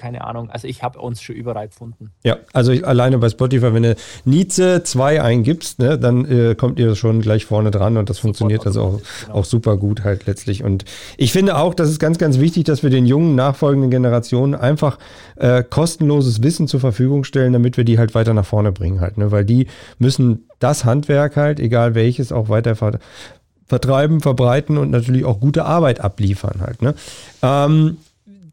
keine 0.02 0.24
Ahnung. 0.24 0.50
Also 0.50 0.68
ich 0.68 0.82
habe 0.82 1.00
uns 1.00 1.22
schon 1.22 1.36
überall 1.36 1.68
gefunden. 1.68 2.12
Ja, 2.24 2.38
also 2.54 2.72
ich, 2.72 2.86
alleine 2.86 3.20
bei 3.20 3.30
Spotify, 3.30 3.72
wenn 3.74 3.84
du 3.84 3.96
Nietzsche 4.26 4.82
2 4.84 5.22
eingibst, 5.22 5.78
ne, 5.78 6.00
dann 6.00 6.26
äh, 6.26 6.56
kommt 6.56 6.80
ihr 6.80 6.96
schon 6.96 7.22
gleich 7.22 7.46
vorne 7.46 7.70
dran 7.70 7.98
und 7.98 8.10
das 8.10 8.18
Sofort 8.18 8.38
funktioniert 8.38 8.66
also 8.66 8.82
auch, 8.82 9.02
genau. 9.26 9.36
auch 9.36 9.46
super 9.46 9.78
gut 9.78 10.04
halt 10.04 10.26
letztlich. 10.26 10.64
Und 10.64 10.86
ich 11.18 11.32
finde 11.32 11.56
auch, 11.56 11.76
das 11.76 11.90
ist 11.90 12.00
ganz, 12.00 12.18
ganz 12.18 12.40
wichtig, 12.40 12.64
dass 12.64 12.82
wir 12.82 12.90
den 12.90 13.06
jungen 13.06 13.36
nachfolgenden 13.36 13.92
Generationen 13.92 14.56
einfach 14.56 14.98
äh, 15.36 15.64
kostenloses 15.64 16.42
Wissen 16.42 16.68
zur 16.68 16.80
Verfügung 16.80 17.24
stellen, 17.24 17.54
damit 17.54 17.78
wir 17.78 17.84
die 17.84 18.00
halt 18.00 18.16
weiter 18.16 18.34
nach 18.34 18.46
vorne 18.46 18.72
bringen 18.72 19.02
halt, 19.02 19.20
ne, 19.20 19.32
weil 19.32 19.46
die 19.46 19.68
müssen 20.00 20.48
das 20.58 20.84
Handwerk 20.84 21.38
halt, 21.38 21.60
egal 21.60 21.94
welches, 21.94 22.32
auch 22.32 22.50
weiter 22.50 22.76
vertreiben, 23.68 24.20
verbreiten 24.20 24.78
und 24.78 24.90
natürlich 24.90 25.26
auch 25.26 25.40
gute 25.40 25.66
Arbeit 25.66 26.02
abliefern 26.02 26.62
halt. 26.62 26.82
Ne? 26.82 26.96
Ähm, 27.44 27.98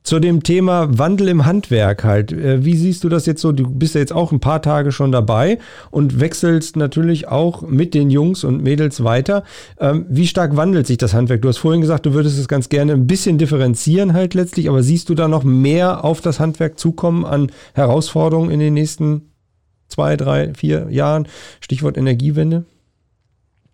zu 0.02 0.20
dem 0.20 0.42
Thema 0.42 0.98
Wandel 0.98 1.28
im 1.28 1.44
Handwerk 1.44 2.04
halt. 2.04 2.32
Äh, 2.32 2.64
wie 2.64 2.76
siehst 2.76 3.04
du 3.04 3.08
das 3.08 3.26
jetzt 3.26 3.40
so? 3.40 3.52
Du 3.52 3.68
bist 3.68 3.94
ja 3.94 4.00
jetzt 4.00 4.12
auch 4.12 4.32
ein 4.32 4.40
paar 4.40 4.62
Tage 4.62 4.92
schon 4.92 5.12
dabei 5.12 5.58
und 5.90 6.20
wechselst 6.20 6.76
natürlich 6.76 7.28
auch 7.28 7.62
mit 7.62 7.94
den 7.94 8.10
Jungs 8.10 8.44
und 8.44 8.62
Mädels 8.62 9.04
weiter. 9.04 9.44
Ähm, 9.78 10.06
wie 10.08 10.26
stark 10.26 10.56
wandelt 10.56 10.86
sich 10.86 10.98
das 10.98 11.14
Handwerk? 11.14 11.42
Du 11.42 11.48
hast 11.48 11.58
vorhin 11.58 11.80
gesagt, 11.80 12.06
du 12.06 12.14
würdest 12.14 12.38
es 12.38 12.48
ganz 12.48 12.68
gerne 12.68 12.92
ein 12.92 13.06
bisschen 13.06 13.38
differenzieren 13.38 14.12
halt 14.12 14.34
letztlich, 14.34 14.68
aber 14.68 14.82
siehst 14.82 15.08
du 15.08 15.14
da 15.14 15.28
noch 15.28 15.44
mehr 15.44 16.04
auf 16.04 16.20
das 16.20 16.40
Handwerk 16.40 16.78
zukommen 16.78 17.24
an 17.24 17.50
Herausforderungen 17.74 18.50
in 18.50 18.60
den 18.60 18.74
nächsten 18.74 19.32
zwei, 19.88 20.16
drei, 20.16 20.54
vier 20.54 20.88
Jahren? 20.90 21.28
Stichwort 21.60 21.96
Energiewende? 21.96 22.64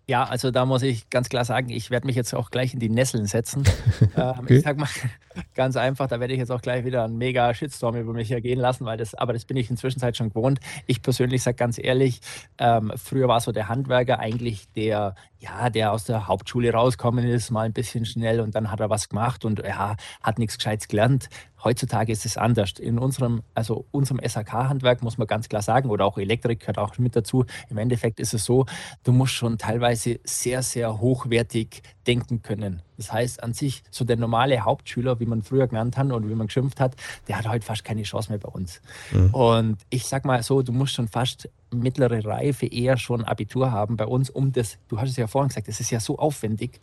Ja, 0.07 0.23
also 0.25 0.51
da 0.51 0.65
muss 0.65 0.83
ich 0.83 1.09
ganz 1.09 1.29
klar 1.29 1.45
sagen, 1.45 1.69
ich 1.69 1.89
werde 1.89 2.05
mich 2.05 2.15
jetzt 2.15 2.33
auch 2.35 2.51
gleich 2.51 2.73
in 2.73 2.79
die 2.79 2.89
Nesseln 2.89 3.25
setzen. 3.25 3.63
ähm, 4.15 4.33
okay. 4.39 4.57
Ich 4.57 4.63
sag 4.63 4.77
mal 4.77 4.87
ganz 5.55 5.77
einfach, 5.77 6.07
da 6.07 6.19
werde 6.19 6.33
ich 6.33 6.39
jetzt 6.39 6.51
auch 6.51 6.61
gleich 6.61 6.85
wieder 6.85 7.03
einen 7.03 7.17
mega 7.17 7.51
Shitstorm 7.53 7.95
über 7.95 8.13
mich 8.13 8.29
ergehen 8.31 8.59
lassen, 8.59 8.85
weil 8.85 8.97
das, 8.97 9.15
aber 9.15 9.33
das 9.33 9.45
bin 9.45 9.57
ich 9.57 9.69
inzwischen 9.69 9.99
Zeit 9.99 10.15
schon 10.15 10.29
gewohnt. 10.29 10.59
Ich 10.85 11.01
persönlich 11.01 11.41
sage 11.41 11.55
ganz 11.55 11.79
ehrlich, 11.79 12.21
ähm, 12.59 12.91
früher 12.95 13.27
war 13.27 13.39
so 13.39 13.51
der 13.51 13.67
Handwerker 13.67 14.19
eigentlich 14.19 14.71
der, 14.73 15.15
ja, 15.45 15.69
der 15.69 15.91
aus 15.91 16.05
der 16.05 16.27
Hauptschule 16.27 16.71
rauskommen 16.73 17.25
ist, 17.25 17.51
mal 17.51 17.65
ein 17.65 17.73
bisschen 17.73 18.05
schnell 18.05 18.39
und 18.39 18.55
dann 18.55 18.71
hat 18.71 18.79
er 18.79 18.89
was 18.89 19.09
gemacht 19.09 19.45
und 19.45 19.59
ja, 19.59 19.95
hat 20.21 20.39
nichts 20.39 20.57
Gescheites 20.57 20.87
gelernt. 20.87 21.29
Heutzutage 21.63 22.11
ist 22.11 22.25
es 22.25 22.37
anders. 22.37 22.73
In 22.79 22.99
unserem, 22.99 23.41
also 23.53 23.85
unserem 23.91 24.19
SAK-Handwerk 24.23 25.01
muss 25.01 25.17
man 25.17 25.27
ganz 25.27 25.49
klar 25.49 25.61
sagen, 25.61 25.89
oder 25.89 26.05
auch 26.05 26.17
Elektrik 26.17 26.59
gehört 26.59 26.77
auch 26.77 26.97
mit 26.97 27.15
dazu. 27.15 27.45
Im 27.69 27.77
Endeffekt 27.77 28.19
ist 28.19 28.33
es 28.33 28.45
so, 28.45 28.65
du 29.03 29.11
musst 29.11 29.33
schon 29.33 29.57
teilweise 29.57 30.19
sehr, 30.23 30.61
sehr 30.61 30.99
hochwertig 30.99 31.81
denken 32.05 32.41
können. 32.41 32.81
Das 32.97 33.11
heißt, 33.11 33.43
an 33.43 33.53
sich, 33.53 33.83
so 33.89 34.05
der 34.05 34.17
normale 34.17 34.59
Hauptschüler, 34.63 35.19
wie 35.19 35.25
man 35.25 35.41
früher 35.41 35.67
genannt 35.67 35.97
hat 35.97 36.11
oder 36.11 36.27
wie 36.27 36.35
man 36.35 36.47
geschimpft 36.47 36.79
hat, 36.79 36.95
der 37.27 37.37
hat 37.37 37.47
heute 37.47 37.65
fast 37.65 37.83
keine 37.83 38.03
Chance 38.03 38.29
mehr 38.29 38.39
bei 38.39 38.49
uns. 38.49 38.81
Mhm. 39.11 39.33
Und 39.33 39.77
ich 39.89 40.05
sag 40.05 40.23
mal 40.25 40.43
so, 40.43 40.61
du 40.61 40.71
musst 40.71 40.93
schon 40.93 41.07
fast 41.07 41.49
mittlere 41.79 42.23
Reife 42.25 42.65
eher 42.65 42.97
schon 42.97 43.23
Abitur 43.23 43.71
haben 43.71 43.97
bei 43.97 44.05
uns, 44.05 44.29
um 44.29 44.51
das, 44.51 44.77
du 44.87 44.99
hast 44.99 45.09
es 45.09 45.17
ja 45.17 45.27
vorhin 45.27 45.49
gesagt, 45.49 45.67
das 45.67 45.79
ist 45.79 45.91
ja 45.91 45.99
so 45.99 46.17
aufwendig, 46.17 46.79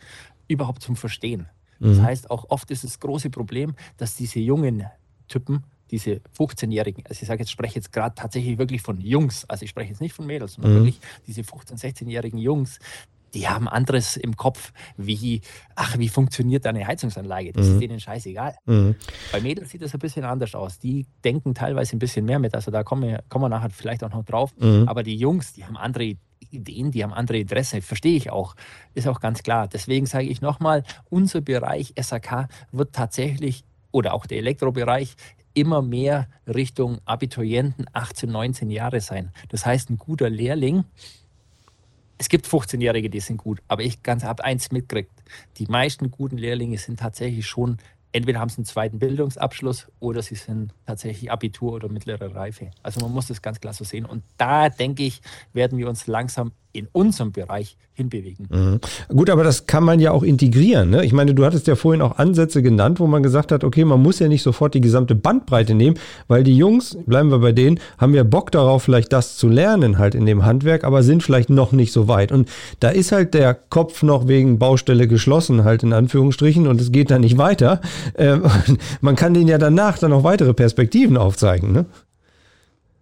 überhaupt 0.49 0.83
zum 0.83 0.97
Verstehen. 0.97 1.49
Das 1.81 1.99
mhm. 1.99 2.03
heißt, 2.03 2.31
auch 2.31 2.47
oft 2.49 2.71
ist 2.71 2.85
das 2.85 3.01
große 3.01 3.31
Problem, 3.31 3.75
dass 3.97 4.15
diese 4.15 4.39
jungen 4.39 4.87
Typen, 5.27 5.65
diese 5.91 6.21
15-Jährigen, 6.39 7.05
also 7.07 7.21
ich 7.23 7.29
sage 7.29 7.41
jetzt, 7.41 7.51
spreche 7.51 7.75
jetzt 7.77 7.93
gerade 7.93 8.15
tatsächlich 8.15 8.57
wirklich 8.59 8.83
von 8.83 9.01
Jungs, 9.01 9.45
also 9.49 9.65
ich 9.65 9.71
spreche 9.71 9.91
jetzt 9.91 10.01
nicht 10.01 10.15
von 10.15 10.27
Mädels, 10.27 10.55
sondern 10.55 10.73
mhm. 10.73 10.77
wirklich 10.77 11.01
diese 11.27 11.43
15-, 11.43 11.81
16-jährigen 11.81 12.39
Jungs, 12.39 12.79
die 13.35 13.49
haben 13.49 13.69
anderes 13.69 14.17
im 14.17 14.37
Kopf, 14.37 14.73
wie, 14.97 15.41
ach, 15.75 15.99
wie 15.99 16.09
funktioniert 16.09 16.67
eine 16.67 16.87
Heizungsanlage? 16.87 17.53
Das 17.53 17.67
mhm. 17.67 17.73
ist 17.73 17.81
denen 17.81 18.01
scheißegal. 18.01 18.55
Mhm. 18.67 18.97
Bei 19.31 19.41
Mädels 19.41 19.71
sieht 19.71 19.83
das 19.83 19.95
ein 19.95 20.01
bisschen 20.01 20.25
anders 20.25 20.55
aus. 20.55 20.79
Die 20.79 21.07
denken 21.25 21.55
teilweise 21.55 21.97
ein 21.97 21.99
bisschen 21.99 22.25
mehr 22.25 22.39
mit. 22.39 22.55
Also 22.55 22.71
da 22.71 22.83
kommen 22.83 23.03
wir, 23.03 23.25
kommen 23.29 23.45
wir 23.45 23.49
nachher 23.49 23.71
vielleicht 23.71 24.05
auch 24.05 24.11
noch 24.11 24.25
drauf. 24.25 24.53
Mhm. 24.59 24.89
Aber 24.89 25.03
die 25.03 25.17
Jungs, 25.17 25.53
die 25.53 25.65
haben 25.65 25.77
andere 25.77 26.17
Ideen, 26.51 26.91
die 26.91 27.03
haben 27.03 27.13
andere 27.13 27.39
Interessen. 27.39 27.83
Verstehe 27.83 28.17
ich 28.17 28.31
auch. 28.31 28.55
Ist 28.95 29.09
auch 29.09 29.21
ganz 29.21 29.43
klar. 29.43 29.69
Deswegen 29.69 30.07
sage 30.07 30.27
ich 30.27 30.41
nochmal, 30.41 30.85
unser 31.09 31.41
Bereich 31.41 31.95
SAK 31.99 32.49
wird 32.71 32.95
tatsächlich 32.95 33.65
oder 33.91 34.15
auch 34.15 34.27
der 34.27 34.39
Elektrobereich 34.39 35.17
immer 35.55 35.83
mehr 35.83 36.29
Richtung 36.47 36.99
Abiturienten 37.05 37.87
18, 37.93 38.31
19 38.31 38.71
Jahre 38.71 39.01
sein. 39.01 39.33
Das 39.51 39.67
heißt, 39.67 39.91
ein 39.91 39.99
guter 39.99 40.31
Lehrling 40.31 40.85
es 42.23 42.29
gibt 42.29 42.47
15-Jährige, 42.47 43.11
die 43.11 43.19
sind 43.19 43.39
gut, 43.39 43.61
aber 43.67 43.83
ich 43.83 43.99
habe 44.07 44.45
eins 44.45 44.71
mitgekriegt. 44.71 45.11
Die 45.59 45.67
meisten 45.67 46.13
guten 46.13 46.39
Lehrlinge 46.39 46.79
sind 46.79 47.01
tatsächlich 47.01 47.49
schon, 47.49 47.79
entweder 48.13 48.39
haben 48.39 48.49
sie 48.49 48.59
einen 48.59 48.65
zweiten 48.65 49.01
Bildungsabschluss 49.01 49.89
oder 49.99 50.23
sie 50.23 50.37
sind 50.37 50.73
tatsächlich 50.87 51.33
Abitur 51.33 51.73
oder 51.73 51.89
mittlere 51.89 52.33
Reife. 52.33 52.71
Also 52.85 53.01
man 53.01 53.11
muss 53.11 53.27
das 53.27 53.43
ganz 53.43 53.59
klar 53.59 53.73
so 53.73 53.83
sehen. 53.83 54.07
Und 54.07 54.23
da 54.37 54.69
denke 54.69 55.03
ich, 55.03 55.21
werden 55.53 55.79
wir 55.79 55.89
uns 55.89 56.07
langsam 56.07 56.53
in 56.73 56.89
unserem 56.93 57.33
Bereich 57.33 57.77
hinbewegen. 57.95 58.49
Mhm. 58.51 58.81
Gut, 59.15 59.29
aber 59.29 59.45
das 59.45 59.67
kann 59.67 59.85
man 59.85 60.01
ja 60.01 60.13
auch 60.13 60.23
integrieren. 60.23 60.91
Ne? 60.91 61.05
Ich 61.05 61.13
meine, 61.13 61.35
du 61.35 61.45
hattest 61.45 61.67
ja 61.67 61.75
vorhin 61.75 62.01
auch 62.01 62.19
Ansätze 62.19 62.63
genannt, 62.63 63.01
wo 63.01 63.07
man 63.07 63.23
gesagt 63.23 63.53
hat, 63.53 63.65
okay, 63.65 63.85
man 63.85 64.03
muss 64.03 64.19
ja 64.19 64.29
nicht 64.29 64.43
sofort 64.43 64.73
die 64.73 64.81
gesamte 64.81 65.15
Bandbreite 65.15 65.75
nehmen, 65.75 65.99
weil 66.27 66.43
die 66.43 66.57
Jungs, 66.57 66.97
bleiben 67.07 67.31
wir 67.31 67.39
bei 67.41 67.53
denen, 67.53 67.81
haben 67.99 68.15
ja 68.15 68.25
Bock 68.25 68.51
darauf, 68.51 68.85
vielleicht 68.85 69.13
das 69.13 69.37
zu 69.37 69.49
lernen 69.49 69.99
halt 69.99 70.15
in 70.15 70.25
dem 70.25 70.45
Handwerk, 70.45 70.85
aber 70.85 71.03
sind 71.03 71.23
vielleicht 71.23 71.51
noch 71.51 71.73
nicht 71.73 71.93
so 71.93 72.09
weit. 72.09 72.33
Und 72.33 72.49
da 72.81 72.89
ist 72.89 73.13
halt 73.13 73.35
der 73.35 73.55
Kopf 73.55 74.03
noch 74.03 74.27
wegen 74.27 74.59
Baustelle 74.59 75.07
geschlossen, 75.07 75.65
halt 75.65 75.83
in 75.83 75.93
Anführungsstrichen, 75.93 76.67
und 76.67 76.81
es 76.81 76.93
geht 76.93 77.11
da 77.11 77.19
nicht 77.19 77.37
weiter. 77.37 77.81
Ähm, 78.17 78.45
man 79.03 79.17
kann 79.17 79.35
denen 79.35 79.49
ja 79.49 79.59
danach 79.59 79.99
dann 79.99 80.11
noch 80.11 80.25
weitere 80.25 80.55
Perspektiven 80.55 81.19
aufzeigen. 81.19 81.73
Ne? 81.73 81.85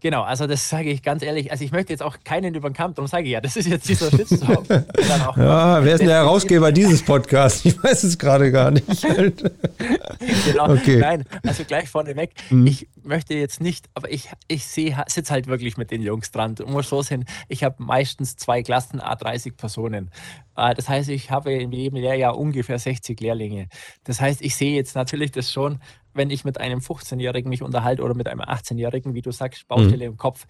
Genau, 0.00 0.22
also 0.22 0.46
das 0.46 0.68
sage 0.68 0.90
ich 0.90 1.02
ganz 1.02 1.22
ehrlich. 1.22 1.52
Also 1.52 1.64
ich 1.64 1.72
möchte 1.72 1.92
jetzt 1.92 2.02
auch 2.02 2.16
keinen 2.24 2.54
über 2.54 2.70
den 2.70 2.74
Kampf, 2.74 2.96
darum 2.96 3.06
sage 3.06 3.24
ich 3.24 3.32
ja, 3.32 3.40
das 3.40 3.56
ist 3.56 3.68
jetzt 3.68 3.88
dieser 3.88 4.10
Shitstorm. 4.10 4.64
ja, 5.36 5.84
wer 5.84 5.92
ist 5.92 6.00
denn 6.00 6.08
der 6.08 6.18
Herausgeber 6.18 6.72
dieses 6.72 7.02
Podcasts? 7.02 7.64
Ich 7.64 7.82
weiß 7.82 8.04
es 8.04 8.18
gerade 8.18 8.50
gar 8.50 8.70
nicht. 8.70 8.86
genau, 10.46 10.68
okay. 10.72 10.98
nein, 10.98 11.24
also 11.46 11.64
gleich 11.64 11.88
vorneweg. 11.88 12.32
Mhm. 12.48 12.66
Ich 12.66 12.88
möchte 13.02 13.34
jetzt 13.34 13.60
nicht, 13.60 13.88
aber 13.94 14.10
ich, 14.10 14.30
ich 14.48 14.64
sitze 14.66 15.30
halt 15.30 15.46
wirklich 15.46 15.76
mit 15.76 15.90
den 15.90 16.00
Jungs 16.02 16.30
dran. 16.30 16.54
Du 16.54 16.66
musst 16.66 16.88
so 16.88 17.02
sehen, 17.02 17.26
ich 17.48 17.62
habe 17.62 17.76
meistens 17.78 18.36
zwei 18.36 18.62
Klassen, 18.62 19.00
A30 19.00 19.56
Personen. 19.56 20.10
Äh, 20.56 20.74
das 20.74 20.88
heißt, 20.88 21.08
ich 21.08 21.30
habe 21.30 21.52
in 21.52 21.72
jedem 21.72 21.96
Lehrjahr 21.96 22.38
ungefähr 22.38 22.78
60 22.78 23.20
Lehrlinge. 23.20 23.68
Das 24.04 24.20
heißt, 24.20 24.42
ich 24.42 24.56
sehe 24.56 24.74
jetzt 24.74 24.94
natürlich 24.94 25.32
das 25.32 25.52
schon, 25.52 25.80
wenn 26.14 26.30
ich 26.30 26.44
mit 26.44 26.58
einem 26.58 26.80
15-Jährigen 26.80 27.48
mich 27.48 27.62
unterhalte 27.62 28.02
oder 28.02 28.14
mit 28.14 28.28
einem 28.28 28.40
18-Jährigen, 28.40 29.14
wie 29.14 29.22
du 29.22 29.30
sagst, 29.30 29.68
Baustelle 29.68 30.06
mhm. 30.06 30.12
im 30.12 30.16
Kopf. 30.16 30.46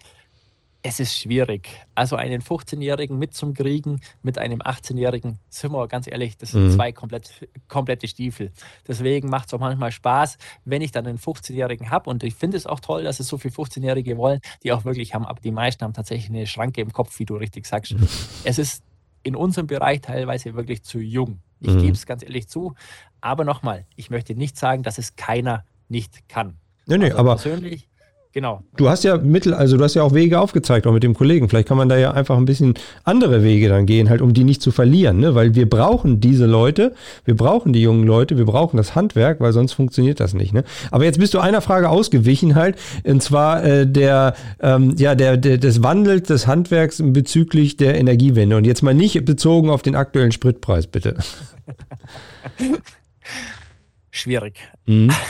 Es 0.83 0.99
ist 0.99 1.15
schwierig. 1.15 1.69
Also 1.93 2.15
einen 2.15 2.41
15-Jährigen 2.41 3.19
mitzukriegen 3.19 4.01
mit 4.23 4.39
einem 4.39 4.61
18-Jährigen, 4.61 5.37
sind 5.47 5.71
wir 5.73 5.87
ganz 5.87 6.07
ehrlich, 6.07 6.37
das 6.37 6.51
sind 6.51 6.65
mhm. 6.65 6.71
zwei 6.71 6.91
komplett, 6.91 7.47
komplette 7.67 8.07
Stiefel. 8.07 8.51
Deswegen 8.87 9.29
macht 9.29 9.47
es 9.47 9.53
auch 9.53 9.59
manchmal 9.59 9.91
Spaß, 9.91 10.39
wenn 10.65 10.81
ich 10.81 10.91
dann 10.91 11.05
einen 11.05 11.19
15-Jährigen 11.19 11.91
habe. 11.91 12.09
Und 12.09 12.23
ich 12.23 12.33
finde 12.33 12.57
es 12.57 12.65
auch 12.65 12.79
toll, 12.79 13.03
dass 13.03 13.19
es 13.19 13.27
so 13.27 13.37
viele 13.37 13.53
15-Jährige 13.53 14.17
wollen, 14.17 14.39
die 14.63 14.71
auch 14.71 14.83
wirklich 14.83 15.13
haben. 15.13 15.25
Aber 15.25 15.39
die 15.39 15.51
meisten 15.51 15.83
haben 15.83 15.93
tatsächlich 15.93 16.29
eine 16.29 16.47
Schranke 16.47 16.81
im 16.81 16.91
Kopf, 16.91 17.19
wie 17.19 17.25
du 17.25 17.35
richtig 17.35 17.67
sagst. 17.67 17.93
Mhm. 17.93 18.07
Es 18.43 18.57
ist 18.57 18.83
in 19.21 19.35
unserem 19.35 19.67
Bereich 19.67 20.01
teilweise 20.01 20.55
wirklich 20.55 20.81
zu 20.81 20.99
jung. 20.99 21.41
Ich 21.61 21.73
mhm. 21.73 21.81
gebe 21.81 21.93
es 21.93 22.05
ganz 22.05 22.23
ehrlich 22.23 22.47
zu. 22.47 22.73
Aber 23.21 23.43
nochmal, 23.45 23.85
ich 23.95 24.09
möchte 24.09 24.35
nicht 24.35 24.57
sagen, 24.57 24.83
dass 24.83 24.97
es 24.97 25.15
keiner 25.15 25.63
nicht 25.87 26.27
kann. 26.27 26.57
Nee, 26.87 26.97
nee, 26.97 27.05
also 27.05 27.17
aber 27.17 27.35
persönlich 27.35 27.87
Genau. 28.33 28.61
Du 28.77 28.89
hast 28.89 29.03
ja 29.03 29.17
Mittel, 29.17 29.53
also 29.53 29.75
du 29.75 29.83
hast 29.83 29.93
ja 29.95 30.03
auch 30.03 30.13
Wege 30.13 30.39
aufgezeigt, 30.39 30.87
auch 30.87 30.93
mit 30.93 31.03
dem 31.03 31.13
Kollegen. 31.13 31.49
Vielleicht 31.49 31.67
kann 31.67 31.75
man 31.75 31.89
da 31.89 31.97
ja 31.97 32.11
einfach 32.11 32.37
ein 32.37 32.45
bisschen 32.45 32.75
andere 33.03 33.43
Wege 33.43 33.67
dann 33.67 33.85
gehen, 33.85 34.09
halt, 34.09 34.21
um 34.21 34.33
die 34.33 34.45
nicht 34.45 34.61
zu 34.61 34.71
verlieren, 34.71 35.19
ne? 35.19 35.35
Weil 35.35 35.53
wir 35.53 35.69
brauchen 35.69 36.21
diese 36.21 36.45
Leute, 36.45 36.93
wir 37.25 37.35
brauchen 37.35 37.73
die 37.73 37.81
jungen 37.81 38.05
Leute, 38.05 38.37
wir 38.37 38.45
brauchen 38.45 38.77
das 38.77 38.95
Handwerk, 38.95 39.41
weil 39.41 39.51
sonst 39.51 39.73
funktioniert 39.73 40.21
das 40.21 40.33
nicht, 40.33 40.53
ne? 40.53 40.63
Aber 40.91 41.03
jetzt 41.03 41.19
bist 41.19 41.33
du 41.33 41.39
einer 41.39 41.59
Frage 41.59 41.89
ausgewichen 41.89 42.55
halt, 42.55 42.77
und 43.03 43.21
zwar 43.21 43.65
äh, 43.65 43.85
der, 43.85 44.33
ähm, 44.61 44.95
ja, 44.97 45.13
der, 45.13 45.35
der, 45.35 45.57
des 45.57 45.83
Wandels 45.83 46.27
des 46.29 46.47
Handwerks 46.47 47.03
bezüglich 47.03 47.75
der 47.75 47.99
Energiewende. 47.99 48.55
Und 48.55 48.65
jetzt 48.65 48.81
mal 48.81 48.93
nicht 48.93 49.25
bezogen 49.25 49.69
auf 49.69 49.81
den 49.81 49.95
aktuellen 49.95 50.31
Spritpreis, 50.31 50.87
bitte. 50.87 51.17
schwierig. 54.11 54.59
Mhm. 54.85 55.11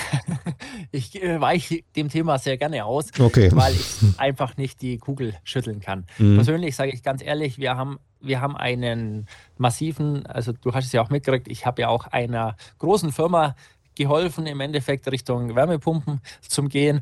Ich 0.93 1.21
äh, 1.21 1.39
weiche 1.39 1.83
dem 1.95 2.09
Thema 2.09 2.37
sehr 2.37 2.57
gerne 2.57 2.83
aus, 2.83 3.07
okay. 3.17 3.49
weil 3.53 3.73
ich 3.73 3.97
einfach 4.17 4.57
nicht 4.57 4.81
die 4.81 4.97
Kugel 4.97 5.35
schütteln 5.45 5.79
kann. 5.79 6.05
Mhm. 6.17 6.35
Persönlich 6.35 6.75
sage 6.75 6.91
ich 6.91 7.01
ganz 7.01 7.23
ehrlich, 7.23 7.57
wir 7.59 7.77
haben, 7.77 7.99
wir 8.19 8.41
haben 8.41 8.57
einen 8.57 9.27
massiven, 9.57 10.25
also 10.25 10.51
du 10.51 10.73
hast 10.73 10.87
es 10.87 10.91
ja 10.91 11.01
auch 11.01 11.09
mitgekriegt, 11.09 11.47
ich 11.47 11.65
habe 11.65 11.83
ja 11.83 11.87
auch 11.87 12.07
einer 12.07 12.57
großen 12.79 13.13
Firma 13.13 13.55
geholfen, 13.95 14.45
im 14.47 14.59
Endeffekt 14.59 15.09
Richtung 15.09 15.55
Wärmepumpen 15.55 16.19
zu 16.41 16.63
gehen. 16.63 17.01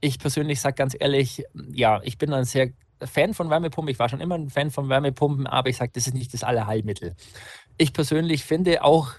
Ich 0.00 0.18
persönlich 0.18 0.60
sage 0.60 0.76
ganz 0.76 0.96
ehrlich, 0.98 1.44
ja, 1.72 2.00
ich 2.04 2.16
bin 2.16 2.32
ein 2.32 2.44
sehr 2.44 2.70
Fan 3.02 3.34
von 3.34 3.50
Wärmepumpen. 3.50 3.92
Ich 3.92 3.98
war 3.98 4.08
schon 4.08 4.20
immer 4.20 4.36
ein 4.36 4.48
Fan 4.48 4.70
von 4.70 4.88
Wärmepumpen, 4.88 5.46
aber 5.46 5.68
ich 5.68 5.76
sage, 5.76 5.90
das 5.94 6.06
ist 6.06 6.14
nicht 6.14 6.32
das 6.32 6.42
Allerheilmittel. 6.42 7.14
Ich 7.76 7.92
persönlich 7.92 8.44
finde 8.44 8.82
auch 8.84 9.10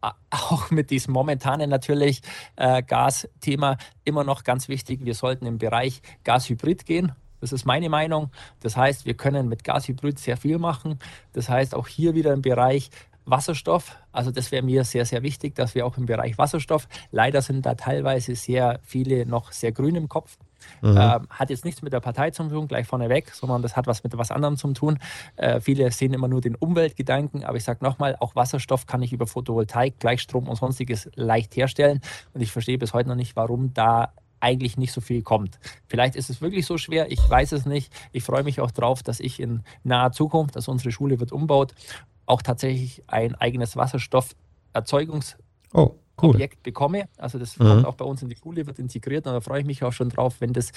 auch 0.00 0.70
mit 0.70 0.90
diesem 0.90 1.12
momentanen 1.12 1.70
natürlich 1.70 2.22
äh, 2.56 2.82
Gasthema 2.82 3.76
immer 4.04 4.24
noch 4.24 4.44
ganz 4.44 4.68
wichtig. 4.68 5.04
Wir 5.04 5.14
sollten 5.14 5.46
im 5.46 5.58
Bereich 5.58 6.02
Gashybrid 6.24 6.86
gehen. 6.86 7.12
Das 7.40 7.52
ist 7.52 7.64
meine 7.64 7.88
Meinung. 7.88 8.30
Das 8.60 8.76
heißt, 8.76 9.06
wir 9.06 9.14
können 9.14 9.48
mit 9.48 9.62
Gashybrid 9.64 10.18
sehr 10.18 10.36
viel 10.36 10.58
machen. 10.58 10.98
Das 11.32 11.48
heißt, 11.48 11.74
auch 11.74 11.86
hier 11.86 12.14
wieder 12.14 12.32
im 12.32 12.42
Bereich 12.42 12.90
Wasserstoff. 13.30 13.96
Also 14.12 14.30
das 14.30 14.50
wäre 14.52 14.62
mir 14.62 14.84
sehr, 14.84 15.04
sehr 15.04 15.22
wichtig, 15.22 15.54
dass 15.54 15.74
wir 15.74 15.86
auch 15.86 15.96
im 15.96 16.06
Bereich 16.06 16.38
Wasserstoff, 16.38 16.88
leider 17.10 17.42
sind 17.42 17.66
da 17.66 17.74
teilweise 17.74 18.34
sehr 18.34 18.80
viele 18.82 19.26
noch 19.26 19.52
sehr 19.52 19.72
grün 19.72 19.94
im 19.94 20.08
Kopf. 20.08 20.38
Mhm. 20.82 20.96
Äh, 20.96 21.20
hat 21.30 21.50
jetzt 21.50 21.64
nichts 21.64 21.82
mit 21.82 21.92
der 21.92 22.00
Partei 22.00 22.30
zu 22.30 22.48
tun, 22.48 22.68
gleich 22.68 22.86
vorneweg, 22.86 23.30
sondern 23.32 23.62
das 23.62 23.76
hat 23.76 23.86
was 23.86 24.02
mit 24.02 24.16
was 24.16 24.30
anderem 24.30 24.56
zu 24.56 24.72
tun. 24.72 24.98
Äh, 25.36 25.60
viele 25.60 25.90
sehen 25.92 26.12
immer 26.12 26.28
nur 26.28 26.40
den 26.40 26.54
Umweltgedanken, 26.54 27.44
aber 27.44 27.56
ich 27.56 27.64
sage 27.64 27.84
nochmal, 27.84 28.16
auch 28.18 28.34
Wasserstoff 28.34 28.86
kann 28.86 29.02
ich 29.02 29.12
über 29.12 29.26
Photovoltaik, 29.26 29.98
Gleichstrom 30.00 30.48
und 30.48 30.56
sonstiges 30.56 31.10
leicht 31.14 31.56
herstellen. 31.56 32.00
Und 32.34 32.40
ich 32.40 32.52
verstehe 32.52 32.78
bis 32.78 32.92
heute 32.94 33.08
noch 33.08 33.16
nicht, 33.16 33.36
warum 33.36 33.72
da 33.74 34.12
eigentlich 34.40 34.76
nicht 34.76 34.92
so 34.92 35.00
viel 35.00 35.22
kommt. 35.22 35.58
Vielleicht 35.88 36.14
ist 36.14 36.30
es 36.30 36.40
wirklich 36.40 36.64
so 36.66 36.78
schwer, 36.78 37.10
ich 37.10 37.18
weiß 37.28 37.52
es 37.52 37.66
nicht. 37.66 37.92
Ich 38.12 38.22
freue 38.22 38.44
mich 38.44 38.60
auch 38.60 38.70
darauf, 38.70 39.02
dass 39.02 39.18
ich 39.20 39.40
in 39.40 39.64
naher 39.82 40.12
Zukunft, 40.12 40.54
dass 40.54 40.68
unsere 40.68 40.92
Schule 40.92 41.18
wird 41.18 41.32
umbaut, 41.32 41.74
auch 42.28 42.42
tatsächlich 42.42 43.02
ein 43.06 43.34
eigenes 43.34 43.76
Wasserstofferzeugungs- 43.76 45.36
oh 45.72 45.94
cool. 46.22 46.48
Bekomme. 46.62 47.08
Also 47.16 47.38
das 47.38 47.58
mhm. 47.58 47.64
kommt 47.64 47.86
auch 47.86 47.94
bei 47.94 48.04
uns 48.04 48.22
in 48.22 48.28
die 48.28 48.36
Schule, 48.36 48.66
wird 48.66 48.78
integriert 48.78 49.26
und 49.26 49.32
da 49.32 49.40
freue 49.40 49.60
ich 49.60 49.66
mich 49.66 49.82
auch 49.84 49.92
schon 49.92 50.10
drauf, 50.10 50.36
wenn 50.40 50.52
das 50.52 50.72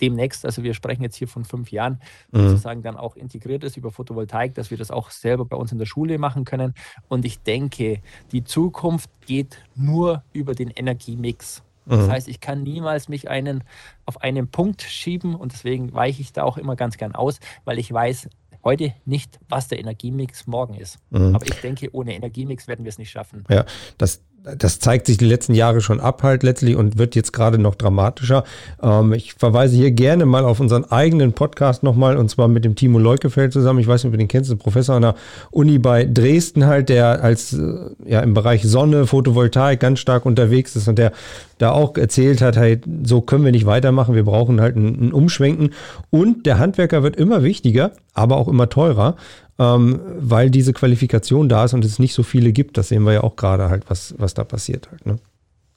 demnächst, 0.00 0.44
also 0.44 0.62
wir 0.62 0.74
sprechen 0.74 1.02
jetzt 1.02 1.16
hier 1.16 1.28
von 1.28 1.44
fünf 1.44 1.72
Jahren, 1.72 2.00
mhm. 2.30 2.48
sozusagen 2.48 2.82
dann 2.82 2.96
auch 2.96 3.16
integriert 3.16 3.64
ist 3.64 3.76
über 3.76 3.90
Photovoltaik, 3.90 4.54
dass 4.54 4.70
wir 4.70 4.76
das 4.76 4.90
auch 4.90 5.10
selber 5.10 5.44
bei 5.46 5.56
uns 5.56 5.72
in 5.72 5.78
der 5.78 5.86
Schule 5.86 6.18
machen 6.18 6.44
können. 6.44 6.74
Und 7.08 7.24
ich 7.24 7.40
denke, 7.40 8.02
die 8.32 8.44
Zukunft 8.44 9.10
geht 9.26 9.58
nur 9.74 10.22
über 10.32 10.54
den 10.54 10.70
Energiemix. 10.70 11.62
Das 11.86 12.06
mhm. 12.06 12.10
heißt, 12.10 12.28
ich 12.28 12.40
kann 12.40 12.62
niemals 12.62 13.08
mich 13.08 13.30
einen 13.30 13.62
auf 14.04 14.20
einen 14.20 14.48
Punkt 14.48 14.82
schieben 14.82 15.34
und 15.34 15.52
deswegen 15.52 15.94
weiche 15.94 16.20
ich 16.20 16.32
da 16.32 16.42
auch 16.42 16.58
immer 16.58 16.76
ganz 16.76 16.96
gern 16.96 17.14
aus, 17.14 17.38
weil 17.64 17.78
ich 17.78 17.92
weiß, 17.92 18.28
heute 18.66 18.92
nicht, 19.04 19.38
was 19.48 19.68
der 19.68 19.78
Energiemix 19.78 20.46
morgen 20.46 20.74
ist. 20.74 20.98
Mhm. 21.10 21.34
Aber 21.34 21.46
ich 21.46 21.54
denke, 21.60 21.88
ohne 21.92 22.14
Energiemix 22.14 22.68
werden 22.68 22.84
wir 22.84 22.90
es 22.90 22.98
nicht 22.98 23.10
schaffen. 23.10 23.44
Ja, 23.48 23.64
das, 23.96 24.20
das 24.56 24.78
zeigt 24.78 25.06
sich 25.06 25.16
die 25.16 25.24
letzten 25.24 25.54
Jahre 25.54 25.80
schon 25.80 26.00
ab 26.00 26.22
halt 26.22 26.42
letztlich 26.42 26.76
und 26.76 26.98
wird 26.98 27.16
jetzt 27.16 27.32
gerade 27.32 27.58
noch 27.58 27.74
dramatischer. 27.74 28.44
Ähm, 28.80 29.12
ich 29.12 29.34
verweise 29.34 29.76
hier 29.76 29.90
gerne 29.90 30.24
mal 30.24 30.44
auf 30.44 30.60
unseren 30.60 30.84
eigenen 30.84 31.32
Podcast 31.32 31.82
nochmal 31.82 32.16
und 32.16 32.30
zwar 32.30 32.46
mit 32.46 32.64
dem 32.64 32.76
Timo 32.76 32.98
Leukefeld 32.98 33.52
zusammen. 33.52 33.80
Ich 33.80 33.88
weiß 33.88 34.04
nicht, 34.04 34.10
ob 34.10 34.12
du 34.12 34.18
den 34.18 34.28
kennst, 34.28 34.50
ein 34.50 34.58
Professor 34.58 34.94
an 34.94 35.02
der 35.02 35.14
Uni 35.50 35.78
bei 35.78 36.04
Dresden 36.04 36.66
halt, 36.66 36.88
der 36.88 37.22
als 37.24 37.54
äh, 37.54 37.72
ja 38.04 38.20
im 38.20 38.34
Bereich 38.34 38.62
Sonne, 38.62 39.06
Photovoltaik 39.06 39.80
ganz 39.80 39.98
stark 39.98 40.24
unterwegs 40.24 40.76
ist 40.76 40.86
und 40.86 40.98
der 40.98 41.12
da 41.58 41.72
auch 41.72 41.96
erzählt 41.96 42.40
hat, 42.42 42.56
hey, 42.56 42.80
so 43.04 43.22
können 43.22 43.44
wir 43.44 43.52
nicht 43.52 43.66
weitermachen, 43.66 44.14
wir 44.14 44.24
brauchen 44.24 44.60
halt 44.60 44.76
ein, 44.76 45.08
ein 45.08 45.12
Umschwenken 45.12 45.70
und 46.10 46.46
der 46.46 46.58
Handwerker 46.58 47.02
wird 47.02 47.16
immer 47.16 47.42
wichtiger, 47.42 47.92
aber 48.14 48.36
auch 48.36 48.48
immer 48.48 48.68
teurer 48.68 49.16
ähm, 49.58 50.00
weil 50.18 50.50
diese 50.50 50.72
Qualifikation 50.72 51.48
da 51.48 51.64
ist 51.64 51.74
und 51.74 51.84
es 51.84 51.98
nicht 51.98 52.14
so 52.14 52.22
viele 52.22 52.52
gibt. 52.52 52.76
Das 52.76 52.88
sehen 52.88 53.04
wir 53.04 53.12
ja 53.14 53.22
auch 53.22 53.36
gerade 53.36 53.70
halt, 53.70 53.88
was, 53.88 54.14
was 54.18 54.34
da 54.34 54.44
passiert 54.44 54.90
halt. 54.90 55.06
Ne? 55.06 55.18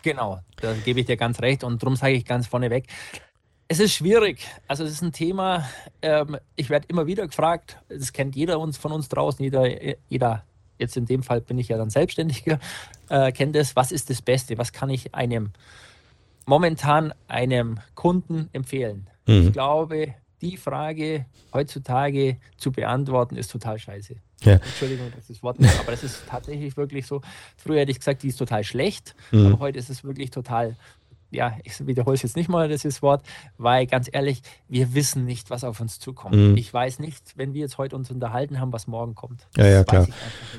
Genau, 0.01 0.39
da 0.61 0.73
gebe 0.85 1.01
ich 1.01 1.05
dir 1.05 1.17
ganz 1.17 1.41
recht 1.41 1.63
und 1.63 1.81
darum 1.81 1.95
sage 1.95 2.13
ich 2.13 2.25
ganz 2.25 2.47
vorneweg, 2.47 2.85
es 3.67 3.79
ist 3.79 3.93
schwierig. 3.93 4.47
Also 4.67 4.83
es 4.83 4.91
ist 4.91 5.01
ein 5.01 5.11
Thema, 5.11 5.65
ähm, 6.01 6.37
ich 6.55 6.69
werde 6.69 6.87
immer 6.89 7.05
wieder 7.05 7.27
gefragt, 7.27 7.77
das 7.87 8.13
kennt 8.13 8.35
jeder 8.35 8.59
uns 8.59 8.77
von 8.77 8.91
uns 8.91 9.09
draußen, 9.09 9.43
jeder, 9.43 9.67
jeder, 10.09 10.43
jetzt 10.77 10.97
in 10.97 11.05
dem 11.05 11.23
Fall 11.23 11.41
bin 11.41 11.57
ich 11.57 11.67
ja 11.67 11.77
dann 11.77 11.89
Selbstständiger, 11.89 12.59
äh, 13.09 13.31
kennt 13.31 13.55
es, 13.55 13.75
was 13.75 13.91
ist 13.91 14.09
das 14.09 14.21
Beste, 14.21 14.57
was 14.57 14.71
kann 14.73 14.89
ich 14.89 15.13
einem 15.13 15.51
momentan 16.45 17.13
einem 17.27 17.79
Kunden 17.93 18.49
empfehlen? 18.53 19.07
Mhm. 19.27 19.47
Ich 19.47 19.53
glaube, 19.53 20.15
die 20.41 20.57
Frage 20.57 21.25
heutzutage 21.53 22.37
zu 22.57 22.71
beantworten, 22.71 23.35
ist 23.35 23.51
total 23.51 23.79
scheiße. 23.79 24.15
Ja. 24.43 24.53
Entschuldigung, 24.53 25.11
dass 25.15 25.27
das 25.27 25.43
Wort 25.43 25.59
nicht, 25.59 25.77
aber 25.79 25.91
das 25.91 26.03
ist 26.03 26.23
tatsächlich 26.27 26.77
wirklich 26.77 27.05
so. 27.05 27.21
Früher 27.57 27.81
hätte 27.81 27.91
ich 27.91 27.99
gesagt, 27.99 28.23
die 28.23 28.29
ist 28.29 28.37
total 28.37 28.63
schlecht, 28.63 29.15
mhm. 29.31 29.47
aber 29.47 29.59
heute 29.59 29.79
ist 29.79 29.89
es 29.89 30.03
wirklich 30.03 30.31
total 30.31 30.77
ja, 31.31 31.53
ich 31.63 31.85
wiederhole 31.85 32.15
es 32.15 32.23
jetzt 32.23 32.35
nicht 32.35 32.49
mal, 32.49 32.67
das 32.67 33.01
Wort, 33.01 33.23
weil 33.57 33.85
ganz 33.85 34.09
ehrlich, 34.11 34.41
wir 34.67 34.93
wissen 34.95 35.25
nicht, 35.25 35.49
was 35.49 35.63
auf 35.63 35.79
uns 35.79 35.99
zukommt. 35.99 36.35
Mhm. 36.35 36.57
Ich 36.57 36.73
weiß 36.73 36.99
nicht, 36.99 37.23
wenn 37.35 37.53
wir 37.53 37.61
jetzt 37.61 37.77
heute 37.77 37.95
uns 37.95 38.09
unterhalten 38.09 38.59
haben, 38.59 38.73
was 38.73 38.87
morgen 38.87 39.15
kommt. 39.15 39.47
Ja, 39.55 39.67
ja, 39.67 39.83
klar. 39.83 40.07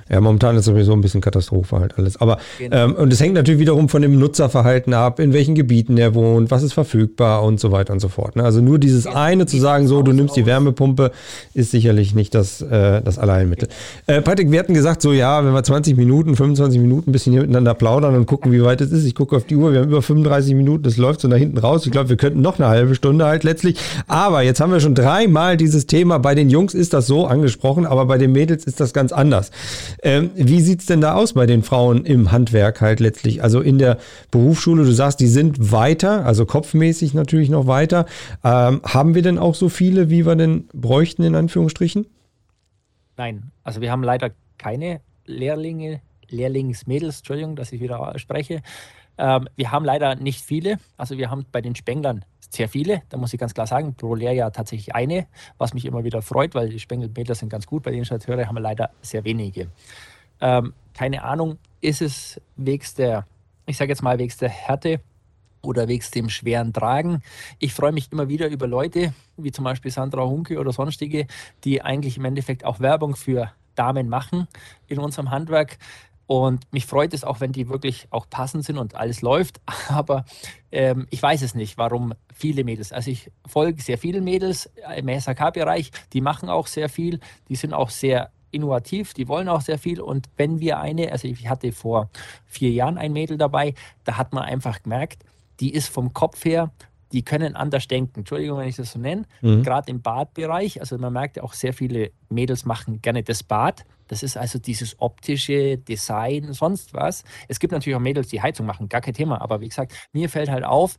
Ja, 0.08 0.20
momentan 0.20 0.56
ist 0.56 0.66
sowieso 0.66 0.92
ein 0.92 1.00
bisschen 1.00 1.20
Katastrophe 1.20 1.80
halt 1.80 1.98
alles. 1.98 2.20
Aber, 2.20 2.38
genau. 2.58 2.76
ähm, 2.76 2.94
und 2.94 3.12
es 3.12 3.20
hängt 3.20 3.34
natürlich 3.34 3.60
wiederum 3.60 3.88
von 3.88 4.02
dem 4.02 4.18
Nutzerverhalten 4.18 4.94
ab, 4.94 5.18
in 5.18 5.32
welchen 5.32 5.54
Gebieten 5.54 5.98
er 5.98 6.14
wohnt, 6.14 6.50
was 6.50 6.62
ist 6.62 6.72
verfügbar 6.72 7.42
und 7.42 7.58
so 7.58 7.72
weiter 7.72 7.92
und 7.92 8.00
so 8.00 8.08
fort. 8.08 8.36
Ne? 8.36 8.44
Also 8.44 8.60
nur 8.60 8.78
dieses 8.78 9.04
ja, 9.04 9.14
eine 9.14 9.46
zu 9.46 9.58
sagen, 9.58 9.88
so, 9.88 10.02
du 10.02 10.12
nimmst 10.12 10.36
die 10.36 10.46
Wärmepumpe, 10.46 11.10
ist 11.54 11.72
sicherlich 11.72 12.14
nicht 12.14 12.34
das, 12.34 12.60
äh, 12.62 13.02
das 13.02 13.18
Alleinmittel. 13.18 13.68
Genau. 14.06 14.18
Äh, 14.18 14.22
Patrick, 14.22 14.50
wir 14.50 14.58
hatten 14.60 14.74
gesagt, 14.74 15.02
so, 15.02 15.12
ja, 15.12 15.44
wenn 15.44 15.52
wir 15.52 15.62
20 15.62 15.96
Minuten, 15.96 16.36
25 16.36 16.80
Minuten 16.80 17.10
ein 17.10 17.12
bisschen 17.12 17.32
hier 17.32 17.42
miteinander 17.42 17.74
plaudern 17.74 18.14
und 18.14 18.26
gucken, 18.26 18.52
wie 18.52 18.62
weit 18.62 18.80
es 18.80 18.92
ist. 18.92 19.04
Ich 19.04 19.14
gucke 19.14 19.36
auf 19.36 19.44
die 19.44 19.56
Uhr, 19.56 19.72
wir 19.72 19.80
haben 19.80 19.88
über 19.88 20.02
35 20.02 20.50
Minuten. 20.54 20.59
Minuten, 20.60 20.82
das 20.82 20.96
läuft 20.96 21.20
so 21.20 21.28
nach 21.28 21.36
hinten 21.36 21.58
raus. 21.58 21.84
Ich 21.86 21.92
glaube, 21.92 22.08
wir 22.08 22.16
könnten 22.16 22.40
noch 22.40 22.58
eine 22.58 22.68
halbe 22.68 22.94
Stunde 22.94 23.26
halt 23.26 23.44
letztlich. 23.44 23.78
Aber 24.06 24.42
jetzt 24.42 24.60
haben 24.60 24.72
wir 24.72 24.80
schon 24.80 24.94
dreimal 24.94 25.56
dieses 25.56 25.86
Thema. 25.86 26.18
Bei 26.18 26.34
den 26.34 26.50
Jungs 26.50 26.74
ist 26.74 26.92
das 26.92 27.06
so 27.06 27.26
angesprochen, 27.26 27.86
aber 27.86 28.06
bei 28.06 28.18
den 28.18 28.32
Mädels 28.32 28.64
ist 28.64 28.80
das 28.80 28.92
ganz 28.92 29.12
anders. 29.12 29.50
Ähm, 30.02 30.30
wie 30.34 30.60
sieht 30.60 30.80
es 30.80 30.86
denn 30.86 31.00
da 31.00 31.14
aus 31.14 31.32
bei 31.32 31.46
den 31.46 31.62
Frauen 31.62 32.04
im 32.04 32.32
Handwerk 32.32 32.80
halt 32.80 33.00
letztlich? 33.00 33.42
Also 33.42 33.60
in 33.60 33.78
der 33.78 33.98
Berufsschule, 34.30 34.84
du 34.84 34.92
sagst, 34.92 35.20
die 35.20 35.26
sind 35.26 35.72
weiter, 35.72 36.24
also 36.26 36.46
kopfmäßig 36.46 37.14
natürlich 37.14 37.50
noch 37.50 37.66
weiter. 37.66 38.06
Ähm, 38.44 38.80
haben 38.84 39.14
wir 39.14 39.22
denn 39.22 39.38
auch 39.38 39.54
so 39.54 39.68
viele, 39.68 40.10
wie 40.10 40.26
wir 40.26 40.36
denn 40.36 40.68
bräuchten, 40.72 41.22
in 41.22 41.34
Anführungsstrichen? 41.34 42.06
Nein, 43.16 43.50
also 43.64 43.80
wir 43.80 43.90
haben 43.90 44.02
leider 44.02 44.30
keine 44.58 45.00
Lehrlinge, 45.26 46.00
Lehrlingsmädels, 46.28 47.18
Entschuldigung, 47.18 47.56
dass 47.56 47.72
ich 47.72 47.80
wieder 47.80 48.12
spreche. 48.16 48.62
Ähm, 49.20 49.48
wir 49.54 49.70
haben 49.70 49.84
leider 49.84 50.14
nicht 50.16 50.42
viele. 50.42 50.78
Also 50.96 51.18
wir 51.18 51.30
haben 51.30 51.44
bei 51.52 51.60
den 51.60 51.76
Spenglern 51.76 52.24
sehr 52.48 52.68
viele. 52.70 53.02
Da 53.10 53.18
muss 53.18 53.34
ich 53.34 53.38
ganz 53.38 53.52
klar 53.52 53.66
sagen, 53.66 53.94
pro 53.94 54.14
Lehrjahr 54.14 54.50
tatsächlich 54.50 54.94
eine, 54.94 55.26
was 55.58 55.74
mich 55.74 55.84
immer 55.84 56.04
wieder 56.04 56.22
freut, 56.22 56.54
weil 56.54 56.70
die 56.70 56.80
Spengelmädler 56.80 57.34
sind 57.34 57.50
ganz 57.50 57.66
gut. 57.66 57.82
Bei 57.82 57.90
den 57.90 58.00
Installateure 58.00 58.46
haben 58.46 58.56
wir 58.56 58.62
leider 58.62 58.90
sehr 59.02 59.22
wenige. 59.24 59.68
Ähm, 60.40 60.72
keine 60.94 61.22
Ahnung, 61.22 61.58
ist 61.82 62.00
es 62.00 62.40
wegs 62.56 62.94
der, 62.94 63.26
ich 63.66 63.76
sage 63.76 63.92
jetzt 63.92 64.02
mal 64.02 64.18
wegs 64.18 64.38
der 64.38 64.48
Härte 64.48 65.00
oder 65.62 65.86
wegs 65.86 66.10
dem 66.10 66.30
schweren 66.30 66.72
Tragen. 66.72 67.22
Ich 67.58 67.74
freue 67.74 67.92
mich 67.92 68.10
immer 68.10 68.28
wieder 68.28 68.48
über 68.48 68.66
Leute, 68.66 69.12
wie 69.36 69.52
zum 69.52 69.64
Beispiel 69.64 69.90
Sandra 69.90 70.24
Hunke 70.24 70.58
oder 70.58 70.72
sonstige, 70.72 71.26
die 71.64 71.82
eigentlich 71.82 72.16
im 72.16 72.24
Endeffekt 72.24 72.64
auch 72.64 72.80
Werbung 72.80 73.16
für 73.16 73.52
Damen 73.74 74.08
machen 74.08 74.48
in 74.88 74.98
unserem 74.98 75.30
Handwerk. 75.30 75.78
Und 76.30 76.72
mich 76.72 76.86
freut 76.86 77.12
es 77.12 77.24
auch, 77.24 77.40
wenn 77.40 77.50
die 77.50 77.68
wirklich 77.68 78.06
auch 78.10 78.24
passend 78.30 78.64
sind 78.64 78.78
und 78.78 78.94
alles 78.94 79.20
läuft. 79.20 79.60
Aber 79.88 80.24
ähm, 80.70 81.08
ich 81.10 81.20
weiß 81.20 81.42
es 81.42 81.56
nicht, 81.56 81.76
warum 81.76 82.14
viele 82.32 82.62
Mädels. 82.62 82.92
Also 82.92 83.10
ich 83.10 83.32
folge 83.48 83.82
sehr 83.82 83.98
vielen 83.98 84.22
Mädels 84.22 84.70
im 84.96 85.08
SHK-Bereich, 85.08 85.90
die 86.12 86.20
machen 86.20 86.48
auch 86.48 86.68
sehr 86.68 86.88
viel, 86.88 87.18
die 87.48 87.56
sind 87.56 87.74
auch 87.74 87.90
sehr 87.90 88.30
innovativ, 88.52 89.12
die 89.12 89.26
wollen 89.26 89.48
auch 89.48 89.60
sehr 89.60 89.76
viel. 89.76 90.00
Und 90.00 90.28
wenn 90.36 90.60
wir 90.60 90.78
eine, 90.78 91.10
also 91.10 91.26
ich 91.26 91.48
hatte 91.48 91.72
vor 91.72 92.10
vier 92.46 92.70
Jahren 92.70 92.96
ein 92.96 93.12
Mädel 93.12 93.36
dabei, 93.36 93.74
da 94.04 94.16
hat 94.16 94.32
man 94.32 94.44
einfach 94.44 94.84
gemerkt, 94.84 95.24
die 95.58 95.74
ist 95.74 95.88
vom 95.88 96.12
Kopf 96.12 96.44
her 96.44 96.70
die 97.12 97.22
können 97.22 97.56
anders 97.56 97.88
denken. 97.88 98.20
Entschuldigung, 98.20 98.58
wenn 98.58 98.68
ich 98.68 98.76
das 98.76 98.92
so 98.92 98.98
nenne. 98.98 99.24
Mhm. 99.40 99.62
Gerade 99.64 99.90
im 99.90 100.00
Badbereich, 100.00 100.80
also 100.80 100.96
man 100.98 101.12
merkt 101.12 101.36
ja 101.36 101.42
auch 101.42 101.54
sehr 101.54 101.72
viele 101.72 102.12
Mädels 102.28 102.64
machen 102.64 103.02
gerne 103.02 103.22
das 103.22 103.42
Bad. 103.42 103.84
Das 104.10 104.24
ist 104.24 104.36
also 104.36 104.58
dieses 104.58 104.98
optische 104.98 105.78
Design, 105.78 106.52
sonst 106.52 106.92
was. 106.94 107.22
Es 107.46 107.60
gibt 107.60 107.72
natürlich 107.72 107.94
auch 107.94 108.00
Mädels, 108.00 108.26
die 108.26 108.42
Heizung 108.42 108.66
machen, 108.66 108.88
gar 108.88 109.00
kein 109.00 109.14
Thema. 109.14 109.40
Aber 109.40 109.60
wie 109.60 109.68
gesagt, 109.68 109.92
mir 110.12 110.28
fällt 110.28 110.50
halt 110.50 110.64
auf, 110.64 110.96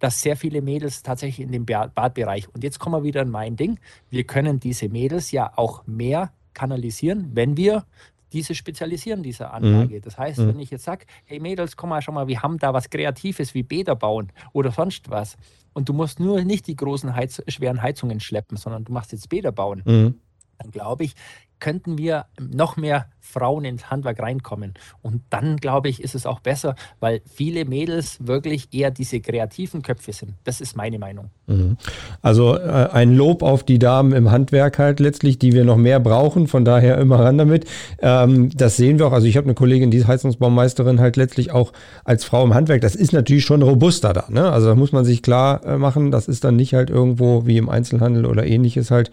dass 0.00 0.20
sehr 0.20 0.36
viele 0.36 0.60
Mädels 0.60 1.04
tatsächlich 1.04 1.46
in 1.46 1.52
dem 1.52 1.64
Badbereich. 1.64 2.48
Und 2.52 2.64
jetzt 2.64 2.80
kommen 2.80 2.96
wir 2.96 3.04
wieder 3.04 3.22
in 3.22 3.30
mein 3.30 3.54
Ding. 3.54 3.78
Wir 4.10 4.24
können 4.24 4.58
diese 4.58 4.88
Mädels 4.88 5.30
ja 5.30 5.52
auch 5.54 5.86
mehr 5.86 6.32
kanalisieren, 6.52 7.30
wenn 7.34 7.56
wir 7.56 7.84
diese 8.32 8.56
spezialisieren, 8.56 9.22
diese 9.22 9.52
Anlage. 9.52 9.96
Mhm. 9.96 10.02
Das 10.02 10.18
heißt, 10.18 10.40
mhm. 10.40 10.48
wenn 10.48 10.58
ich 10.58 10.70
jetzt 10.72 10.84
sage, 10.84 11.06
hey 11.26 11.38
Mädels, 11.38 11.76
komm 11.76 11.90
mal, 11.90 12.02
schau 12.02 12.10
mal, 12.10 12.26
wir 12.26 12.42
haben 12.42 12.58
da 12.58 12.74
was 12.74 12.90
Kreatives 12.90 13.54
wie 13.54 13.62
Bäder 13.62 13.94
bauen 13.94 14.32
oder 14.52 14.72
sonst 14.72 15.10
was. 15.10 15.36
Und 15.74 15.88
du 15.88 15.92
musst 15.92 16.18
nur 16.18 16.42
nicht 16.42 16.66
die 16.66 16.74
großen 16.74 17.14
Heiz 17.14 17.40
schweren 17.46 17.82
Heizungen 17.82 18.18
schleppen, 18.18 18.56
sondern 18.56 18.84
du 18.84 18.92
machst 18.92 19.12
jetzt 19.12 19.28
Bäder 19.28 19.52
bauen. 19.52 19.82
Mhm. 19.84 20.20
Dann 20.58 20.70
glaube 20.70 21.04
ich, 21.04 21.14
könnten 21.60 21.98
wir 21.98 22.26
noch 22.38 22.76
mehr 22.76 23.06
Frauen 23.20 23.64
ins 23.66 23.90
Handwerk 23.90 24.20
reinkommen. 24.20 24.72
Und 25.02 25.22
dann, 25.28 25.58
glaube 25.58 25.90
ich, 25.90 26.02
ist 26.02 26.14
es 26.14 26.24
auch 26.24 26.40
besser, 26.40 26.76
weil 26.98 27.20
viele 27.30 27.66
Mädels 27.66 28.26
wirklich 28.26 28.68
eher 28.72 28.90
diese 28.90 29.20
kreativen 29.20 29.82
Köpfe 29.82 30.12
sind. 30.14 30.32
Das 30.44 30.62
ist 30.62 30.76
meine 30.76 30.98
Meinung. 30.98 31.30
Mhm. 31.46 31.76
Also 32.22 32.56
äh, 32.56 32.88
ein 32.92 33.14
Lob 33.14 33.42
auf 33.42 33.64
die 33.64 33.78
Damen 33.78 34.12
im 34.12 34.30
Handwerk 34.30 34.78
halt 34.78 34.98
letztlich, 34.98 35.38
die 35.38 35.52
wir 35.52 35.64
noch 35.64 35.76
mehr 35.76 36.00
brauchen. 36.00 36.46
Von 36.46 36.64
daher 36.64 36.96
immer 36.98 37.20
ran 37.20 37.36
damit. 37.36 37.66
Ähm, 38.00 38.50
das 38.56 38.76
sehen 38.76 38.98
wir 38.98 39.08
auch. 39.08 39.12
Also 39.12 39.26
ich 39.26 39.36
habe 39.36 39.44
eine 39.44 39.54
Kollegin, 39.54 39.90
die 39.90 39.98
ist 39.98 40.06
Heizungsbaumeisterin 40.06 40.98
halt 40.98 41.16
letztlich 41.16 41.50
auch 41.50 41.72
als 42.04 42.24
Frau 42.24 42.44
im 42.44 42.54
Handwerk. 42.54 42.80
Das 42.80 42.94
ist 42.94 43.12
natürlich 43.12 43.44
schon 43.44 43.60
robuster 43.60 44.14
da. 44.14 44.24
Ne? 44.30 44.50
Also 44.50 44.68
da 44.68 44.74
muss 44.74 44.92
man 44.92 45.04
sich 45.04 45.22
klar 45.22 45.62
äh, 45.66 45.76
machen, 45.76 46.10
das 46.10 46.28
ist 46.28 46.44
dann 46.44 46.56
nicht 46.56 46.72
halt 46.72 46.88
irgendwo 46.88 47.46
wie 47.46 47.58
im 47.58 47.68
Einzelhandel 47.68 48.24
oder 48.24 48.46
ähnliches 48.46 48.90
halt 48.90 49.10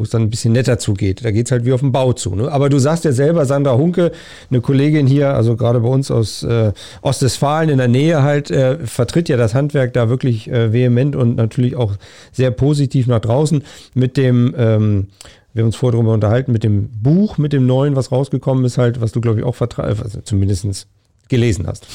wo 0.00 0.04
es 0.04 0.10
dann 0.10 0.22
ein 0.22 0.30
bisschen 0.30 0.54
netter 0.54 0.78
zugeht. 0.78 1.22
Da 1.24 1.30
geht 1.30 1.46
es 1.46 1.52
halt 1.52 1.66
wie 1.66 1.74
auf 1.74 1.80
dem 1.80 1.92
Bau 1.92 2.14
zu. 2.14 2.34
Ne? 2.34 2.50
Aber 2.50 2.70
du 2.70 2.78
sagst 2.78 3.04
ja 3.04 3.12
selber, 3.12 3.44
Sandra 3.44 3.76
Hunke, 3.76 4.12
eine 4.48 4.62
Kollegin 4.62 5.06
hier, 5.06 5.34
also 5.34 5.56
gerade 5.56 5.80
bei 5.80 5.88
uns 5.88 6.10
aus 6.10 6.42
äh, 6.42 6.72
Ostwestfalen 7.02 7.68
in 7.68 7.76
der 7.76 7.88
Nähe 7.88 8.22
halt, 8.22 8.50
äh, 8.50 8.78
vertritt 8.86 9.28
ja 9.28 9.36
das 9.36 9.54
Handwerk 9.54 9.92
da 9.92 10.08
wirklich 10.08 10.50
äh, 10.50 10.72
vehement 10.72 11.16
und 11.16 11.36
natürlich 11.36 11.76
auch 11.76 11.96
sehr 12.32 12.50
positiv 12.50 13.06
nach 13.08 13.20
draußen 13.20 13.62
mit 13.92 14.16
dem 14.16 14.54
ähm, 14.56 15.08
wir 15.52 15.62
haben 15.62 15.68
uns 15.68 15.76
vorher 15.76 15.96
darüber 15.98 16.14
unterhalten, 16.14 16.52
mit 16.52 16.62
dem 16.62 16.88
Buch, 17.02 17.36
mit 17.36 17.52
dem 17.52 17.66
neuen, 17.66 17.96
was 17.96 18.12
rausgekommen 18.12 18.64
ist, 18.64 18.78
halt, 18.78 19.00
was 19.00 19.10
du, 19.10 19.20
glaube 19.20 19.40
ich, 19.40 19.44
auch 19.44 19.56
vertreibst, 19.56 20.00
also 20.00 20.20
zumindest 20.20 20.86
gelesen 21.28 21.66
hast. 21.66 21.86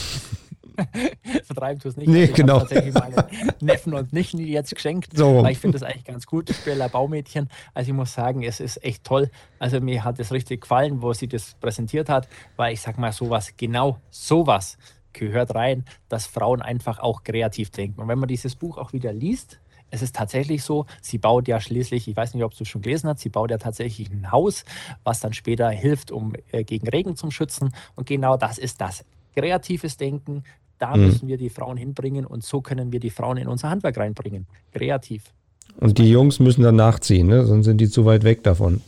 Vertreiben 1.44 1.80
du 1.80 1.90
es 1.90 1.98
nicht. 1.98 2.08
Nee, 2.08 2.22
also 2.22 2.32
ich 2.32 2.36
genau. 2.36 2.60
tatsächlich 2.60 2.94
meine 2.94 3.28
Neffen 3.62 3.94
und 3.94 4.14
Nichten 4.14 4.40
jetzt 4.40 4.74
geschenkt, 4.74 5.16
so. 5.16 5.44
weil 5.44 5.52
ich 5.52 5.60
finde 5.60 5.80
das 5.80 5.88
eigentlich 5.88 6.06
ganz 6.06 6.26
gut. 6.26 6.50
Ein 6.50 6.92
Baumädchen. 6.92 7.50
Also 7.74 7.92
ich 7.92 7.96
muss 7.96 8.14
sagen, 8.14 8.44
es 8.44 8.60
ist 8.60 8.84
echt 8.84 9.04
toll. 9.04 9.30
Also 9.60 9.80
mir 9.80 10.04
hat 10.04 10.20
es 10.20 10.32
richtig 10.32 10.62
gefallen, 10.62 11.02
wo 11.02 11.14
sie 11.14 11.28
das 11.28 11.56
präsentiert 11.56 12.10
hat, 12.10 12.28
weil 12.56 12.74
ich 12.74 12.82
sag 12.82 12.98
mal 12.98 13.12
sowas, 13.12 13.54
genau 13.58 14.00
sowas 14.10 14.78
gehört 15.14 15.56
rein, 15.56 15.86
dass 16.10 16.28
Frauen 16.28 16.62
einfach 16.62 17.00
auch 17.00 17.24
kreativ 17.24 17.70
denken. 17.72 18.02
Und 18.02 18.08
wenn 18.08 18.20
man 18.20 18.28
dieses 18.28 18.56
Buch 18.56 18.78
auch 18.78 18.94
wieder 18.94 19.14
liest, 19.14 19.60
es 19.92 20.02
ist 20.02 20.16
tatsächlich 20.16 20.64
so, 20.64 20.86
sie 21.02 21.18
baut 21.18 21.48
ja 21.48 21.60
schließlich, 21.60 22.08
ich 22.08 22.16
weiß 22.16 22.34
nicht, 22.34 22.44
ob 22.44 22.56
du 22.56 22.64
es 22.64 22.70
schon 22.70 22.82
gelesen 22.82 23.10
hast, 23.10 23.22
sie 23.22 23.30
baut 23.30 23.52
ja 23.52 23.58
tatsächlich 23.58 24.10
ein 24.10 24.32
Haus, 24.32 24.66
was 25.04 25.20
dann 25.20 25.34
später 25.34 25.70
hilft, 25.70 26.12
um 26.12 26.34
äh, 26.52 26.64
gegen 26.64 26.88
Regen 26.88 27.16
zu 27.16 27.32
schützen. 27.32 27.74
Und 27.96 28.08
genau 28.08 28.38
das 28.38 28.58
ist 28.58 28.82
das. 28.82 29.06
Kreatives 29.36 29.98
Denken, 29.98 30.44
da 30.80 30.96
mhm. 30.96 31.06
müssen 31.06 31.28
wir 31.28 31.38
die 31.38 31.50
Frauen 31.50 31.78
hinbringen 31.78 32.26
und 32.26 32.44
so 32.44 32.62
können 32.62 32.92
wir 32.92 33.00
die 33.00 33.10
Frauen 33.10 33.38
in 33.38 33.48
unser 33.48 33.70
Handwerk 33.70 33.98
reinbringen. 33.98 34.48
Kreativ. 34.74 35.24
Und 35.80 35.98
die 35.98 36.10
Jungs 36.10 36.40
müssen 36.40 36.64
dann 36.64 36.76
nachziehen, 36.76 37.28
ne? 37.28 37.46
sonst 37.46 37.66
sind 37.66 37.80
die 37.80 37.90
zu 37.90 38.06
weit 38.06 38.24
weg 38.24 38.44
davon. 38.44 38.82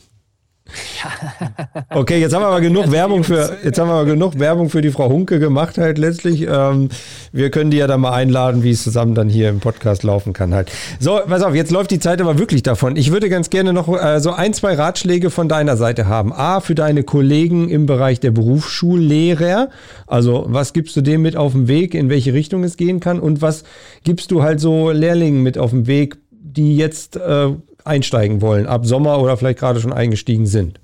Okay, 1.90 2.20
jetzt 2.20 2.34
haben 2.34 2.42
wir 2.42 2.48
aber 2.48 2.60
genug 2.60 2.90
Werbung 2.90 3.24
für, 3.24 3.56
jetzt 3.64 3.78
haben 3.78 3.88
wir 3.88 3.94
aber 3.94 4.04
genug 4.04 4.38
Werbung 4.38 4.68
für 4.68 4.82
die 4.82 4.90
Frau 4.90 5.08
Hunke 5.08 5.38
gemacht 5.38 5.78
halt 5.78 5.98
letztlich. 5.98 6.42
Ähm, 6.42 6.90
wir 7.32 7.50
können 7.50 7.70
die 7.70 7.78
ja 7.78 7.86
dann 7.86 8.00
mal 8.00 8.12
einladen, 8.12 8.62
wie 8.62 8.70
es 8.70 8.82
zusammen 8.82 9.14
dann 9.14 9.28
hier 9.28 9.48
im 9.48 9.60
Podcast 9.60 10.02
laufen 10.02 10.32
kann 10.32 10.54
halt. 10.54 10.70
So, 11.00 11.20
pass 11.26 11.42
auf, 11.42 11.54
jetzt 11.54 11.70
läuft 11.70 11.90
die 11.90 11.98
Zeit 11.98 12.20
aber 12.20 12.38
wirklich 12.38 12.62
davon. 12.62 12.96
Ich 12.96 13.10
würde 13.10 13.28
ganz 13.28 13.50
gerne 13.50 13.72
noch 13.72 13.88
äh, 13.88 14.20
so 14.20 14.32
ein, 14.32 14.52
zwei 14.52 14.74
Ratschläge 14.74 15.30
von 15.30 15.48
deiner 15.48 15.76
Seite 15.76 16.06
haben. 16.06 16.32
A, 16.32 16.60
für 16.60 16.74
deine 16.74 17.02
Kollegen 17.02 17.68
im 17.68 17.86
Bereich 17.86 18.20
der 18.20 18.30
Berufsschullehrer. 18.30 19.70
Also, 20.06 20.46
was 20.48 20.72
gibst 20.72 20.96
du 20.96 21.00
dem 21.00 21.22
mit 21.22 21.36
auf 21.36 21.52
den 21.52 21.68
Weg, 21.68 21.94
in 21.94 22.10
welche 22.10 22.32
Richtung 22.34 22.64
es 22.64 22.76
gehen 22.76 23.00
kann? 23.00 23.20
Und 23.20 23.42
was 23.42 23.64
gibst 24.04 24.30
du 24.30 24.42
halt 24.42 24.60
so 24.60 24.90
Lehrlingen 24.90 25.42
mit 25.42 25.58
auf 25.58 25.70
den 25.70 25.86
Weg, 25.86 26.18
die 26.30 26.76
jetzt 26.76 27.16
äh, 27.16 27.50
einsteigen 27.88 28.40
wollen, 28.40 28.66
ab 28.66 28.86
Sommer 28.86 29.20
oder 29.20 29.36
vielleicht 29.36 29.58
gerade 29.58 29.80
schon 29.80 29.92
eingestiegen 29.92 30.46
sind? 30.46 30.80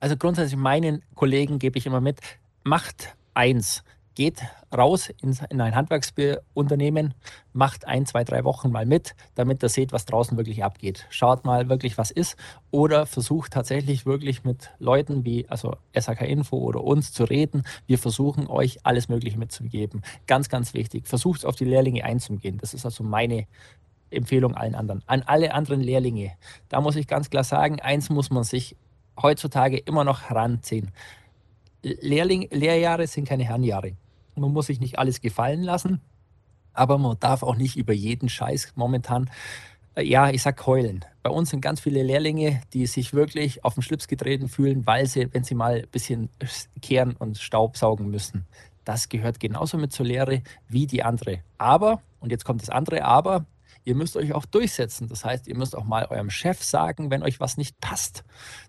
Also 0.00 0.16
grundsätzlich 0.16 0.58
meinen 0.58 1.02
Kollegen 1.14 1.58
gebe 1.58 1.78
ich 1.78 1.86
immer 1.86 2.00
mit, 2.00 2.20
macht 2.62 3.16
eins, 3.34 3.82
geht 4.18 4.42
raus 4.76 5.10
in, 5.22 5.38
in 5.48 5.60
ein 5.60 5.76
Handwerksunternehmen, 5.76 7.14
macht 7.52 7.86
ein, 7.86 8.04
zwei, 8.04 8.24
drei 8.24 8.42
Wochen 8.42 8.72
mal 8.72 8.84
mit, 8.84 9.14
damit 9.36 9.62
ihr 9.62 9.68
seht, 9.68 9.92
was 9.92 10.06
draußen 10.06 10.36
wirklich 10.36 10.64
abgeht. 10.64 11.06
Schaut 11.08 11.44
mal 11.44 11.68
wirklich, 11.68 11.98
was 11.98 12.10
ist 12.10 12.36
oder 12.72 13.06
versucht 13.06 13.52
tatsächlich 13.52 14.06
wirklich 14.06 14.42
mit 14.42 14.70
Leuten 14.80 15.24
wie 15.24 15.48
also 15.48 15.76
SAK 15.94 16.22
Info 16.22 16.56
oder 16.58 16.82
uns 16.82 17.12
zu 17.12 17.24
reden. 17.24 17.62
Wir 17.86 17.98
versuchen 17.98 18.48
euch 18.48 18.84
alles 18.84 19.08
Mögliche 19.08 19.38
mitzugeben. 19.38 20.02
Ganz, 20.26 20.48
ganz 20.48 20.74
wichtig. 20.74 21.06
Versucht 21.06 21.46
auf 21.46 21.54
die 21.54 21.64
Lehrlinge 21.64 22.04
einzugehen. 22.04 22.58
Das 22.58 22.74
ist 22.74 22.84
also 22.84 23.04
meine 23.04 23.46
Empfehlung 24.10 24.54
allen 24.54 24.74
anderen. 24.74 25.02
An 25.06 25.22
alle 25.22 25.54
anderen 25.54 25.80
Lehrlinge, 25.80 26.32
da 26.68 26.80
muss 26.80 26.96
ich 26.96 27.06
ganz 27.06 27.30
klar 27.30 27.44
sagen, 27.44 27.80
eins 27.80 28.10
muss 28.10 28.30
man 28.30 28.44
sich 28.44 28.76
heutzutage 29.20 29.78
immer 29.78 30.04
noch 30.04 30.22
heranziehen. 30.22 30.92
Lehrling, 31.82 32.48
Lehrjahre 32.50 33.06
sind 33.06 33.28
keine 33.28 33.44
Herrenjahre. 33.44 33.92
Man 34.34 34.52
muss 34.52 34.66
sich 34.66 34.80
nicht 34.80 34.98
alles 34.98 35.20
gefallen 35.20 35.62
lassen, 35.62 36.00
aber 36.72 36.98
man 36.98 37.18
darf 37.18 37.42
auch 37.42 37.56
nicht 37.56 37.76
über 37.76 37.92
jeden 37.92 38.28
Scheiß 38.28 38.72
momentan, 38.76 39.30
äh, 39.94 40.02
ja, 40.02 40.30
ich 40.30 40.42
sag 40.42 40.64
heulen. 40.66 41.04
Bei 41.22 41.30
uns 41.30 41.50
sind 41.50 41.60
ganz 41.60 41.80
viele 41.80 42.02
Lehrlinge, 42.02 42.60
die 42.72 42.86
sich 42.86 43.12
wirklich 43.12 43.64
auf 43.64 43.74
den 43.74 43.82
Schlips 43.82 44.06
getreten 44.08 44.48
fühlen, 44.48 44.86
weil 44.86 45.06
sie, 45.06 45.32
wenn 45.32 45.44
sie 45.44 45.54
mal 45.54 45.82
ein 45.82 45.88
bisschen 45.90 46.30
kehren 46.80 47.16
und 47.16 47.38
Staub 47.38 47.76
saugen 47.76 48.08
müssen. 48.10 48.46
Das 48.84 49.08
gehört 49.08 49.38
genauso 49.40 49.76
mit 49.76 49.92
zur 49.92 50.06
Lehre 50.06 50.42
wie 50.68 50.86
die 50.86 51.02
andere. 51.02 51.40
Aber, 51.58 52.00
und 52.20 52.30
jetzt 52.30 52.44
kommt 52.44 52.62
das 52.62 52.70
andere 52.70 53.04
Aber, 53.04 53.44
ihr 53.88 53.94
müsst 53.94 54.16
euch 54.16 54.34
auch 54.34 54.44
durchsetzen. 54.44 55.08
Das 55.08 55.24
heißt, 55.24 55.48
ihr 55.48 55.56
müsst 55.56 55.74
auch 55.74 55.84
mal 55.84 56.06
eurem 56.10 56.28
Chef 56.28 56.62
sagen, 56.62 57.10
wenn 57.10 57.22
euch 57.22 57.40
was 57.40 57.56
nicht 57.56 57.80
passt. 57.80 58.22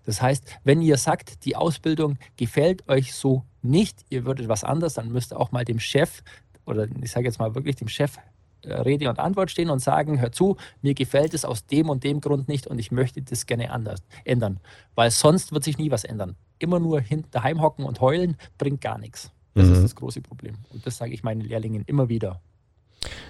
Das 0.06 0.22
heißt, 0.22 0.46
wenn 0.64 0.80
ihr 0.80 0.96
sagt, 0.96 1.44
die 1.44 1.56
Ausbildung 1.56 2.18
gefällt 2.36 2.88
euch 2.88 3.14
so 3.14 3.44
nicht, 3.60 4.06
ihr 4.08 4.24
würdet 4.24 4.48
was 4.48 4.64
anders, 4.64 4.94
dann 4.94 5.12
müsst 5.12 5.32
ihr 5.32 5.38
auch 5.38 5.52
mal 5.52 5.66
dem 5.66 5.78
Chef 5.78 6.22
oder 6.64 6.88
ich 7.02 7.10
sage 7.10 7.26
jetzt 7.26 7.38
mal 7.38 7.54
wirklich 7.54 7.76
dem 7.76 7.88
Chef 7.88 8.16
äh, 8.62 8.72
Rede 8.72 9.10
und 9.10 9.18
Antwort 9.18 9.50
stehen 9.50 9.68
und 9.68 9.80
sagen, 9.80 10.20
hör 10.20 10.32
zu, 10.32 10.56
mir 10.80 10.94
gefällt 10.94 11.34
es 11.34 11.44
aus 11.44 11.66
dem 11.66 11.90
und 11.90 12.02
dem 12.02 12.22
Grund 12.22 12.48
nicht 12.48 12.66
und 12.66 12.78
ich 12.78 12.90
möchte 12.90 13.20
das 13.20 13.44
gerne 13.44 13.70
anders 13.72 14.00
ändern, 14.24 14.58
weil 14.94 15.10
sonst 15.10 15.52
wird 15.52 15.64
sich 15.64 15.76
nie 15.76 15.90
was 15.90 16.04
ändern. 16.04 16.36
Immer 16.58 16.80
nur 16.80 17.02
daheim 17.30 17.60
hocken 17.60 17.84
und 17.84 18.00
heulen 18.00 18.38
bringt 18.56 18.80
gar 18.80 18.96
nichts. 18.96 19.30
Das 19.54 19.66
mhm. 19.66 19.74
ist 19.74 19.82
das 19.82 19.94
große 19.96 20.22
Problem 20.22 20.56
und 20.70 20.86
das 20.86 20.96
sage 20.96 21.12
ich 21.12 21.22
meinen 21.22 21.42
Lehrlingen 21.42 21.84
immer 21.86 22.08
wieder. 22.08 22.40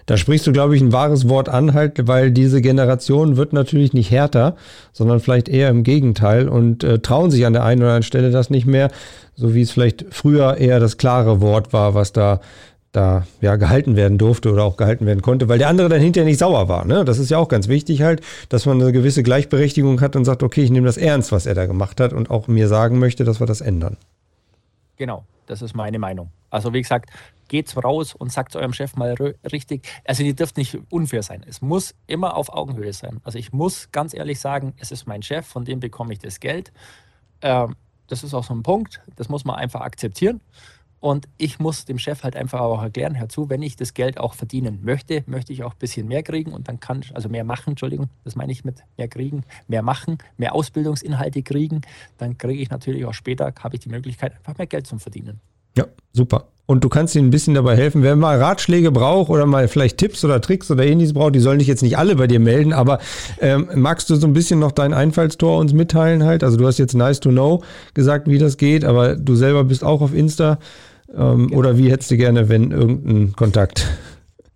Da 0.06 0.16
sprichst 0.16 0.46
du, 0.46 0.52
glaube 0.52 0.74
ich, 0.74 0.82
ein 0.82 0.92
wahres 0.92 1.28
Wort 1.28 1.48
an, 1.48 1.74
halt, 1.74 2.08
weil 2.08 2.32
diese 2.32 2.60
Generation 2.60 3.36
wird 3.36 3.52
natürlich 3.52 3.92
nicht 3.92 4.10
härter, 4.10 4.56
sondern 4.92 5.20
vielleicht 5.20 5.48
eher 5.48 5.68
im 5.68 5.84
Gegenteil 5.84 6.48
und 6.48 6.82
äh, 6.82 6.98
trauen 6.98 7.30
sich 7.30 7.46
an 7.46 7.52
der 7.52 7.64
einen 7.64 7.80
oder 7.80 7.90
anderen 7.90 8.02
Stelle 8.02 8.30
das 8.30 8.50
nicht 8.50 8.66
mehr, 8.66 8.90
so 9.36 9.54
wie 9.54 9.62
es 9.62 9.70
vielleicht 9.70 10.06
früher 10.10 10.56
eher 10.56 10.80
das 10.80 10.96
klare 10.96 11.40
Wort 11.40 11.72
war, 11.72 11.94
was 11.94 12.12
da 12.12 12.40
da 12.92 13.24
ja 13.40 13.56
gehalten 13.56 13.94
werden 13.94 14.18
durfte 14.18 14.52
oder 14.52 14.64
auch 14.64 14.76
gehalten 14.76 15.06
werden 15.06 15.22
konnte, 15.22 15.48
weil 15.48 15.58
der 15.58 15.68
andere 15.68 15.88
dann 15.88 16.00
hinterher 16.00 16.28
nicht 16.28 16.38
sauer 16.38 16.68
war. 16.68 16.84
Ne? 16.84 17.04
Das 17.04 17.18
ist 17.18 17.30
ja 17.30 17.38
auch 17.38 17.48
ganz 17.48 17.68
wichtig 17.68 18.02
halt, 18.02 18.20
dass 18.48 18.66
man 18.66 18.80
eine 18.80 18.92
gewisse 18.92 19.22
Gleichberechtigung 19.22 20.00
hat 20.00 20.16
und 20.16 20.24
sagt, 20.24 20.42
okay, 20.42 20.62
ich 20.62 20.70
nehme 20.70 20.86
das 20.86 20.96
ernst, 20.96 21.30
was 21.30 21.46
er 21.46 21.54
da 21.54 21.66
gemacht 21.66 22.00
hat 22.00 22.12
und 22.12 22.30
auch 22.30 22.48
mir 22.48 22.66
sagen 22.66 22.98
möchte, 22.98 23.24
dass 23.24 23.38
wir 23.38 23.46
das 23.46 23.60
ändern. 23.60 23.96
Genau, 24.96 25.24
das 25.46 25.62
ist 25.62 25.76
meine 25.76 25.98
Meinung. 25.98 26.30
Also 26.50 26.72
wie 26.74 26.82
gesagt, 26.82 27.10
geht's 27.48 27.76
raus 27.76 28.14
und 28.14 28.32
sagt 28.32 28.54
eurem 28.56 28.72
Chef 28.72 28.96
mal 28.96 29.14
richtig. 29.52 29.88
Also 30.04 30.22
ihr 30.22 30.34
dürft 30.34 30.56
nicht 30.56 30.78
unfair 30.90 31.22
sein. 31.22 31.44
Es 31.46 31.60
muss 31.60 31.94
immer 32.06 32.36
auf 32.36 32.52
Augenhöhe 32.52 32.92
sein. 32.92 33.20
Also 33.24 33.38
ich 33.38 33.52
muss 33.52 33.90
ganz 33.92 34.14
ehrlich 34.14 34.40
sagen, 34.40 34.74
es 34.78 34.92
ist 34.92 35.06
mein 35.06 35.22
Chef, 35.22 35.46
von 35.46 35.64
dem 35.64 35.80
bekomme 35.80 36.12
ich 36.12 36.20
das 36.20 36.40
Geld. 36.40 36.72
Ähm, 37.42 37.76
das 38.06 38.24
ist 38.24 38.34
auch 38.34 38.44
so 38.44 38.54
ein 38.54 38.62
Punkt, 38.62 39.00
das 39.16 39.28
muss 39.28 39.44
man 39.44 39.56
einfach 39.56 39.80
akzeptieren. 39.80 40.40
Und 41.00 41.28
ich 41.38 41.58
muss 41.58 41.86
dem 41.86 41.98
Chef 41.98 42.22
halt 42.24 42.36
einfach 42.36 42.60
auch 42.60 42.82
erklären, 42.82 43.14
herzu, 43.14 43.48
wenn 43.48 43.62
ich 43.62 43.74
das 43.74 43.94
Geld 43.94 44.20
auch 44.20 44.34
verdienen 44.34 44.80
möchte, 44.82 45.24
möchte 45.26 45.52
ich 45.52 45.64
auch 45.64 45.72
ein 45.72 45.78
bisschen 45.78 46.06
mehr 46.06 46.22
kriegen 46.22 46.52
und 46.52 46.68
dann 46.68 46.78
kann 46.78 47.00
ich, 47.00 47.16
also 47.16 47.30
mehr 47.30 47.44
machen, 47.44 47.70
Entschuldigung, 47.70 48.10
das 48.22 48.36
meine 48.36 48.52
ich 48.52 48.64
mit 48.64 48.84
mehr 48.98 49.08
kriegen, 49.08 49.44
mehr 49.66 49.80
machen, 49.82 50.18
mehr 50.36 50.54
Ausbildungsinhalte 50.54 51.42
kriegen, 51.42 51.80
dann 52.18 52.36
kriege 52.36 52.60
ich 52.60 52.68
natürlich 52.68 53.06
auch 53.06 53.14
später, 53.14 53.50
habe 53.60 53.76
ich 53.76 53.80
die 53.80 53.88
Möglichkeit, 53.88 54.36
einfach 54.36 54.58
mehr 54.58 54.66
Geld 54.66 54.86
zu 54.86 54.98
verdienen. 54.98 55.40
Ja, 55.76 55.86
super. 56.12 56.46
Und 56.70 56.84
du 56.84 56.88
kannst 56.88 57.16
ihnen 57.16 57.26
ein 57.26 57.30
bisschen 57.30 57.54
dabei 57.54 57.76
helfen. 57.76 58.04
Wer 58.04 58.14
mal 58.14 58.40
Ratschläge 58.40 58.92
braucht 58.92 59.28
oder 59.28 59.44
mal 59.44 59.66
vielleicht 59.66 59.98
Tipps 59.98 60.24
oder 60.24 60.40
Tricks 60.40 60.70
oder 60.70 60.86
ähnliches 60.86 61.14
braucht, 61.14 61.34
die 61.34 61.40
sollen 61.40 61.58
dich 61.58 61.66
jetzt 61.66 61.82
nicht 61.82 61.98
alle 61.98 62.14
bei 62.14 62.28
dir 62.28 62.38
melden, 62.38 62.72
aber 62.72 63.00
ähm, 63.40 63.68
magst 63.74 64.08
du 64.08 64.14
so 64.14 64.24
ein 64.28 64.32
bisschen 64.34 64.60
noch 64.60 64.70
dein 64.70 64.94
Einfallstor 64.94 65.58
uns 65.58 65.72
mitteilen 65.72 66.22
halt? 66.22 66.44
Also 66.44 66.56
du 66.56 66.68
hast 66.68 66.78
jetzt 66.78 66.94
nice 66.94 67.18
to 67.18 67.30
know 67.30 67.64
gesagt, 67.92 68.28
wie 68.28 68.38
das 68.38 68.56
geht, 68.56 68.84
aber 68.84 69.16
du 69.16 69.34
selber 69.34 69.64
bist 69.64 69.82
auch 69.82 70.00
auf 70.00 70.14
Insta. 70.14 70.60
Ähm, 71.12 71.48
genau. 71.48 71.58
Oder 71.58 71.76
wie 71.76 71.90
hättest 71.90 72.12
du 72.12 72.16
gerne, 72.16 72.48
wenn 72.48 72.70
irgendein 72.70 73.32
Kontakt? 73.32 73.88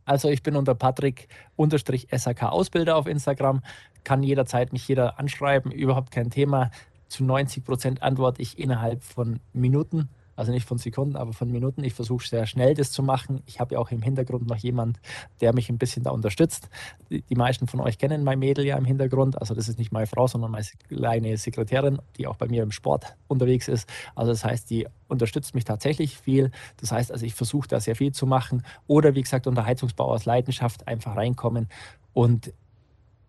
Also 0.05 0.29
ich 0.29 0.45
bin 0.45 0.55
unter 0.55 0.77
Patrick-SAK 0.77 2.43
Ausbilder 2.45 2.97
auf 2.97 3.09
Instagram, 3.09 3.61
kann 4.05 4.23
jederzeit 4.23 4.73
mich 4.73 4.87
jeder 4.87 5.19
anschreiben, 5.19 5.73
überhaupt 5.73 6.13
kein 6.13 6.31
Thema. 6.31 6.71
Zu 7.09 7.25
90 7.25 7.65
Prozent 7.65 8.03
antworte 8.03 8.41
ich 8.41 8.59
innerhalb 8.59 9.03
von 9.03 9.41
Minuten. 9.53 10.09
Also 10.37 10.53
nicht 10.53 10.67
von 10.67 10.79
Sekunden, 10.79 11.17
aber 11.17 11.33
von 11.33 11.51
Minuten. 11.51 11.85
Ich 11.85 11.95
versuche 11.95 12.27
sehr 12.27 12.47
schnell 12.47 12.75
das 12.75 12.93
zu 12.93 13.03
machen. 13.03 13.43
Ich 13.47 13.61
habe 13.61 13.75
ja 13.75 13.81
auch 13.81 13.91
im 13.91 14.03
Hintergrund 14.03 14.47
noch 14.47 14.57
jemand, 14.57 15.01
der 15.41 15.55
mich 15.55 15.69
ein 15.71 15.79
bisschen 15.79 16.03
da 16.03 16.11
unterstützt. 16.11 16.69
Die, 17.11 17.23
die 17.23 17.35
meisten 17.35 17.67
von 17.67 17.81
euch 17.81 17.99
kennen 17.99 18.25
mein 18.25 18.39
Mädel 18.39 18.65
ja 18.65 18.77
im 18.77 18.85
Hintergrund. 18.85 19.41
Also 19.41 19.55
das 19.55 19.69
ist 19.69 19.79
nicht 19.79 19.93
meine 19.93 20.07
Frau, 20.07 20.27
sondern 20.27 20.51
meine 20.51 20.65
kleine 20.89 21.37
Sekretärin, 21.37 22.01
die 22.17 22.27
auch 22.27 22.37
bei 22.37 22.49
mir 22.49 22.63
im 22.63 22.71
Sport 22.71 23.17
unterwegs 23.29 23.69
ist. 23.69 23.89
Also 24.15 24.33
das 24.33 24.45
heißt, 24.45 24.71
die 24.71 24.87
unterstützt 25.09 25.55
mich 25.55 25.65
tatsächlich 25.65 26.19
viel. 26.19 26.51
Das 26.79 26.93
heißt 26.93 27.13
also, 27.13 27.25
ich 27.25 27.35
versuche 27.35 27.69
da 27.69 27.81
sehr 27.81 27.97
viel 27.97 28.13
zu 28.13 28.27
machen. 28.27 28.65
Oder 28.87 29.15
wie 29.15 29.23
gesagt, 29.23 29.47
unter 29.47 29.65
Heizungsbau 29.65 30.13
aus 30.13 30.25
Leidenschaft 30.25 30.89
einfach 30.89 31.17
reinkommen 31.17 31.69
und 32.13 32.53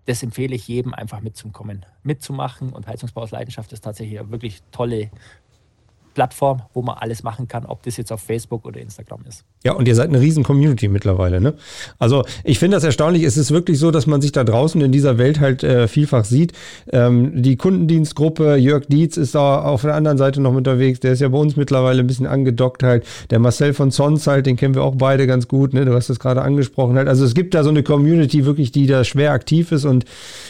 das 0.05 0.21
empfehle 0.21 0.55
ich 0.55 0.67
jedem 0.67 0.93
einfach 0.93 1.21
mitzukommen, 1.21 1.85
mitzumachen. 2.03 2.71
Und 2.71 2.87
Heizungsbau 2.87 3.21
aus 3.21 3.31
Leidenschaft 3.31 3.73
ist 3.73 3.83
tatsächlich 3.83 4.19
eine 4.19 4.29
wirklich 4.31 4.61
tolle 4.71 5.09
Plattform, 6.15 6.61
wo 6.73 6.81
man 6.81 6.97
alles 6.97 7.21
machen 7.21 7.47
kann, 7.47 7.65
ob 7.65 7.83
das 7.83 7.97
jetzt 7.97 8.11
auf 8.11 8.21
Facebook 8.21 8.65
oder 8.65 8.79
Instagram 8.79 9.19
ist. 9.27 9.43
Ja, 9.63 9.73
und 9.73 9.87
ihr 9.87 9.95
seid 9.95 10.09
eine 10.09 10.21
riesen 10.21 10.43
Community 10.43 10.87
mittlerweile, 10.87 11.41
ne? 11.41 11.53
Also 11.99 12.23
ich 12.43 12.57
finde 12.57 12.77
das 12.77 12.83
erstaunlich. 12.83 13.23
Es 13.23 13.37
ist 13.37 13.51
wirklich 13.51 13.77
so, 13.77 13.91
dass 13.91 14.07
man 14.07 14.21
sich 14.21 14.31
da 14.31 14.43
draußen 14.43 14.79
in 14.81 14.91
dieser 14.91 15.17
Welt 15.17 15.39
halt 15.39 15.63
äh, 15.63 15.87
vielfach 15.87 16.23
sieht. 16.23 16.53
Ähm, 16.91 17.43
die 17.43 17.57
Kundendienstgruppe, 17.57 18.55
Jörg 18.55 18.85
Dietz 18.87 19.17
ist 19.17 19.35
da 19.35 19.61
auf 19.61 19.81
der 19.81 19.93
anderen 19.93 20.17
Seite 20.17 20.41
noch 20.41 20.53
unterwegs. 20.53 21.01
Der 21.01 21.11
ist 21.11 21.19
ja 21.19 21.27
bei 21.27 21.37
uns 21.37 21.57
mittlerweile 21.57 21.99
ein 21.99 22.07
bisschen 22.07 22.27
angedockt 22.27 22.81
halt. 22.81 23.05
Der 23.29 23.39
Marcel 23.39 23.73
von 23.73 23.91
Sons 23.91 24.25
halt, 24.25 24.45
den 24.45 24.55
kennen 24.55 24.73
wir 24.73 24.83
auch 24.83 24.95
beide 24.95 25.27
ganz 25.27 25.47
gut, 25.47 25.73
ne? 25.73 25.83
Du 25.83 25.93
hast 25.93 26.09
das 26.09 26.19
gerade 26.19 26.41
angesprochen 26.41 26.95
halt. 26.95 27.09
Also 27.09 27.25
es 27.25 27.33
gibt 27.35 27.53
da 27.53 27.63
so 27.63 27.69
eine 27.69 27.83
Community 27.83 28.45
wirklich, 28.45 28.71
die 28.71 28.87
da 28.87 29.03
schwer 29.03 29.31
aktiv 29.31 29.73
ist 29.73 29.83
und 29.83 30.05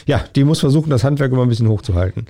ja, 0.06 0.22
die 0.36 0.44
muss 0.44 0.60
versuchen, 0.60 0.90
das 0.90 1.02
Handwerk 1.02 1.32
immer 1.32 1.42
ein 1.42 1.48
bisschen 1.48 1.68
hochzuhalten. 1.68 2.26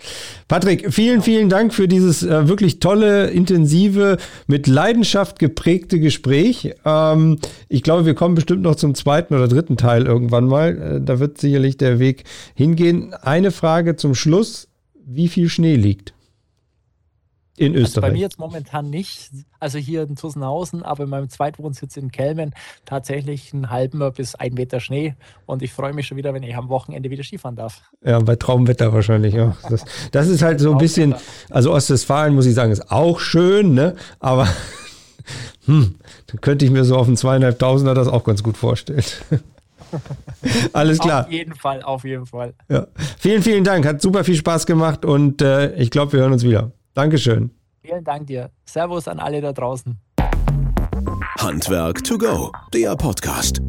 Patrick, 0.49 0.93
vielen, 0.93 1.21
vielen 1.21 1.51
Dank 1.51 1.75
für 1.75 1.87
dieses 1.87 2.23
äh, 2.23 2.49
wirklich 2.49 2.81
tolle 2.81 3.26
intensive, 3.31 4.17
mit 4.47 4.67
Leidenschaft 4.67 5.39
geprägte 5.39 6.01
Gespräch. 6.01 6.75
Ähm, 6.85 7.39
ich 7.69 7.83
glaube, 7.83 8.07
wir 8.07 8.15
kommen 8.15 8.35
bestimmt 8.35 8.63
noch 8.63 8.77
zum 8.77 8.95
zweiten 8.95 9.35
oder 9.35 9.49
dritten 9.49 9.77
Teil 9.77 10.07
irgendwann 10.07 10.47
mal. 10.47 10.97
Äh, 10.97 11.01
da 11.01 11.19
wird 11.19 11.39
sicherlich 11.39 11.77
der 11.77 11.99
Weg 11.99 12.25
hingehen. 12.55 13.15
Eine 13.15 13.51
Frage 13.51 13.97
zum 13.97 14.15
Schluss. 14.15 14.69
Wie 15.05 15.29
viel 15.29 15.49
Schnee 15.49 15.77
liegt? 15.77 16.16
In 17.59 17.75
Österreich. 17.75 17.85
Also 17.87 18.01
bei 18.01 18.13
mir 18.13 18.21
jetzt 18.21 18.39
momentan 18.39 18.91
nicht. 18.91 19.31
Also 19.59 19.79
hier 19.79 20.03
in 20.03 20.17
Tussenhausen, 20.17 20.83
aber 20.83 21.05
in 21.05 21.11
meinem 21.11 21.31
Zweitwohnsitz 21.31 21.97
in 21.97 22.11
Kelmen 22.11 22.55
tatsächlich 22.85 23.55
einen 23.55 23.71
halben 23.71 24.01
bis 24.13 24.35
ein 24.35 24.53
Meter 24.53 24.79
Schnee. 24.79 25.15
Und 25.47 25.63
ich 25.63 25.73
freue 25.73 25.95
mich 25.95 26.07
schon 26.07 26.19
wieder, 26.19 26.35
wenn 26.35 26.43
ich 26.43 26.55
am 26.55 26.69
Wochenende 26.69 27.09
wieder 27.11 27.25
Skifahren 27.25 27.57
darf. 27.57 27.83
Ja, 28.05 28.19
bei 28.19 28.37
Traumwetter 28.37 28.93
wahrscheinlich. 28.93 29.35
Ja. 29.35 29.57
Das, 29.71 29.85
das 30.13 30.29
ist 30.29 30.43
halt 30.43 30.61
so 30.61 30.73
ein 30.73 30.79
bisschen, 30.79 31.15
also 31.49 31.73
Ostwestfalen 31.73 32.35
muss 32.35 32.45
ich 32.45 32.55
sagen, 32.55 32.73
ist 32.73 32.91
auch 32.91 33.21
schön, 33.21 33.73
ne? 33.73 33.97
Aber 34.21 34.47
hm, 35.65 35.95
dann 36.27 36.41
könnte 36.43 36.67
ich 36.67 36.71
mir 36.71 36.85
so 36.85 36.97
auf 36.97 37.07
einen 37.07 37.17
zweieinhalbtausender 37.17 37.95
das 37.95 38.09
auch 38.09 38.25
ganz 38.25 38.43
gut 38.43 38.59
vorstellen. 38.59 39.05
Alles 40.73 40.99
klar. 40.99 41.25
Auf 41.25 41.33
jeden 41.33 41.55
Fall, 41.55 41.83
auf 41.83 42.05
jeden 42.05 42.27
Fall. 42.27 42.55
Ja. 42.69 42.87
Vielen, 43.19 43.43
vielen 43.43 43.65
Dank. 43.65 43.87
Hat 43.87 44.03
super 44.03 44.25
viel 44.25 44.35
Spaß 44.35 44.67
gemacht 44.67 45.05
und 45.05 45.41
äh, 45.41 45.75
ich 45.77 45.91
glaube, 45.91 46.13
wir 46.13 46.21
hören 46.21 46.33
uns 46.33 46.43
wieder. 46.43 46.73
Dankeschön. 46.97 47.51
Vielen 47.83 48.05
Dank 48.05 48.27
dir. 48.27 48.51
Servus 48.65 49.07
an 49.07 49.21
alle 49.21 49.43
da 49.43 49.53
draußen. 49.53 49.99
Handwerk 51.39 52.03
to 52.03 52.17
go, 52.17 52.51
der 52.73 52.97
Podcast. 52.97 53.61